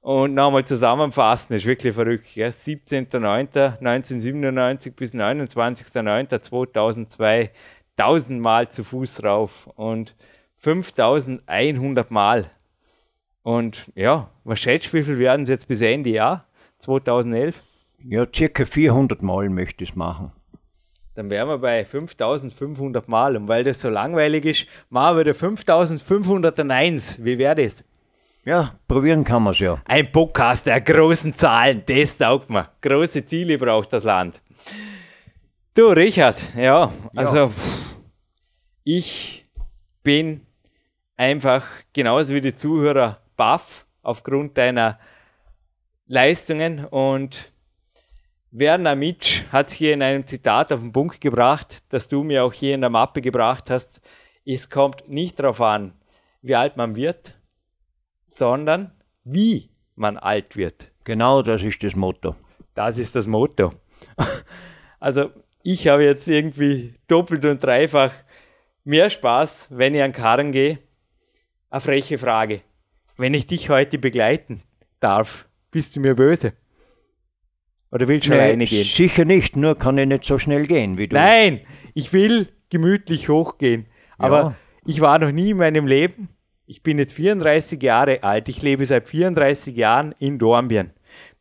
Und 0.00 0.34
nochmal 0.34 0.64
zusammenfassen, 0.64 1.54
ist 1.54 1.66
wirklich 1.66 1.94
verrückt. 1.94 2.34
Ja. 2.34 2.48
17.09.1997 2.48 4.94
bis 4.94 5.12
29.09.2002 5.12 7.50
1000 7.98 8.40
Mal 8.40 8.70
zu 8.70 8.84
Fuß 8.84 9.24
rauf 9.24 9.68
und 9.74 10.14
5100 10.56 12.10
Mal 12.10 12.50
und 13.48 13.90
ja, 13.94 14.28
was 14.44 14.60
schätzt 14.60 14.92
wie 14.92 15.02
viel 15.02 15.18
werden 15.18 15.44
es 15.44 15.48
jetzt 15.48 15.68
bis 15.68 15.80
Ende 15.80 16.10
Jahr 16.10 16.44
2011? 16.80 17.62
Ja, 18.04 18.26
circa 18.30 18.66
400 18.66 19.22
Mal 19.22 19.48
möchte 19.48 19.84
ich 19.84 19.90
es 19.90 19.96
machen. 19.96 20.32
Dann 21.14 21.30
wären 21.30 21.48
wir 21.48 21.56
bei 21.56 21.82
5500 21.86 23.08
Mal. 23.08 23.38
Und 23.38 23.48
weil 23.48 23.64
das 23.64 23.80
so 23.80 23.88
langweilig 23.88 24.44
ist, 24.44 24.66
machen 24.90 25.24
wir 25.24 25.34
5501. 25.34 27.24
Wie 27.24 27.38
wäre 27.38 27.54
das? 27.54 27.86
Ja, 28.44 28.78
probieren 28.86 29.24
kann 29.24 29.44
man 29.44 29.54
es 29.54 29.60
ja. 29.60 29.80
Ein 29.86 30.12
Podcast 30.12 30.66
der 30.66 30.82
großen 30.82 31.34
Zahlen, 31.34 31.84
das 31.86 32.18
taugt 32.18 32.50
man. 32.50 32.66
Große 32.82 33.24
Ziele 33.24 33.56
braucht 33.56 33.94
das 33.94 34.04
Land. 34.04 34.42
Du, 35.72 35.86
Richard, 35.86 36.36
ja, 36.54 36.92
also 37.16 37.36
ja. 37.36 37.50
ich 38.84 39.46
bin 40.02 40.42
einfach 41.16 41.64
genauso 41.94 42.34
wie 42.34 42.42
die 42.42 42.54
Zuhörer 42.54 43.22
baff 43.38 43.86
aufgrund 44.02 44.58
deiner 44.58 44.98
Leistungen 46.06 46.84
und 46.84 47.50
Werner 48.50 48.96
Mitsch 48.96 49.44
hat 49.52 49.68
es 49.68 49.74
hier 49.74 49.92
in 49.92 50.02
einem 50.02 50.26
Zitat 50.26 50.72
auf 50.72 50.80
den 50.80 50.92
Punkt 50.92 51.20
gebracht, 51.20 51.84
das 51.90 52.08
du 52.08 52.24
mir 52.24 52.44
auch 52.44 52.52
hier 52.52 52.74
in 52.74 52.80
der 52.80 52.90
Mappe 52.90 53.20
gebracht 53.20 53.70
hast. 53.70 54.00
Es 54.44 54.70
kommt 54.70 55.08
nicht 55.08 55.38
darauf 55.38 55.60
an, 55.60 55.92
wie 56.40 56.54
alt 56.54 56.76
man 56.76 56.96
wird, 56.96 57.34
sondern 58.26 58.92
wie 59.24 59.70
man 59.94 60.16
alt 60.16 60.56
wird. 60.56 60.90
Genau, 61.04 61.42
das 61.42 61.62
ist 61.62 61.82
das 61.82 61.94
Motto. 61.94 62.36
Das 62.74 62.98
ist 62.98 63.16
das 63.16 63.26
Motto. 63.26 63.72
Also 65.00 65.30
ich 65.62 65.86
habe 65.86 66.02
jetzt 66.02 66.26
irgendwie 66.26 66.96
doppelt 67.06 67.44
und 67.44 67.62
dreifach 67.62 68.12
mehr 68.82 69.08
Spaß, 69.08 69.68
wenn 69.70 69.94
ich 69.94 70.02
an 70.02 70.12
Karren 70.12 70.50
gehe. 70.50 70.80
Eine 71.70 71.80
freche 71.80 72.18
Frage. 72.18 72.62
Wenn 73.20 73.34
ich 73.34 73.48
dich 73.48 73.68
heute 73.68 73.98
begleiten 73.98 74.62
darf, 75.00 75.48
bist 75.72 75.96
du 75.96 76.00
mir 76.00 76.14
böse? 76.14 76.52
Oder 77.90 78.06
willst 78.06 78.28
du 78.28 78.30
nee, 78.30 78.38
alleine 78.38 78.64
gehen? 78.64 78.84
Sicher 78.84 79.24
nicht, 79.24 79.56
nur 79.56 79.76
kann 79.76 79.98
ich 79.98 80.06
nicht 80.06 80.24
so 80.24 80.38
schnell 80.38 80.68
gehen 80.68 80.98
wie 80.98 81.08
du. 81.08 81.16
Nein, 81.16 81.62
ich 81.94 82.12
will 82.12 82.46
gemütlich 82.70 83.28
hochgehen. 83.28 83.86
Aber 84.18 84.38
ja. 84.38 84.54
ich 84.86 85.00
war 85.00 85.18
noch 85.18 85.32
nie 85.32 85.50
in 85.50 85.56
meinem 85.56 85.88
Leben. 85.88 86.28
Ich 86.66 86.84
bin 86.84 87.00
jetzt 87.00 87.12
34 87.14 87.82
Jahre 87.82 88.22
alt. 88.22 88.48
Ich 88.48 88.62
lebe 88.62 88.86
seit 88.86 89.08
34 89.08 89.74
Jahren 89.74 90.14
in 90.20 90.38
Dornbirn. 90.38 90.92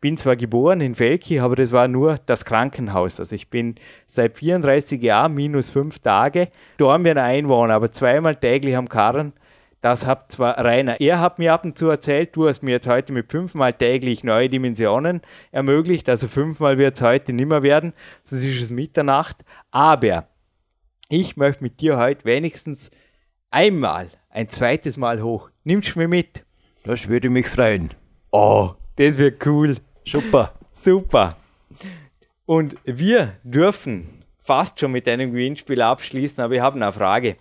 Bin 0.01 0.17
zwar 0.17 0.35
geboren 0.35 0.81
in 0.81 0.97
Velki, 0.97 1.39
aber 1.39 1.55
das 1.55 1.71
war 1.73 1.87
nur 1.87 2.19
das 2.25 2.43
Krankenhaus. 2.43 3.19
Also 3.19 3.35
ich 3.35 3.51
bin 3.51 3.75
seit 4.07 4.35
34 4.35 4.99
Jahren 4.99 5.35
minus 5.35 5.69
fünf 5.69 5.99
Tage 5.99 6.49
Dornbirn 6.77 7.19
Einwohner, 7.19 7.75
aber 7.75 7.91
zweimal 7.91 8.35
täglich 8.35 8.75
am 8.75 8.89
Karren 8.89 9.33
das 9.81 10.05
hat 10.05 10.31
zwar 10.31 10.57
Rainer, 10.57 10.99
er 10.99 11.19
hat 11.19 11.39
mir 11.39 11.53
ab 11.53 11.63
und 11.63 11.77
zu 11.77 11.87
erzählt, 11.87 12.35
du 12.35 12.47
hast 12.47 12.63
mir 12.63 12.71
jetzt 12.71 12.87
heute 12.87 13.13
mit 13.13 13.31
fünfmal 13.31 13.73
täglich 13.73 14.23
neue 14.23 14.49
Dimensionen 14.49 15.21
ermöglicht, 15.51 16.09
also 16.09 16.27
fünfmal 16.27 16.77
wird 16.77 16.95
es 16.95 17.01
heute 17.01 17.33
nimmer 17.33 17.61
werden, 17.63 17.93
sonst 18.23 18.43
ist 18.43 18.61
es 18.61 18.71
Mitternacht. 18.71 19.37
Aber 19.71 20.27
ich 21.09 21.37
möchte 21.37 21.63
mit 21.63 21.79
dir 21.79 21.97
heute 21.97 22.25
wenigstens 22.25 22.91
einmal, 23.51 24.09
ein 24.29 24.49
zweites 24.49 24.97
Mal 24.97 25.21
hoch. 25.21 25.49
Nimmst 25.63 25.95
du 25.95 25.99
mir 25.99 26.07
mit? 26.07 26.43
Das 26.83 27.07
würde 27.07 27.29
mich 27.29 27.47
freuen. 27.47 27.93
Oh, 28.31 28.71
das 28.95 29.17
wird 29.17 29.45
cool. 29.45 29.77
Super. 30.05 30.53
Super. 30.73 31.37
Und 32.45 32.77
wir 32.85 33.33
dürfen 33.43 34.23
fast 34.39 34.79
schon 34.79 34.91
mit 34.91 35.07
einem 35.07 35.31
Gewinnspiel 35.31 35.81
abschließen, 35.81 36.41
aber 36.43 36.55
ich 36.55 36.61
habe 36.61 36.77
eine 36.77 36.93
Frage, 36.93 37.35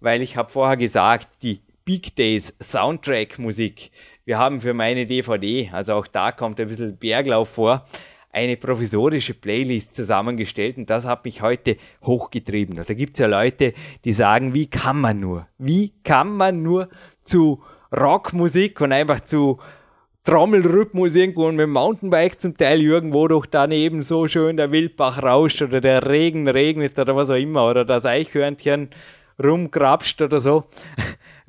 weil 0.00 0.22
ich 0.22 0.36
habe 0.36 0.50
vorher 0.50 0.76
gesagt, 0.76 1.28
die 1.42 1.60
Big 1.88 2.14
Days 2.16 2.54
Soundtrack 2.62 3.38
Musik. 3.38 3.90
Wir 4.26 4.36
haben 4.36 4.60
für 4.60 4.74
meine 4.74 5.06
DVD, 5.06 5.70
also 5.72 5.94
auch 5.94 6.06
da 6.06 6.32
kommt 6.32 6.60
ein 6.60 6.68
bisschen 6.68 6.98
Berglauf 6.98 7.48
vor, 7.48 7.86
eine 8.30 8.58
provisorische 8.58 9.32
Playlist 9.32 9.94
zusammengestellt 9.94 10.76
und 10.76 10.90
das 10.90 11.06
hat 11.06 11.24
mich 11.24 11.40
heute 11.40 11.78
hochgetrieben. 12.04 12.76
Da 12.76 12.92
gibt 12.92 13.14
es 13.14 13.20
ja 13.20 13.26
Leute, 13.26 13.72
die 14.04 14.12
sagen, 14.12 14.52
wie 14.52 14.66
kann 14.66 15.00
man 15.00 15.18
nur? 15.18 15.48
Wie 15.56 15.94
kann 16.04 16.36
man 16.36 16.62
nur 16.62 16.90
zu 17.22 17.62
Rockmusik 17.90 18.82
und 18.82 18.92
einfach 18.92 19.20
zu 19.20 19.56
Trommelrhythmus 20.24 21.16
irgendwo 21.16 21.46
und 21.46 21.56
mit 21.56 21.64
dem 21.64 21.72
Mountainbike 21.72 22.38
zum 22.38 22.54
Teil 22.54 22.82
irgendwo 22.82 23.28
doch 23.28 23.46
daneben 23.46 24.02
so 24.02 24.28
schön 24.28 24.58
der 24.58 24.72
Wildbach 24.72 25.22
rauscht 25.22 25.62
oder 25.62 25.80
der 25.80 26.06
Regen 26.06 26.48
regnet 26.48 26.98
oder 26.98 27.16
was 27.16 27.30
auch 27.30 27.36
immer 27.36 27.66
oder 27.66 27.86
das 27.86 28.04
Eichhörnchen 28.04 28.90
rumgrapscht 29.42 30.20
oder 30.20 30.38
so. 30.38 30.64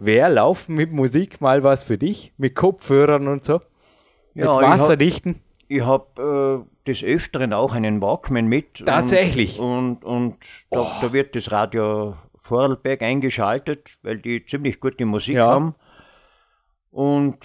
Wäre 0.01 0.31
Laufen 0.31 0.75
mit 0.75 0.93
Musik 0.93 1.41
mal 1.41 1.61
was 1.61 1.83
für 1.83 1.97
dich? 1.97 2.31
Mit 2.37 2.55
Kopfhörern 2.55 3.27
und 3.27 3.43
so? 3.43 3.59
Ja, 4.33 4.53
mit 4.53 4.69
Wasserdichten? 4.69 5.41
Ich 5.67 5.81
habe 5.81 6.65
äh, 6.65 6.87
des 6.87 7.03
Öfteren 7.03 7.51
auch 7.51 7.73
einen 7.73 8.01
Walkman 8.01 8.47
mit. 8.47 8.85
Tatsächlich. 8.85 9.59
Und, 9.59 10.05
und, 10.05 10.05
und 10.05 10.37
da, 10.69 10.81
oh. 10.83 10.87
da, 11.01 11.11
wird 11.11 11.35
das 11.35 11.51
Radio 11.51 12.15
Vorarlberg 12.37 13.01
eingeschaltet, 13.01 13.89
weil 14.01 14.19
die 14.19 14.45
ziemlich 14.45 14.79
gute 14.79 15.05
Musik 15.05 15.35
ja. 15.35 15.47
haben. 15.47 15.75
Und 16.91 17.39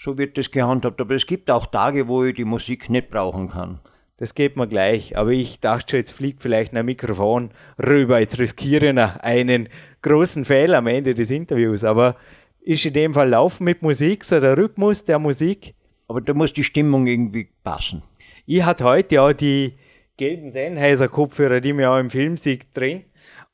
so 0.00 0.16
wird 0.16 0.38
das 0.38 0.52
gehandhabt. 0.52 1.00
Aber 1.00 1.16
es 1.16 1.26
gibt 1.26 1.50
auch 1.50 1.66
Tage, 1.66 2.06
wo 2.06 2.22
ich 2.22 2.36
die 2.36 2.44
Musik 2.44 2.90
nicht 2.90 3.10
brauchen 3.10 3.48
kann. 3.48 3.80
Das 4.18 4.34
geht 4.34 4.56
mir 4.56 4.68
gleich. 4.68 5.16
Aber 5.16 5.30
ich 5.30 5.58
dachte 5.58 5.90
schon, 5.90 5.98
jetzt 5.98 6.12
fliegt 6.12 6.42
vielleicht 6.42 6.74
ein 6.74 6.86
Mikrofon 6.86 7.50
rüber. 7.84 8.20
Jetzt 8.20 8.38
riskiere 8.38 8.90
ich 8.90 9.22
einen 9.22 9.68
großen 10.08 10.44
Fehler 10.44 10.78
am 10.78 10.86
Ende 10.86 11.14
des 11.14 11.30
Interviews. 11.30 11.84
Aber 11.84 12.16
ist 12.60 12.84
in 12.84 12.92
dem 12.92 13.14
Fall 13.14 13.30
Laufen 13.30 13.64
mit 13.64 13.82
Musik, 13.82 14.24
so 14.24 14.40
der 14.40 14.56
Rhythmus 14.56 15.04
der 15.04 15.18
Musik? 15.18 15.74
Aber 16.08 16.20
da 16.20 16.34
muss 16.34 16.52
die 16.52 16.64
Stimmung 16.64 17.06
irgendwie 17.06 17.48
passen. 17.62 18.02
Ich 18.46 18.64
hatte 18.64 18.84
heute 18.84 19.22
auch 19.22 19.32
die 19.32 19.74
gelben 20.16 20.50
Sennheiser 20.50 21.08
Kopfhörer, 21.08 21.60
die 21.60 21.72
mir 21.72 21.90
auch 21.90 21.98
im 21.98 22.10
Film 22.10 22.36
sieht, 22.36 22.76
drin. 22.76 23.04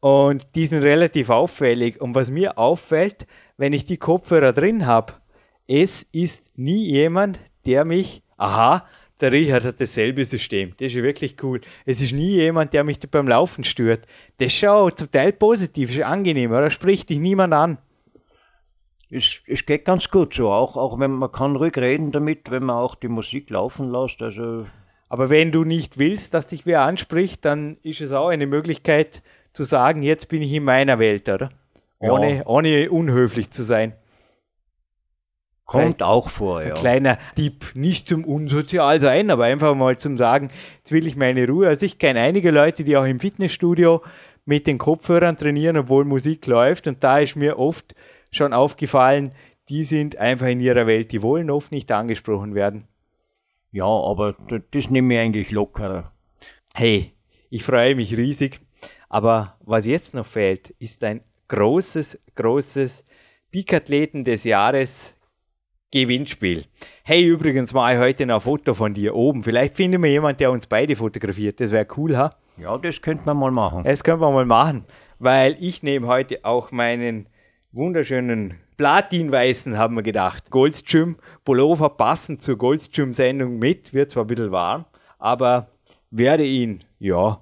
Und 0.01 0.55
die 0.55 0.67
sind 0.67 0.83
relativ 0.83 1.31
auffällig. 1.31 2.01
Und 2.01 2.15
was 2.15 2.31
mir 2.31 2.59
auffällt, 2.59 3.27
wenn 3.57 3.73
ich 3.73 3.85
die 3.85 3.97
Kopfhörer 3.97 4.53
drin 4.53 4.87
habe, 4.87 5.15
es 5.67 6.03
ist 6.13 6.45
nie 6.57 6.91
jemand, 6.91 7.41
der 7.67 7.85
mich, 7.85 8.23
aha, 8.37 8.87
der 9.21 9.33
Richard 9.33 9.65
hat 9.65 9.81
dasselbe 9.81 10.25
System. 10.25 10.73
Das 10.79 10.93
ist 10.93 11.03
wirklich 11.03 11.37
cool. 11.43 11.61
Es 11.85 12.01
ist 12.01 12.13
nie 12.13 12.33
jemand, 12.33 12.75
der 12.75 12.85
mich 12.85 12.99
beim 13.11 13.29
Laufen 13.29 13.65
stört. 13.65 14.07
Das 14.39 14.47
ist 14.47 14.59
schon 14.59 14.97
zum 14.97 15.11
Teil 15.11 15.33
positiv, 15.33 15.91
ist 15.91 16.03
angenehm, 16.03 16.51
oder? 16.51 16.71
Spricht 16.71 17.11
dich 17.11 17.19
niemand 17.19 17.53
an. 17.53 17.79
Es, 19.11 19.43
es 19.47 19.65
geht 19.65 19.85
ganz 19.85 20.11
gut 20.11 20.35
so, 20.35 20.51
auch, 20.51 20.77
auch 20.77 20.99
wenn 20.99 21.13
man 21.13 21.31
kann 21.31 21.55
ruhig 21.55 21.77
reden 21.77 22.11
damit, 22.11 22.51
wenn 22.51 22.65
man 22.65 22.77
auch 22.77 22.97
die 22.97 23.09
Musik 23.09 23.51
laufen 23.51 23.93
lässt. 23.93 24.21
Also 24.21 24.67
Aber 25.09 25.31
wenn 25.31 25.53
du 25.53 25.63
nicht 25.63 25.99
willst, 25.99 26.35
dass 26.35 26.49
dich 26.49 26.67
wer 26.67 26.83
anspricht, 26.83 27.45
dann 27.45 27.77
ist 27.83 28.01
es 28.01 28.11
auch 28.11 28.29
eine 28.29 28.47
Möglichkeit 28.47 29.23
zu 29.53 29.63
sagen, 29.63 30.03
jetzt 30.03 30.29
bin 30.29 30.43
ich 30.43 30.53
in 30.53 30.65
meiner 30.65 30.99
Welt, 30.99 31.29
oder? 31.29 31.51
Ohne, 32.01 32.39
ja. 32.39 32.47
ohne 32.47 32.91
unhöflich 32.91 33.51
zu 33.51 33.63
sein. 33.63 33.95
Kommt 35.65 36.03
auch 36.03 36.29
vor, 36.29 36.63
ja. 36.63 36.69
Ein 36.69 36.75
kleiner 36.75 37.19
Tipp, 37.37 37.73
nicht 37.75 38.09
zum 38.09 38.25
unsozial 38.25 39.01
sein, 39.01 39.31
aber 39.31 39.45
einfach 39.45 39.75
mal 39.75 39.97
zum 39.99 40.19
Sagen, 40.19 40.51
jetzt 40.79 40.93
will 40.93 41.07
ich 41.07 41.17
meine 41.17 41.47
Ruhe. 41.47 41.69
Also 41.69 41.87
ich 41.87 41.99
kenne 41.99 42.21
einige 42.21 42.51
Leute, 42.51 42.85
die 42.85 42.97
auch 42.97 43.05
im 43.05 43.19
Fitnessstudio 43.19 44.03
mit 44.45 44.67
den 44.67 44.77
Kopfhörern 44.77 45.39
trainieren, 45.39 45.79
obwohl 45.79 46.05
Musik 46.05 46.47
läuft. 46.47 46.87
Und 46.87 47.03
da 47.03 47.19
ist 47.19 47.37
mir 47.37 47.59
oft 47.59 47.95
schon 48.31 48.53
aufgefallen, 48.53 49.33
die 49.71 49.85
sind 49.85 50.17
einfach 50.17 50.49
in 50.49 50.61
ihrer 50.61 50.87
Welt, 50.87 51.13
die 51.13 51.23
wollen 51.23 51.51
oft 51.51 51.73
nicht 51.73 51.91
angesprochen 51.91 52.55
werden. 52.55 52.87
Ja, 53.73 53.87
aber 53.87 54.37
das 54.71 54.91
nehme 54.91 55.15
ich 55.15 55.21
eigentlich 55.21 55.51
lockerer. 55.51 56.13
Hey, 56.75 57.15
ich 57.49 57.65
freue 57.65 57.95
mich 57.95 58.17
riesig. 58.17 58.61
Aber 59.09 59.57
was 59.61 59.87
jetzt 59.87 60.13
noch 60.13 60.27
fehlt, 60.27 60.71
ist 60.79 61.03
ein 61.05 61.23
großes, 61.49 62.21
großes 62.35 63.05
Peak-Athleten 63.51 64.25
des 64.25 64.45
Jahres 64.45 65.14
Gewinnspiel. 65.95 66.65
Hey, 67.05 67.25
übrigens 67.25 67.73
mache 67.73 67.93
ich 67.93 67.99
heute 68.01 68.27
noch 68.27 68.35
ein 68.35 68.41
Foto 68.41 68.75
von 68.75 68.95
dir 68.95 69.15
oben. 69.15 69.45
Vielleicht 69.45 69.77
finden 69.77 70.03
wir 70.03 70.11
jemanden, 70.11 70.39
der 70.39 70.51
uns 70.51 70.67
beide 70.67 70.97
fotografiert. 70.97 71.61
Das 71.61 71.71
wäre 71.71 71.87
cool, 71.97 72.17
ha? 72.17 72.35
Ja, 72.57 72.77
das 72.79 73.01
könnte 73.01 73.25
man 73.27 73.37
mal 73.37 73.53
machen. 73.53 73.85
Das 73.85 74.03
könnte 74.03 74.23
man 74.23 74.35
mal 74.35 74.45
machen, 74.45 74.87
weil 75.21 75.57
ich 75.61 75.85
nehme 75.85 76.09
heute 76.09 76.45
auch 76.45 76.73
meinen 76.73 77.29
wunderschönen 77.71 78.55
Platinweißen, 78.77 79.79
haben 79.79 79.95
wir 79.95 80.03
gedacht. 80.03 80.51
Goldstream 80.51 81.15
Pullover 81.45 81.91
passend 81.91 82.43
zur 82.43 82.59
Goldstream-Sendung 82.59 83.61
mit. 83.61 83.95
Wird 83.95 84.11
zwar 84.11 84.25
ein 84.25 84.27
bisschen 84.27 84.51
warm, 84.51 84.87
aber 85.21 85.69
werde 86.11 86.45
ihn, 86.45 86.83
ja, 86.99 87.41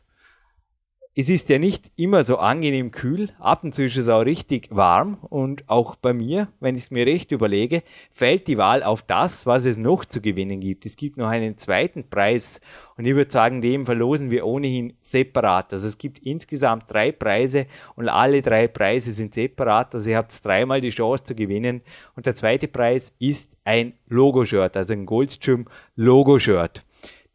es 1.14 1.28
ist 1.28 1.50
ja 1.50 1.58
nicht 1.58 1.92
immer 1.96 2.24
so 2.24 2.38
angenehm 2.38 2.90
kühl. 2.90 3.28
Ab 3.38 3.64
und 3.64 3.74
zu 3.74 3.84
ist 3.84 3.98
es 3.98 4.08
auch 4.08 4.22
richtig 4.22 4.68
warm. 4.70 5.18
Und 5.20 5.68
auch 5.68 5.94
bei 5.94 6.14
mir, 6.14 6.48
wenn 6.58 6.74
ich 6.74 6.84
es 6.84 6.90
mir 6.90 7.04
recht 7.04 7.32
überlege, 7.32 7.82
fällt 8.12 8.48
die 8.48 8.56
Wahl 8.56 8.82
auf 8.82 9.02
das, 9.02 9.44
was 9.44 9.66
es 9.66 9.76
noch 9.76 10.06
zu 10.06 10.22
gewinnen 10.22 10.60
gibt. 10.60 10.86
Es 10.86 10.96
gibt 10.96 11.18
noch 11.18 11.28
einen 11.28 11.58
zweiten 11.58 12.08
Preis. 12.08 12.62
Und 12.96 13.06
ich 13.06 13.14
würde 13.14 13.30
sagen, 13.30 13.60
den 13.60 13.84
verlosen 13.84 14.30
wir 14.30 14.46
ohnehin 14.46 14.94
separat. 15.02 15.74
Also 15.74 15.86
es 15.86 15.98
gibt 15.98 16.18
insgesamt 16.20 16.90
drei 16.90 17.12
Preise 17.12 17.66
und 17.94 18.08
alle 18.08 18.40
drei 18.40 18.66
Preise 18.66 19.12
sind 19.12 19.34
separat. 19.34 19.94
Also 19.94 20.08
ihr 20.08 20.16
habt 20.16 20.42
dreimal 20.42 20.80
die 20.80 20.88
Chance 20.88 21.24
zu 21.24 21.34
gewinnen. 21.34 21.82
Und 22.16 22.24
der 22.24 22.34
zweite 22.34 22.68
Preis 22.68 23.14
ist 23.18 23.50
ein 23.64 23.92
Logo-Shirt, 24.08 24.78
also 24.78 24.94
ein 24.94 25.04
Goldstream 25.04 25.66
Logo-Shirt. 25.94 26.82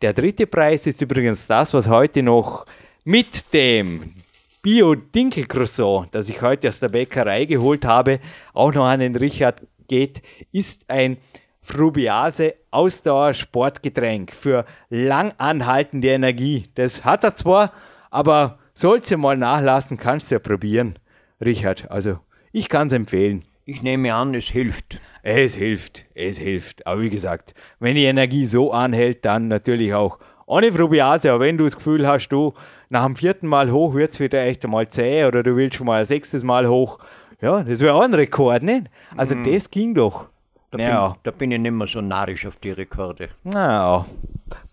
Der 0.02 0.14
dritte 0.14 0.48
Preis 0.48 0.88
ist 0.88 1.00
übrigens 1.02 1.46
das, 1.46 1.76
was 1.76 1.90
heute 1.90 2.24
noch 2.24 2.66
mit 3.08 3.54
dem 3.54 4.16
Bio-Dinkelcroissant, 4.62 6.14
das 6.14 6.28
ich 6.28 6.42
heute 6.42 6.68
aus 6.68 6.82
der 6.82 6.90
Bäckerei 6.90 7.46
geholt 7.46 7.86
habe, 7.86 8.20
auch 8.54 8.74
noch 8.74 8.84
an 8.84 9.00
den 9.00 9.16
Richard 9.16 9.66
geht, 9.88 10.22
ist 10.52 10.90
ein 10.90 11.16
Frubiase 11.62 12.56
Ausdauer 12.70 13.34
Sportgetränk 13.34 14.34
für 14.34 14.66
lang 14.90 15.34
anhaltende 15.38 16.10
Energie. 16.10 16.66
Das 16.76 17.06
hat 17.06 17.24
er 17.24 17.38
zwar, 17.38 17.72
aber 18.12 18.60
sollst 18.74 19.10
du 19.10 19.16
mal 19.16 19.38
nachlassen, 19.38 19.96
kannst 19.96 20.30
du 20.30 20.36
ja 20.36 20.40
probieren, 20.40 21.00
Richard. 21.40 21.90
Also 21.90 22.20
ich 22.52 22.68
kann 22.68 22.88
es 22.88 22.94
empfehlen. 22.94 23.46
Ich 23.64 23.84
nehme 23.84 24.14
an, 24.14 24.36
es 24.36 24.48
hilft. 24.48 25.00
Es 25.24 25.56
hilft, 25.56 26.08
es 26.14 26.40
hilft. 26.40 26.86
Aber 26.86 27.00
wie 27.00 27.10
gesagt, 27.10 27.54
wenn 27.80 27.96
die 27.96 28.04
Energie 28.04 28.46
so 28.46 28.74
anhält, 28.74 29.24
dann 29.24 29.48
natürlich 29.48 29.94
auch 29.94 30.20
ohne 30.48 30.72
Frubiase. 30.72 31.32
Aber 31.32 31.42
wenn 31.42 31.60
du 31.60 31.66
das 31.66 31.76
Gefühl 31.76 32.08
hast, 32.08 32.30
du 32.30 32.54
nach 32.90 33.06
dem 33.06 33.16
vierten 33.16 33.46
Mal 33.46 33.72
hoch 33.72 33.94
wird 33.94 34.14
es 34.14 34.20
wieder 34.20 34.42
echt 34.42 34.66
einmal 34.66 34.90
zäh 34.90 35.26
oder 35.26 35.44
du 35.44 35.56
willst 35.56 35.78
schon 35.78 35.86
mal 35.86 36.00
ein 36.00 36.06
sechstes 36.06 36.42
Mal 36.42 36.68
hoch. 36.68 36.98
Ja, 37.40 37.62
das 37.62 37.82
wäre 37.82 37.94
auch 37.94 38.02
ein 38.02 38.16
Rekord, 38.16 38.64
nicht? 38.64 38.88
Also 39.16 39.36
mm. 39.36 39.44
das 39.44 39.70
ging 39.70 39.94
doch. 39.94 40.26
Da, 40.72 40.80
ja. 40.80 41.10
bin, 41.10 41.20
da 41.24 41.32
bin 41.32 41.52
ich 41.52 41.60
nicht 41.60 41.72
mehr 41.72 41.88
so 41.88 42.02
narrisch 42.02 42.46
auf 42.48 42.56
die 42.58 42.72
Rekorde. 42.72 43.30
Naja, 43.44 44.06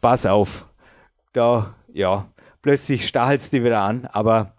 pass 0.00 0.24
auf. 0.24 0.64
Da, 1.34 1.74
ja, 1.92 2.26
plötzlich 2.62 3.06
stachelst 3.06 3.52
du 3.52 3.62
wieder 3.62 3.80
an, 3.80 4.08
aber 4.10 4.52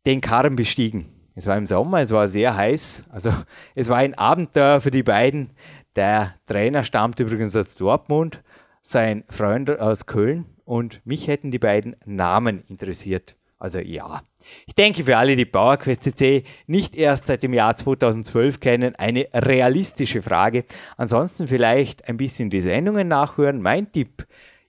den 0.05 0.21
Karren 0.21 0.55
bestiegen. 0.55 1.05
Es 1.35 1.47
war 1.47 1.57
im 1.57 1.65
Sommer, 1.65 1.99
es 1.99 2.11
war 2.11 2.27
sehr 2.27 2.55
heiß, 2.55 3.05
also 3.09 3.31
es 3.75 3.89
war 3.89 3.97
ein 3.97 4.13
Abenteuer 4.13 4.81
für 4.81 4.91
die 4.91 5.03
beiden. 5.03 5.51
Der 5.95 6.35
Trainer 6.47 6.83
stammt 6.83 7.19
übrigens 7.19 7.55
aus 7.55 7.75
Dortmund, 7.75 8.41
sein 8.81 9.23
Freund 9.29 9.69
aus 9.69 10.05
Köln 10.05 10.45
und 10.65 11.01
mich 11.05 11.27
hätten 11.27 11.51
die 11.51 11.59
beiden 11.59 11.95
Namen 12.05 12.63
interessiert. 12.67 13.35
Also 13.57 13.79
ja, 13.79 14.21
ich 14.65 14.75
denke 14.75 15.03
für 15.03 15.17
alle, 15.17 15.35
die 15.35 15.45
PowerQuest 15.45 16.03
CC 16.03 16.43
nicht 16.67 16.95
erst 16.95 17.27
seit 17.27 17.43
dem 17.43 17.53
Jahr 17.53 17.75
2012 17.75 18.59
kennen, 18.59 18.95
eine 18.95 19.27
realistische 19.33 20.21
Frage. 20.21 20.65
Ansonsten 20.97 21.47
vielleicht 21.47 22.07
ein 22.07 22.17
bisschen 22.17 22.49
die 22.49 22.61
Sendungen 22.61 23.07
nachhören. 23.07 23.61
Mein 23.61 23.91
Tipp, 23.91 24.25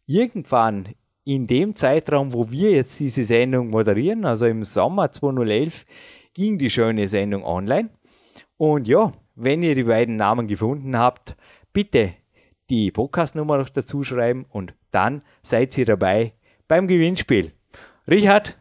irgendwann 0.06 0.88
in 1.24 1.46
dem 1.46 1.74
Zeitraum, 1.74 2.32
wo 2.32 2.50
wir 2.50 2.70
jetzt 2.70 3.00
diese 3.00 3.24
Sendung 3.24 3.70
moderieren, 3.70 4.24
also 4.24 4.46
im 4.46 4.64
Sommer 4.64 5.10
2011, 5.10 5.84
ging 6.34 6.58
die 6.58 6.70
schöne 6.70 7.08
Sendung 7.08 7.44
online. 7.44 7.90
Und 8.56 8.86
ja, 8.86 9.12
wenn 9.34 9.62
ihr 9.62 9.74
die 9.74 9.84
beiden 9.84 10.16
Namen 10.16 10.46
gefunden 10.46 10.98
habt, 10.98 11.36
bitte 11.72 12.14
die 12.70 12.90
Podcast-Nummer 12.90 13.58
noch 13.58 13.68
dazu 13.68 14.02
schreiben 14.02 14.46
und 14.50 14.74
dann 14.90 15.22
seid 15.42 15.76
ihr 15.78 15.84
dabei 15.84 16.32
beim 16.68 16.86
Gewinnspiel. 16.86 17.52
Richard, 18.08 18.56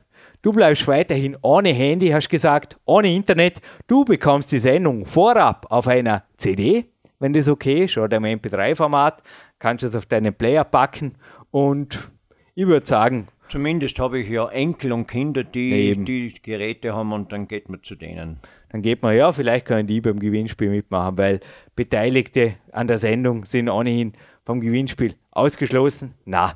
Du 0.46 0.54
bleibst 0.54 0.88
weiterhin 0.88 1.36
ohne 1.42 1.70
Handy, 1.70 2.10
hast 2.10 2.30
gesagt, 2.30 2.78
ohne 2.86 3.12
Internet. 3.12 3.62
Du 3.88 4.06
bekommst 4.06 4.52
die 4.52 4.60
Sendung 4.60 5.04
vorab 5.04 5.66
auf 5.72 5.88
einer 5.88 6.22
CD, 6.38 6.86
wenn 7.18 7.34
das 7.34 7.50
okay 7.50 7.86
ist, 7.86 7.98
oder 7.98 8.18
im 8.18 8.26
MP3-Format. 8.26 9.24
Kannst 9.58 9.82
du 9.82 9.88
es 9.88 9.96
auf 9.96 10.06
deinen 10.06 10.36
Player 10.36 10.64
packen 10.64 11.16
und 11.50 12.12
ich 12.54 12.68
würde 12.68 12.86
sagen, 12.86 13.28
Zumindest 13.48 13.98
habe 13.98 14.20
ich 14.20 14.30
ja 14.30 14.48
Enkel 14.50 14.92
und 14.92 15.08
Kinder, 15.08 15.44
die 15.44 15.96
die 16.04 16.34
Geräte 16.44 16.94
haben 16.94 17.12
und 17.12 17.32
dann 17.32 17.48
geht 17.48 17.68
man 17.70 17.82
zu 17.82 17.96
denen. 17.96 18.40
Dann 18.70 18.84
geht 18.84 19.02
man, 19.02 19.16
ja, 19.16 19.32
vielleicht 19.32 19.66
können 19.66 19.88
die 19.88 20.02
beim 20.02 20.20
Gewinnspiel 20.20 20.70
mitmachen, 20.70 21.18
weil 21.18 21.40
Beteiligte 21.76 22.56
an 22.72 22.88
der 22.88 23.00
Sendung 23.00 23.46
sind 23.46 23.68
ohnehin 23.68 24.14
vom 24.46 24.62
Gewinnspiel 24.62 25.16
ausgeschlossen. 25.32 26.14
Na, 26.26 26.54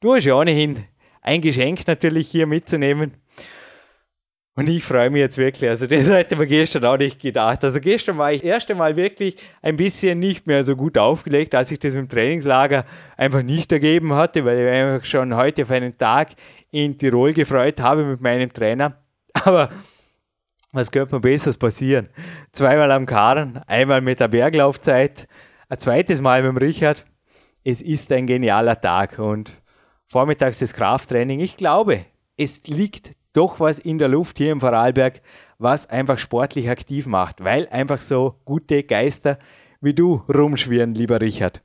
du 0.00 0.14
hast 0.14 0.24
ja 0.24 0.34
ohnehin 0.34 0.84
ein 1.22 1.40
Geschenk 1.40 1.86
natürlich 1.86 2.28
hier 2.28 2.46
mitzunehmen. 2.46 3.12
Und 4.58 4.68
ich 4.68 4.82
freue 4.82 5.08
mich 5.08 5.20
jetzt 5.20 5.38
wirklich. 5.38 5.70
Also, 5.70 5.86
das 5.86 6.08
hätte 6.08 6.34
man 6.34 6.48
gestern 6.48 6.84
auch 6.84 6.96
nicht 6.96 7.20
gedacht. 7.20 7.62
Also, 7.62 7.78
gestern 7.78 8.18
war 8.18 8.32
ich 8.32 8.40
das 8.40 8.48
erste 8.48 8.74
Mal 8.74 8.96
wirklich 8.96 9.36
ein 9.62 9.76
bisschen 9.76 10.18
nicht 10.18 10.48
mehr 10.48 10.64
so 10.64 10.74
gut 10.74 10.98
aufgelegt, 10.98 11.54
als 11.54 11.70
ich 11.70 11.78
das 11.78 11.94
im 11.94 12.08
Trainingslager 12.08 12.84
einfach 13.16 13.44
nicht 13.44 13.70
ergeben 13.70 14.14
hatte, 14.14 14.44
weil 14.44 14.58
ich 14.58 14.68
einfach 14.68 15.04
schon 15.06 15.36
heute 15.36 15.62
auf 15.62 15.70
einen 15.70 15.96
Tag 15.96 16.30
in 16.72 16.98
Tirol 16.98 17.34
gefreut 17.34 17.80
habe 17.80 18.02
mit 18.02 18.20
meinem 18.20 18.52
Trainer. 18.52 18.96
Aber 19.32 19.70
was 20.72 20.90
könnte 20.90 21.14
mir 21.14 21.20
Besseres 21.20 21.56
passieren? 21.56 22.08
Zweimal 22.50 22.90
am 22.90 23.06
Karren, 23.06 23.58
einmal 23.68 24.00
mit 24.00 24.18
der 24.18 24.26
Berglaufzeit, 24.26 25.28
ein 25.68 25.78
zweites 25.78 26.20
Mal 26.20 26.42
mit 26.42 26.50
dem 26.50 26.56
Richard. 26.56 27.04
Es 27.62 27.80
ist 27.80 28.10
ein 28.10 28.26
genialer 28.26 28.80
Tag 28.80 29.20
und 29.20 29.52
vormittags 30.08 30.58
das 30.58 30.74
Krafttraining. 30.74 31.38
Ich 31.38 31.56
glaube, 31.56 32.06
es 32.36 32.66
liegt 32.66 33.12
doch 33.38 33.60
was 33.60 33.78
in 33.78 33.98
der 33.98 34.08
Luft 34.08 34.38
hier 34.38 34.50
im 34.50 34.60
Vorarlberg, 34.60 35.22
was 35.58 35.86
einfach 35.86 36.18
sportlich 36.18 36.68
aktiv 36.68 37.06
macht, 37.06 37.44
weil 37.44 37.68
einfach 37.68 38.00
so 38.00 38.34
gute 38.44 38.82
Geister 38.82 39.38
wie 39.80 39.94
du 39.94 40.24
rumschwirren, 40.28 40.92
lieber 40.92 41.20
Richard. 41.20 41.62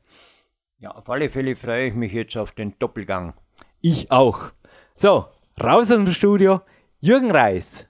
Ja, 0.78 0.92
auf 0.92 1.10
alle 1.10 1.32
Fälle 1.32 1.56
freue 1.56 1.88
ich 1.88 1.96
mich 1.96 2.14
jetzt 2.14 2.38
auf 2.38 2.52
den 2.52 2.76
Doppelgang. 2.78 3.34
Ich 3.82 4.12
auch. 4.12 4.52
So, 4.94 5.26
raus 5.60 5.90
aus 5.92 5.98
dem 5.98 6.12
Studio. 6.12 6.62
Jürgen 7.00 7.32
Reis 7.32 7.88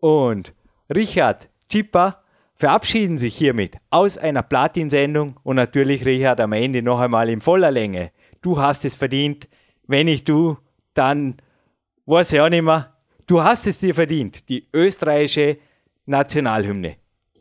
und 0.00 0.52
Richard 0.92 1.48
Chippa 1.68 2.24
verabschieden 2.56 3.16
sich 3.16 3.36
hiermit 3.36 3.76
aus 3.90 4.18
einer 4.18 4.42
Platin-Sendung 4.42 5.36
und 5.44 5.54
natürlich 5.54 6.04
Richard 6.04 6.40
am 6.40 6.52
Ende 6.52 6.82
noch 6.82 6.98
einmal 6.98 7.28
in 7.28 7.40
voller 7.40 7.70
Länge. 7.70 8.10
Du 8.42 8.60
hast 8.60 8.84
es 8.84 8.96
verdient. 8.96 9.48
Wenn 9.86 10.06
nicht 10.06 10.28
du, 10.28 10.58
dann 10.94 11.36
weiß 12.06 12.32
ich 12.32 12.40
auch 12.40 12.48
nicht 12.48 12.64
mehr. 12.64 12.89
Du 13.30 13.44
hast 13.44 13.64
es 13.68 13.78
dir 13.78 13.94
verdient, 13.94 14.48
die 14.48 14.66
österreichische 14.72 15.58
Nationalhymne. 16.04 16.96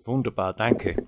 Wunderbar, 0.05 0.53
danke. 0.53 1.07